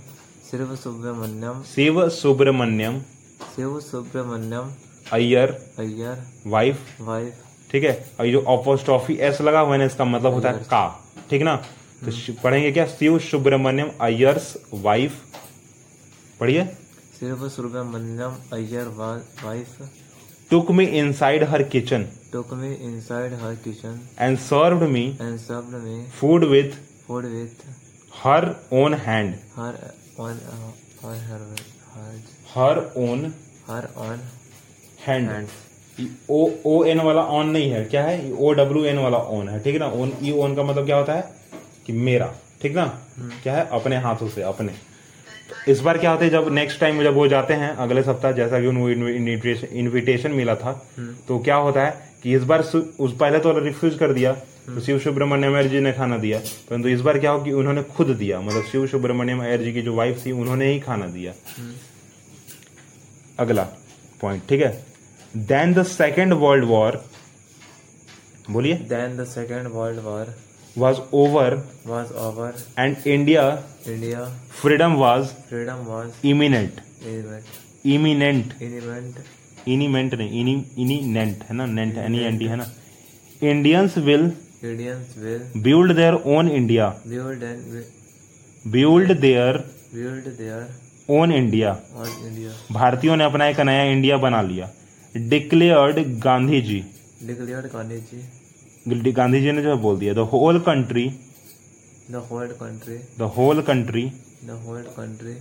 Shiva 0.52 0.78
Subramanyam 0.84 1.64
Shiv 1.76 2.08
Subramaniam 2.10 3.02
Shiva 3.56 3.82
Subramanyam 3.90 4.72
अय्यर 5.14 5.58
Iyer 5.80 6.18
wife 6.48 7.02
wife 7.10 7.72
ठीक 7.72 7.84
है? 7.84 7.94
और 8.20 8.26
ये 8.26 8.32
जो 8.32 8.42
apostrophe 8.58 9.14
S 9.28 9.42
लगा 9.42 9.60
हुआ 9.60 9.74
है 9.74 9.80
ना 9.80 9.86
इसका 9.86 10.06
मतलब 10.06 10.34
होता 10.34 10.52
है 10.52 10.64
का 10.74 10.86
ठीक 11.30 11.42
ना? 11.42 11.56
तो 12.06 12.34
पढ़ेंगे 12.44 12.72
क्या? 12.72 12.86
शिव 12.86 13.20
सुब्रमण्यम 13.32 13.92
अयर्स 14.02 14.56
वाइफ। 14.74 15.22
पढ़िए। 16.40 16.70
Subramanyam 17.24 18.34
Iyer 18.52 18.88
was 18.98 19.22
wife 19.44 19.76
took 20.50 20.72
me 20.72 20.86
inside 21.00 21.44
her 21.50 21.64
kitchen 21.74 22.06
took 22.34 22.50
me 22.62 22.72
inside 22.88 23.36
her 23.42 23.52
kitchen 23.66 24.00
and 24.20 24.38
served 24.38 24.84
me 24.90 25.06
and 25.22 25.40
served 25.44 25.78
me 25.86 25.96
food 26.20 26.44
with 26.44 26.76
food 27.08 27.28
with 27.36 27.64
her 28.24 28.46
own 28.74 28.94
hand 29.06 29.34
her 29.58 29.72
on 30.26 30.42
uh, 30.52 30.72
on 31.06 31.22
her 31.30 31.40
her 31.94 32.12
her 32.56 32.82
own 33.06 33.34
her 33.70 33.84
on 34.08 34.18
hand 35.06 35.48
O 36.30 36.50
O 36.66 36.84
N 36.84 37.00
वाला 37.02 37.22
on 37.22 37.50
नहीं 37.50 37.70
है। 37.72 37.84
क्या 37.86 38.04
है? 38.04 38.32
O 38.34 38.52
W 38.54 38.84
N 38.86 38.98
वाला 38.98 39.18
on 39.18 39.50
है। 39.50 39.60
ठीक 39.64 39.74
है 39.74 39.80
ना? 39.80 39.88
ओन 39.88 40.12
ई 40.24 40.32
ओन 40.34 40.56
का 40.56 40.64
मतलब 40.64 40.86
क्या 40.86 40.96
होता 40.98 41.14
है? 41.14 41.30
कि 41.88 41.94
मेरा। 41.94 42.34
ठीक 42.62 42.76
ना? 42.76 42.86
क्या 43.44 43.56
है? 43.56 43.68
अपने 43.72 43.98
हाथों 43.98 44.28
से 44.30 44.42
अपने। 44.44 44.74
इस 45.68 45.80
बार 45.80 45.98
क्या 45.98 46.12
होता 46.12 46.24
है? 46.26 46.30
जब 46.32 46.48
नेक्स्ट 46.54 46.80
टाइम 46.80 47.02
जब 47.04 47.14
वो 47.14 47.28
जाते 47.28 47.54
हैं 47.54 47.70
अगले 47.78 48.04
सप्ताह 48.04 48.32
जैसा 48.32 48.60
कि 48.62 48.68
उनको 48.68 48.90
इनविटेशन 48.90 50.32
मिला 50.32 50.56
था 50.56 50.72
तो 51.28 51.38
क्या 51.40 51.56
होता 51.58 51.86
है 51.86 52.12
कि 52.24 52.34
इस 52.36 52.44
बार 52.44 52.60
उस 52.60 53.16
पहले 53.20 53.40
तो 53.40 53.58
रिफ्यूज 53.60 53.96
कर 54.00 54.14
दिया 54.14 54.32
तो 54.66 54.80
शिव 54.80 55.00
सुब्रमण्यम 55.00 55.56
अयर 55.56 55.68
जी 55.68 55.80
ने 55.80 55.92
खाना 55.94 56.18
दिया। 56.18 56.40
परंतु 56.70 56.90
इस 56.90 57.02
बार 57.02 57.20
क्या 57.20 57.32
हो 57.32 57.44
कि 57.44 57.52
उन्होंने 57.54 57.84
खुद 57.86 58.08
दिया। 58.10 58.40
मतलब 58.42 58.64
शिव 58.64 58.88
सुब्रमण्यम 58.88 59.44
अयर 59.44 59.62
जी 59.64 59.74
की 59.74 59.82
जो 59.82 59.94
वाइफ 59.96 60.26
थी 60.26 60.32
उन्होंने 60.34 60.72
ही 60.72 60.80
खाना 60.80 61.08
दिया। 61.08 61.34
अगला 63.40 63.64
पॉइंट 64.22 64.42
ठीक 64.50 64.62
है? 64.62 64.72
Then 65.38 65.74
the 65.74 65.84
second 65.84 66.34
world 66.34 66.66
war 66.66 67.06
बोलिए 68.50 68.78
then 68.92 69.14
the 69.20 69.26
second 69.30 69.68
world 69.76 70.00
war 70.06 70.26
was 70.78 70.98
over 71.14 71.56
was 71.88 72.10
over. 72.12 72.80
And 72.80 73.08
India 73.08 73.64
india 73.88 74.26
freedom 74.62 74.94
was 74.94 75.28
freedom 75.28 75.80
was 75.90 76.26
imminent 76.26 76.74
imminent. 76.74 77.86
Imminent 77.86 78.46
imminent. 78.46 79.20
इनिमेंट 79.68 80.14
नहीं 80.16 80.42
इनी 80.42 80.66
इनिनेंट 80.78 81.44
है 81.44 81.56
ना? 81.56 81.66
नेंट 81.66 81.98
एन 81.98 82.16
एन 82.16 82.38
टी 82.38 82.46
है 82.46 82.56
ना? 82.56 82.66
Indians 83.44 83.98
will 83.98 84.32
indians 84.64 85.16
will 85.18 85.64
build 85.64 85.96
their 85.96 86.14
own 86.14 86.50
India 86.50 87.02
wi- 87.02 87.12
build 88.68 89.20
their 89.20 89.58
build 89.96 90.28
their 90.40 90.64
own 91.10 91.32
India 91.32 91.80
भारतीयों 92.72 93.16
ने 93.16 93.24
अपना 93.24 93.48
एक 93.48 93.60
नया 93.60 93.84
इंडिया 93.84 94.18
बना 94.18 94.42
लिया। 94.42 94.70
डिक्लेयर्ड 95.16 96.00
गांधी 96.24 96.62
जी 96.62 96.82
डिक्लेयर्ड 97.24 97.66
गांधी 97.74 97.98
जी 98.02 99.12
गांधी 99.12 99.42
जी 99.42 99.52
ने 99.52 99.62
जो 99.62 99.76
बोल 99.78 99.98
दिया 100.00 100.14
the 100.14 100.28
whole 100.32 100.60
country 100.60 101.08
the 102.12 102.24
whole 102.30 102.48
country 102.62 102.98
the 103.20 103.30
whole 103.36 103.62
country 103.62 104.06
the 104.46 104.60
whole 104.66 104.82
country 104.98 105.36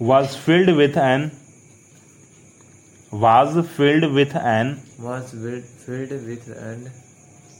was 0.00 0.36
filled 0.36 0.70
with 0.76 0.96
an 0.98 1.30
was 3.12 3.60
filled 3.76 4.04
with 4.12 4.36
an 4.46 4.76
was 5.00 5.36
filled 5.84 6.12
with 6.24 6.48
an 6.50 6.90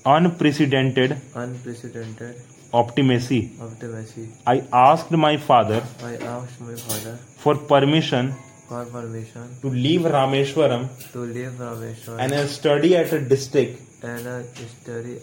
unprecedented 0.06 1.12
unprecedented 1.12 2.34
optimism 2.74 3.40
optimism 3.62 4.28
I 4.48 4.60
asked 4.76 5.16
my 5.16 5.36
father 5.48 5.82
I 6.04 6.16
asked 6.16 6.62
my 6.62 6.76
father 6.78 7.18
for 7.44 7.66
permission 7.70 8.34
for 8.68 8.84
permission 8.94 9.46
to 9.62 9.70
leave 9.70 10.02
Rameshwaram 10.16 10.82
to 11.12 11.20
leave 11.36 11.52
Rameshwar 11.66 12.16
and 12.20 12.48
study 12.48 12.96
at 12.96 13.12
a 13.12 13.20
district 13.20 13.80
and 14.02 14.26
a 14.26 14.42
study 14.74 15.16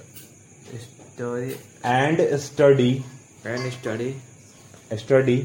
story 0.86 1.56
and 1.84 2.20
study 2.48 3.04
and 3.46 3.72
study 3.74 4.10
study 5.04 5.38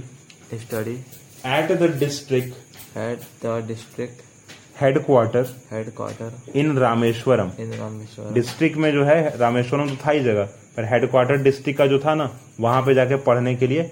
study 0.65 0.97
at 1.45 1.69
the 1.83 1.89
district 2.05 2.97
at 2.97 3.21
the 3.43 3.61
district 3.73 4.23
headquarter 4.75 5.45
headquarter 5.71 6.31
in 6.55 6.75
Rameshwaram. 6.85 7.51
in 7.59 7.71
Rameshwar 7.83 8.33
district 8.35 8.77
में 8.77 8.91
जो 8.93 9.05
है 9.05 9.19
रामेश्वरम 9.39 9.89
तो 9.89 9.97
था 10.07 10.11
ही 10.11 10.21
जगह 10.25 10.45
पर 10.77 10.85
headquarter 10.93 11.43
district 11.43 11.79
का 11.79 11.87
जो 11.87 11.99
था 12.05 12.15
ना 12.15 12.31
वहाँ 12.61 12.83
पे 12.87 12.95
जाके 12.95 13.17
पढ़ने 13.29 13.55
के 13.63 13.67
लिए 13.67 13.91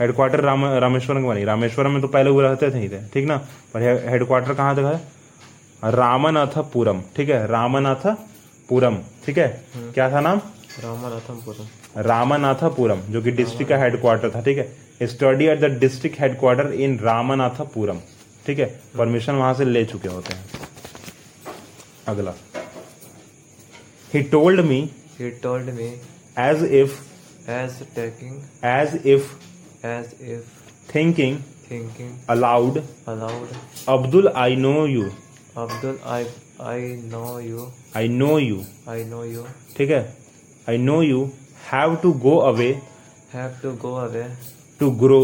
हेडक्वार्टर 0.00 0.40
राम 0.40 0.64
रामेश्वरम 0.80 1.26
का 1.26 1.34
नहीं 1.34 1.44
रामेश्वरम 1.46 1.90
में 1.92 2.00
तो 2.02 2.08
पहले 2.08 2.30
वो 2.30 2.40
रहते 2.40 2.70
थे 2.70 2.78
ही 2.78 2.88
थे 2.88 3.00
ठीक 3.14 3.26
ना? 3.28 3.36
पर 3.74 3.82
हेडक्वार्टर 4.08 4.54
कहाँ 4.54 4.76
तक 4.76 4.84
है? 4.84 5.90
रामनाथपुरम 5.92 7.02
ठीक 7.16 7.28
है? 7.30 7.46
रामनाथपुरम 7.46 8.96
ठीक 9.26 9.38
है? 9.38 9.48
क्या 9.76 10.10
था 10.12 10.20
नाम? 10.20 10.40
Ramanathampuram 10.80 12.04
रामनाथपुरम 12.06 13.00
जो 13.10 13.22
कि 13.22 13.30
डिस्ट्रिक्ट 13.32 13.68
का 13.70 13.76
हेडक्वार्टर 13.78 14.30
था 14.34 14.40
ठीक 14.42 14.58
है? 14.58 14.66
Study 15.02 15.46
at 15.46 15.60
the 15.60 15.70
district 15.80 16.20
headquarter 16.20 16.72
in 16.74 16.98
Ramanathapuram 16.98 17.98
ठीक 18.46 18.58
है? 18.58 18.66
परमिशन 18.98 19.34
वहाँ 19.34 19.54
से 19.54 19.64
ले 19.64 19.84
चुके 19.84 20.08
होते 20.08 20.34
हैं। 20.34 20.44
अगला। 22.08 22.34
He 24.14 24.22
told 24.32 24.60
me 24.60 24.80
he 25.18 25.30
told 25.44 25.66
me 25.74 25.90
as 26.38 26.62
if 26.74 26.92
as 27.50 27.72
taking 27.98 28.34
as 28.66 29.00
if 29.06 29.26
as 29.84 30.12
if 30.34 30.94
thinking 30.94 31.38
thinking 31.70 32.12
aloud 32.30 32.78
aloud. 33.08 33.54
Abdul 33.88 34.28
I 34.36 34.56
know 34.56 34.86
you 34.86 35.10
Abdul 35.58 35.96
I 36.14 36.24
I 36.72 36.80
know 37.12 37.30
you. 37.44 37.66
I 37.96 38.08
know 38.08 38.38
you 38.38 38.58
I 38.88 38.98
know 39.10 39.22
you. 39.32 39.44
ठीक 39.76 39.90
है? 39.90 40.02
I 40.68 40.78
know 40.78 41.00
you 41.02 41.24
have 41.72 41.96
to 42.02 42.12
go 42.24 42.36
away 42.50 42.70
have 43.34 43.56
to 43.64 43.72
go 43.84 43.94
away. 44.02 44.26
To 44.80 44.90
grow 45.00 45.22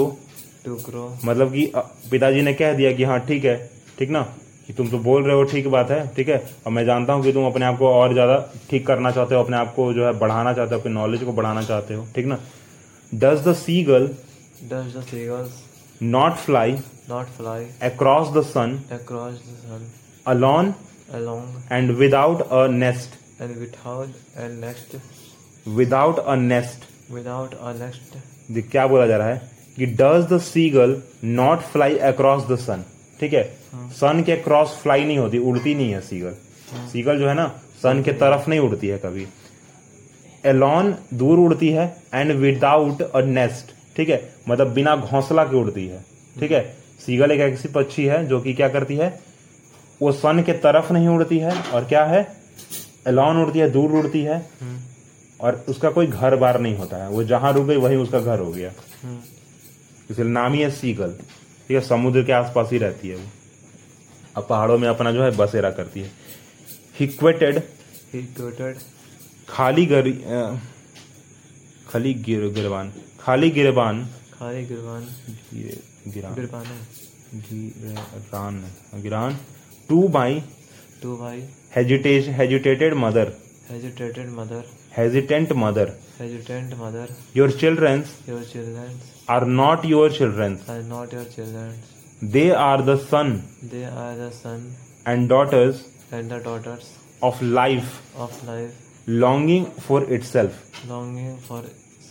to 0.67 0.75
grow. 0.89 1.07
मतलब 1.25 1.53
कि 1.53 1.71
पिताजी 2.11 2.43
ने 2.43 2.55
कह 2.55 2.73
दिया 2.75 2.93
कि 2.97 3.05
हाँ 3.05 3.19
ठीक 3.27 3.45
है। 3.45 3.57
ठीक 3.99 4.11
ना? 4.11 4.23
कि 4.67 4.73
तुम 4.73 4.89
तो 4.91 4.99
बोल 4.99 5.23
रहे 5.25 5.37
हो 5.37 5.43
ठीक 5.53 5.67
बात 5.71 5.91
है 5.91 6.07
ठीक 6.15 6.29
है? 6.29 6.39
और 6.67 6.73
मैं 6.73 6.85
जानता 6.85 7.13
हूँ 7.13 7.23
कि 7.25 7.33
तुम 7.33 7.47
अपने 7.47 7.65
आप 7.67 7.79
को 7.79 7.89
और 7.89 8.13
ज़्यादा 8.13 8.39
ठीक 8.71 8.87
करना 8.87 9.11
चाहते 9.11 9.35
हो 9.35 9.43
अपने 9.43 9.57
आप 9.57 9.73
को 9.75 9.93
जो 9.95 10.07
है 10.07 10.13
बढ़ाना 10.19 10.53
चाहते 10.53 10.75
हो 10.75 10.81
अपने 10.81 10.93
नॉलेज 10.93 11.23
को 11.25 11.33
बढ़ाना 11.33 11.63
चाहते 11.63 11.95
हो 11.95 12.07
ठीक 12.15 12.27
ना? 12.27 12.39
Does 13.13 13.47
the 13.49 13.55
seagull 13.85 14.09
does 14.73 14.93
the 14.95 15.03
seagulls 15.11 15.63
not 16.03 16.37
fly 16.45 16.77
not 17.11 17.29
fly 17.39 17.61
across 17.89 18.29
the 18.37 18.43
sun 18.47 18.79
across 18.95 19.37
the 19.49 19.57
sun. 19.67 19.83
Alone 20.27 20.73
along 21.19 21.73
and 21.73 21.91
without 21.99 22.43
a 22.43 22.67
nest 22.71 23.15
and 23.43 23.57
without 23.63 24.09
a 24.43 24.49
nest. 24.53 24.97
Without 25.77 26.19
a 26.19 26.35
nest 26.35 26.85
without 27.13 27.55
a 27.63 27.75
nest. 27.81 28.17
क्या 28.71 28.87
बोला 28.87 29.07
जा 29.07 29.17
रहा 29.17 29.29
है 29.29 29.51
कि 29.77 29.87
does 29.87 30.27
the 30.33 30.39
seagull 30.71 31.01
not 31.25 31.63
fly 31.73 31.97
across 32.11 32.43
the 32.51 32.57
sun 32.59 32.85
ठीक 33.21 33.33
है? 33.33 33.45
सन 34.01 34.23
के 34.27 34.37
cross 34.43 34.79
fly 34.83 35.05
नहीं 35.05 35.19
होती 35.19 35.39
उड़ती 35.39 35.75
नहीं 35.75 35.93
है 35.93 36.01
सीगल 36.01 36.35
सीगल 36.93 37.19
जो 37.19 37.29
है 37.29 37.35
ना 37.35 37.47
सन 37.83 38.03
के 38.03 38.13
तरफ़ 38.23 38.49
नहीं 38.51 38.61
उड़ती 38.61 38.89
है 38.89 38.99
कभी. 38.99 39.27
एलॉन 40.45 40.95
दूर 41.15 41.39
उड़ती 41.39 41.69
है 41.73 41.87
एंड 42.15 42.33
विदाउट 42.41 43.03
अ 43.03 43.21
नेस्ट 43.21 43.75
ठीक 43.97 44.09
है? 44.09 44.35
मतलब 44.49 44.73
बिना 44.73 44.97
घोंसला 44.97 45.45
के 45.45 45.57
उड़ती 45.57 45.87
है। 45.87 46.05
ठीक 46.41 46.53
है? 46.53 46.77
सीगल 47.07 47.31
एक 47.31 47.41
ऐसी 47.41 47.69
पक्षी 47.69 48.05
है 48.05 48.27
जो 48.27 48.41
कि 48.41 48.55
क्या 48.55 48.69
करती 48.69 48.97
है? 48.97 49.21
वो 50.03 50.13
सन 50.13 50.43
के 50.43 50.53
तरफ़ 50.53 50.93
नहीं 50.93 51.09
उड़ती 51.09 51.39
है 51.39 51.63
और 51.63 51.85
क्या 51.85 52.05
है? 52.05 52.37
एलॉन 53.09 53.37
उड़ती 53.37 53.59
है 53.59 53.71
दूर 53.71 53.91
उड़ती 53.91 54.23
है। 54.23 54.51
और 55.41 55.65
उसका 55.69 55.91
कोई 55.91 56.07
घर 56.07 56.37
बार 56.37 56.61
नहीं 56.61 56.77
होता 56.77 56.97
है। 56.97 57.09
वो 57.11 57.25
जहाँ 57.25 57.53
रुक 57.53 57.67
गई 57.67 57.77
वहीं 57.77 57.97
उसका 57.97 58.21
घर 58.21 58.39
हो 58.39 58.51
गया. 58.53 58.73
इसलिए 60.11 60.29
नाम 60.29 60.53
ही 60.53 60.61
है 60.61 60.71
सीगल। 60.71 61.11
ठीक 61.69 61.71
है? 61.71 61.81
समुद्र 61.81 62.23
के 62.23 62.33
आसपास 62.33 62.69
ही 62.73 62.79
रहती 62.79 63.09
है 63.09 63.17
वो। 63.17 63.27
अब 64.37 64.47
पहाड़ों 64.51 64.79
में 64.79 64.89
अपना 64.89 65.13
जो 65.13 65.23
है 65.23 65.31
बसेरा 65.31 65.71
करती 65.71 66.01
है। 66.01 66.11
हिक्वेटेड 67.01 67.63
quoted 68.17 68.79
खाली 69.49 69.87
गर 69.87 70.11
खाली 71.89 72.15
गिर 72.15 72.49
गिरबान 72.49 72.93
खाली 73.26 73.50
गिरबान 73.60 74.06
Khari 74.42 74.62
Girvan 74.68 75.04
ये 75.54 75.74
Gibran 76.14 76.36
Girvana 76.36 76.78
Gibran 77.48 78.56
Gibran 79.04 79.36
to 79.90 80.08
by 80.16 80.40
to 81.04 81.18
my 81.20 81.36
hesitate 81.76 82.30
hesitated 82.40 82.94
mother 83.04 83.32
hesitated 83.70 84.34
mother 84.40 84.64
hesitant 84.98 85.54
mother 85.64 85.94
hesitant 86.18 86.76
mother 86.82 87.06
your 87.38 87.52
childrens 87.60 88.18
your 88.30 88.42
children 88.54 89.00
are 89.36 89.46
not 89.62 89.86
your 89.86 90.12
childrens 90.18 90.68
are 90.70 90.82
not 90.90 91.18
your 91.20 91.30
children 91.38 92.30
they 92.34 92.50
are 92.66 92.82
the 92.92 93.00
son 93.08 93.40
they 93.74 93.88
are 94.04 94.14
the 94.26 94.32
son 94.44 94.70
and 95.08 95.30
daughters 95.30 95.86
and 96.14 96.34
the 96.34 96.46
daughters 96.48 96.94
of 97.24 97.44
life 97.44 98.00
of 98.26 98.46
life 98.48 98.88
longing 99.26 99.74
for 99.88 100.02
itself. 100.18 100.64
longing 100.90 101.36
for 101.50 101.62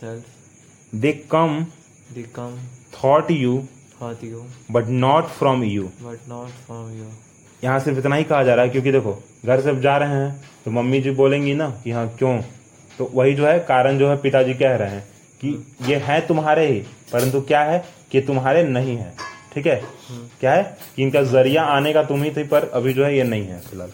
self 0.01 0.34
They 1.04 1.12
come, 1.32 1.56
they 2.16 2.24
come 2.34 2.58
thought 2.92 3.30
you, 3.30 3.54
for 4.00 4.10
you 4.22 4.44
but 4.70 4.88
not 4.88 5.30
from 5.38 5.64
you. 5.64 5.90
but 6.02 6.28
not 6.28 6.52
from 6.68 6.92
you. 6.98 7.08
यहाँ 7.64 7.80
सिर्फ़ 7.80 8.00
इतना 8.00 8.16
ही 8.16 8.24
कहा 8.24 8.44
जा 8.44 8.56
रहा 8.56 8.66
है 8.66 8.72
क्योंकि 8.72 8.92
देखो 8.92 9.14
घर 9.46 9.62
से 9.62 9.76
जा 9.82 9.98
रहे 9.98 10.16
हैं 10.22 10.32
तो 10.66 10.72
मम्मी 10.72 11.02
जी 11.02 11.12
बोलेंगी 11.18 11.54
ना 11.54 11.70
कि 11.84 11.92
हाँ 11.92 12.08
क्यों? 12.18 12.38
तो 12.98 13.10
वही 13.14 13.34
जो 13.36 13.48
है 13.48 13.58
कारण 13.70 13.98
जो 14.00 14.10
है 14.10 14.18
पिताजी 14.22 14.54
कह 14.54 14.76
रहे 14.76 14.90
हैं 14.90 15.04
कि 15.42 15.50
ये 15.90 15.96
है 16.06 16.20
तुम्हारे 16.28 16.68
ही 16.68 16.80
परंतु 17.14 17.42
क्या 17.52 17.64
है 17.64 17.84
कि 18.12 18.22
तुम्हारे 18.30 18.64
नहीं 18.70 18.96
है 18.98 19.14
ठीक 19.54 19.68
है? 19.68 19.82
क्या 20.40 20.54
है 20.54 20.64
कि 20.96 21.04
इनका 21.04 21.24
ज़रिया 21.34 21.64
आने 21.76 21.94
का 21.94 22.04
तुम 22.04 22.24
ही 22.24 22.32
थी 22.38 22.44
पर 22.48 22.70
अभी 22.74 22.94
जो 22.94 23.06
है 23.06 23.16
ये 23.18 23.24
नहीं 23.24 23.48
है 23.48 23.60
फ़िलहाल। 23.70 23.92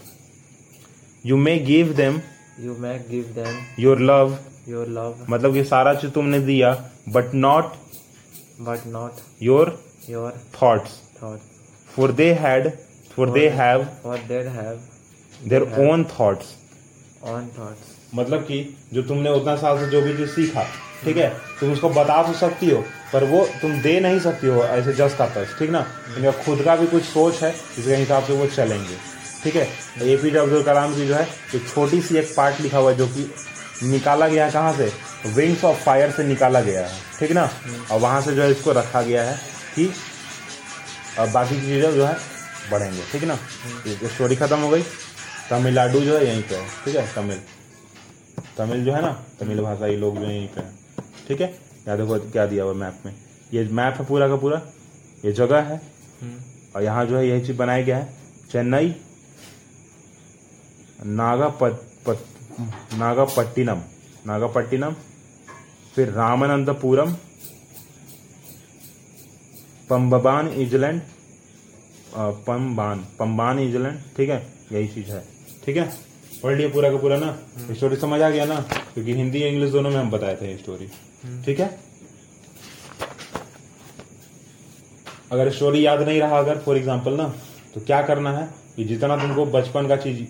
You 1.25 1.37
may 1.37 1.57
give 1.71 1.93
them 1.97 2.21
you 2.59 2.77
may 2.79 2.97
give 3.09 3.33
them 3.41 3.83
your 3.83 3.99
love 4.11 4.37
your 4.69 4.87
love 4.95 5.29
मतलब 5.29 5.55
ये 5.55 5.63
सारा 5.63 5.93
चीज़ 5.93 6.11
तुमने 6.13 6.39
दिया 6.39 6.73
but 7.09 7.33
not 7.33 7.73
but 8.61 8.81
not 8.93 9.21
your 9.43 9.69
your 10.09 10.31
thoughts 10.61 10.99
thoughts. 11.21 11.47
for 11.95 12.07
they 12.19 12.31
had 12.43 12.67
for 13.15 13.27
they 13.37 13.47
have 13.59 13.85
For 14.03 14.17
they 14.31 14.41
have 14.57 14.77
their 15.51 15.63
own 15.85 16.03
thoughts. 16.11 16.51
own 17.31 17.47
thoughts. 17.57 17.89
मतलब 18.15 18.41
कि 18.41 18.59
जो 18.93 19.01
तुमने 19.01 19.29
उतना 19.29 19.55
साल 19.55 19.77
से 19.79 19.89
जो 19.89 20.01
भी 20.01 20.17
चीज़ 20.17 20.29
सीखा 20.29 20.63
ठीक 21.03 21.17
है? 21.17 21.29
तुम 21.59 21.71
उसको 21.71 21.89
बता 21.89 22.21
तो 22.23 22.33
सकती 22.39 22.69
हो 22.69 22.83
पर 23.13 23.23
वो 23.23 23.45
तुम 23.61 23.81
दे 23.81 23.99
नहीं 23.99 24.19
सकती 24.19 24.47
हो 24.47 24.63
ऐसे 24.63 24.93
जस्ट 24.93 25.17
का 25.17 25.25
तस्ट 25.35 25.57
ठीक 25.59 25.69
ना? 25.69 25.85
इनका 26.17 26.31
खुद 26.43 26.61
का 26.65 26.75
भी 26.75 26.87
कुछ 26.87 27.03
सोच 27.03 27.41
है 27.43 27.51
जिसके 27.75 27.95
हिसाब 27.95 28.23
से 28.23 28.33
वो 28.37 28.47
चलेंगे 28.47 28.97
ठीक 29.43 29.55
है? 29.55 29.67
ए 30.01 30.17
पी 30.23 30.31
जे 30.31 30.37
अब्दुल 30.37 30.63
कलाम 30.63 30.95
की 30.95 31.07
जो 31.07 31.15
है 31.15 31.27
एक 31.55 31.67
छोटी 31.73 32.01
सी 32.01 32.17
एक 32.17 32.33
पार्ट 32.37 32.61
लिखा 32.61 32.77
हुआ 32.77 32.91
है 32.91 32.97
जो 32.97 33.07
कि 33.07 33.23
निकाला 33.83 34.27
गया 34.27 34.45
है 34.45 34.51
कहाँ 34.51 34.73
से? 34.73 34.91
विंग्स 35.27 35.63
ऑफ़ 35.63 35.77
फायर 35.77 36.11
से 36.11 36.23
निकाला 36.23 36.61
गया 36.61 36.87
है। 36.87 36.99
ठीक 37.19 37.31
ना? 37.31 37.49
और 37.91 37.99
वहाँ 37.99 38.21
से 38.21 38.35
जो 38.35 38.41
है 38.41 38.51
इसको 38.51 38.71
रखा 38.71 39.01
गया 39.01 39.23
है 39.23 39.37
कि 39.75 39.87
बाकी 41.33 41.55
की 41.55 41.61
चीज़ें 41.61 41.93
जो 41.93 42.05
है 42.05 42.17
बढ़ेंगे। 42.71 43.03
ठीक 43.11 43.23
ना? 43.23 43.37
ये 43.87 44.07
स्टोरी 44.07 44.35
खत्म 44.35 44.59
हो 44.59 44.69
गई। 44.69 44.83
तमिलनाडु 45.49 45.99
जो 45.99 46.17
है 46.17 46.27
यहीं 46.27 46.43
पे 46.43 46.55
है। 46.55 46.67
ठीक 46.85 46.95
है? 46.95 47.13
तमिल। 47.15 47.41
तमिल 48.57 48.85
जो 48.85 48.93
है 48.93 49.01
ना? 49.01 49.25
तमिल 49.39 49.61
भाषाई 49.61 49.95
लोग 49.95 50.19
जो 50.19 50.25
यहीं 50.25 50.47
पे 50.47 50.61
हैं। 50.61 50.79
ठीक 51.27 51.41
है? 51.41 51.47
यहाँ 51.87 51.97
देखो 51.97 52.19
क्या 52.31 52.45
दिया 52.45 52.63
हुआ 52.63 52.73
मैप 52.73 52.99
में। 53.05 53.15
ये 53.53 53.63
मैप 53.63 53.95
है 53.99 54.05
पूरा 54.05 54.27
का 54.27 54.35
पूरा। 54.35 54.61
ये 55.25 55.31
जगह 55.31 55.61
है। 55.61 55.81
Hmm. 55.81 56.75
और 56.75 56.83
यहाँ 56.83 57.05
जो 57.05 57.17
है 57.17 57.27
यही 57.27 57.41
चीज़ 57.41 57.57
बनाया 57.57 57.83
गया 57.83 57.97
है। 57.97 58.13
चेन्नई 58.51 58.95
नागापत 61.05 61.87
पत, 62.07 62.25
नागापट्टिनम 62.99 63.81
नागापट्टिनम 64.27 64.95
फिर 65.95 66.09
रामानंदपुरम 66.13 67.13
पंबबान 69.89 70.47
इजलैंड 70.63 71.01
पम्बान 72.47 73.05
पम्बान 73.19 73.59
इजलैंड 73.59 73.99
ठीक 74.17 74.29
है 74.29 74.41
यही 74.71 74.87
चीज़ 74.87 75.11
है 75.11 75.23
ठीक 75.65 75.77
है? 75.77 75.83
पढ़ 76.43 76.55
लिया 76.57 76.69
पूरा 76.69 76.89
का 76.91 76.97
पूरा 76.97 77.17
ना? 77.17 77.31
स्टोरी 77.71 77.95
समझ 77.95 78.21
आ 78.21 78.29
गया 78.29 78.45
ना? 78.45 78.55
क्योंकि 78.93 79.13
हिंदी 79.13 79.39
इंग्लिश 79.39 79.71
दोनों 79.71 79.89
में 79.89 79.97
हम 79.97 80.11
बताए 80.11 80.35
थे 80.35 80.57
स्टोरी 80.57 80.87
ठीक 81.45 81.59
है? 81.59 81.69
अगर 85.31 85.49
स्टोरी 85.51 85.85
याद 85.85 86.01
नहीं 86.01 86.19
रहा 86.21 86.39
अगर 86.39 86.57
फॉर 86.65 86.77
एग्ज़ाम्पल 86.77 87.13
ना 87.17 87.27
तो 87.73 87.81
क्या 87.81 88.01
करना 88.01 88.31
है? 88.37 88.47
कि 88.75 88.83
जितना 88.83 89.17
तुमको 89.17 89.45
बचपन 89.45 89.87
का 89.87 89.95
चीज़ 89.95 90.21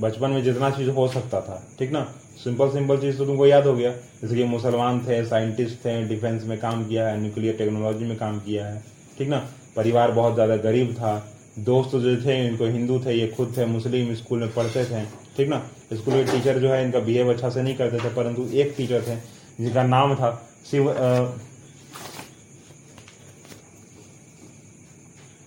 बचपन 0.00 0.30
में 0.30 0.42
जितना 0.42 0.70
चीज़ 0.70 0.90
हो 0.90 1.06
सकता 1.08 1.40
था, 1.40 1.62
ठीक 1.78 1.90
ना? 1.92 2.06
सिंपल 2.44 2.70
सिंपल 2.70 2.98
चीज़ 2.98 3.18
तो 3.18 3.24
तुमको 3.26 3.46
याद 3.46 3.66
हो 3.66 3.74
गया। 3.74 3.90
जैसे 3.90 4.36
कि 4.36 4.44
मुसलमान 4.44 5.00
थे 5.00 5.24
साइंटिस्ट 5.24 5.84
थे 5.84 6.00
डिफेंस 6.08 6.44
में 6.44 6.58
काम 6.58 6.84
किया 6.88 7.08
है 7.08 7.20
न्यूक्लियर 7.20 7.56
टेक्नोलॉजी 7.56 8.04
में 8.04 8.16
काम 8.18 8.38
किया 8.40 8.66
है, 8.66 8.82
ठीक 9.18 9.28
ना? 9.28 9.38
परिवार 9.76 10.10
बहुत 10.10 10.34
ज़्यादा 10.34 10.56
गरीब 10.58 10.94
था। 10.94 11.12
दोस्त 11.58 11.96
जो 11.96 12.16
थे, 12.16 12.46
इनको 12.46 12.64
हिंदू 12.64 12.98
थे, 12.98 13.12
ये 13.12 13.26
खुद 13.28 13.52
थे, 13.56 13.66
मुस्लिम 13.66 14.14
स्कूल 14.14 14.38
में 14.38 14.52
पढ़ते 14.52 14.84
थे, 14.84 15.04
ठीक 15.36 15.48
ना? 15.48 15.62
स्कूल 15.92 16.14
के 16.14 16.24
टीचर 16.32 16.58
जो 16.58 16.72
है, 16.72 16.84
इनका 16.84 17.00
बिहेव 17.00 17.32
अच्छा 17.32 17.50
से 17.50 17.62
नहीं 17.62 17.74
करते 17.74 17.98
थे, 17.98 18.14
परंतु 18.14 18.48
एक 18.54 18.74
टीचर 18.76 19.02
थे, 19.02 19.16
जिनका 19.60 19.82
नाम 19.82 20.14
था 20.14 20.30
शिव 20.70 20.90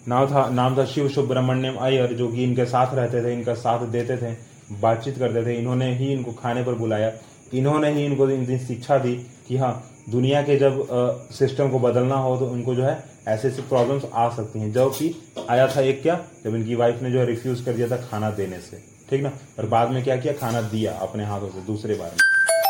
नाम 0.08 0.26
था 0.28 0.48
नाम 0.50 0.78
था 0.78 0.86
शिव 0.86 1.08
सुब्रमण्यम 1.10 1.76
अयर 1.76 2.14
जो 2.14 2.28
कि 2.28 2.44
इनके 2.44 2.66
साथ 2.66 2.94
रहते 2.96 3.24
थे, 3.24 3.34
इनका 3.34 3.54
साथ 3.54 3.86
देते 3.88 4.18
थे, 4.18 4.34
बातचीत 4.82 5.18
करते 5.20 5.46
थे। 5.46 5.58
इन्होंने 5.60 5.94
ही 5.96 6.12
इनको 6.14 6.32
खाने 6.34 6.64
पर 6.64 6.74
बुलाया। 6.74 7.12
इन्होंने 7.54 7.92
ही 7.92 8.06
इनको 8.06 8.30
इनकी 8.30 8.58
शिक्षा 8.58 8.98
दी 8.98 9.16
कि 9.48 9.58
हाँ 9.58 9.74
दुनिया 10.10 10.42
के 10.42 10.56
जब 10.58 10.86
सिस्टम 11.32 11.70
को 11.70 11.80
बदलना 11.80 12.16
हो 12.16 12.36
तो 12.38 12.46
उनको 12.46 12.76
जो 12.76 12.84
है, 12.84 13.04
ऐसे 13.28 13.48
ऐसे 13.48 13.62
प्रॉब्लम्स 13.62 14.06
आ 14.14 14.30
सकती 14.30 14.60
हैं। 14.60 14.72
जो 14.72 14.90
कि 14.90 15.14
आया 15.50 15.68
था 15.68 15.82
एक 15.82 16.02
क्या, 16.02 16.20
जब 16.44 16.56
इनकी 16.56 16.76
वाइफ 16.76 17.02
ने 17.02 17.12
जो 17.12 17.20
है 17.20 17.26
रिफ्यूज 17.26 17.62
कर 17.62 17.74
दिया 17.74 17.88
था 17.92 17.98
खाना 18.02 18.30
देने 18.32 18.60
से। 18.60 18.84
ठीक 19.10 19.24
ना? 19.24 19.32
और 19.60 19.66
बाद 19.66 19.90
में 19.90 20.04
क्या 20.04 20.16
किया? 20.16 20.34
खाना 20.34 20.62
दिया 20.62 20.94
अपने 21.02 21.26
हाथों 21.26 21.50
से, 21.50 21.62
दूसरे 21.62 21.96
बार 21.96 22.10
में। 22.10 22.18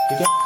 ठीक 0.09 0.27
है? 0.27 0.42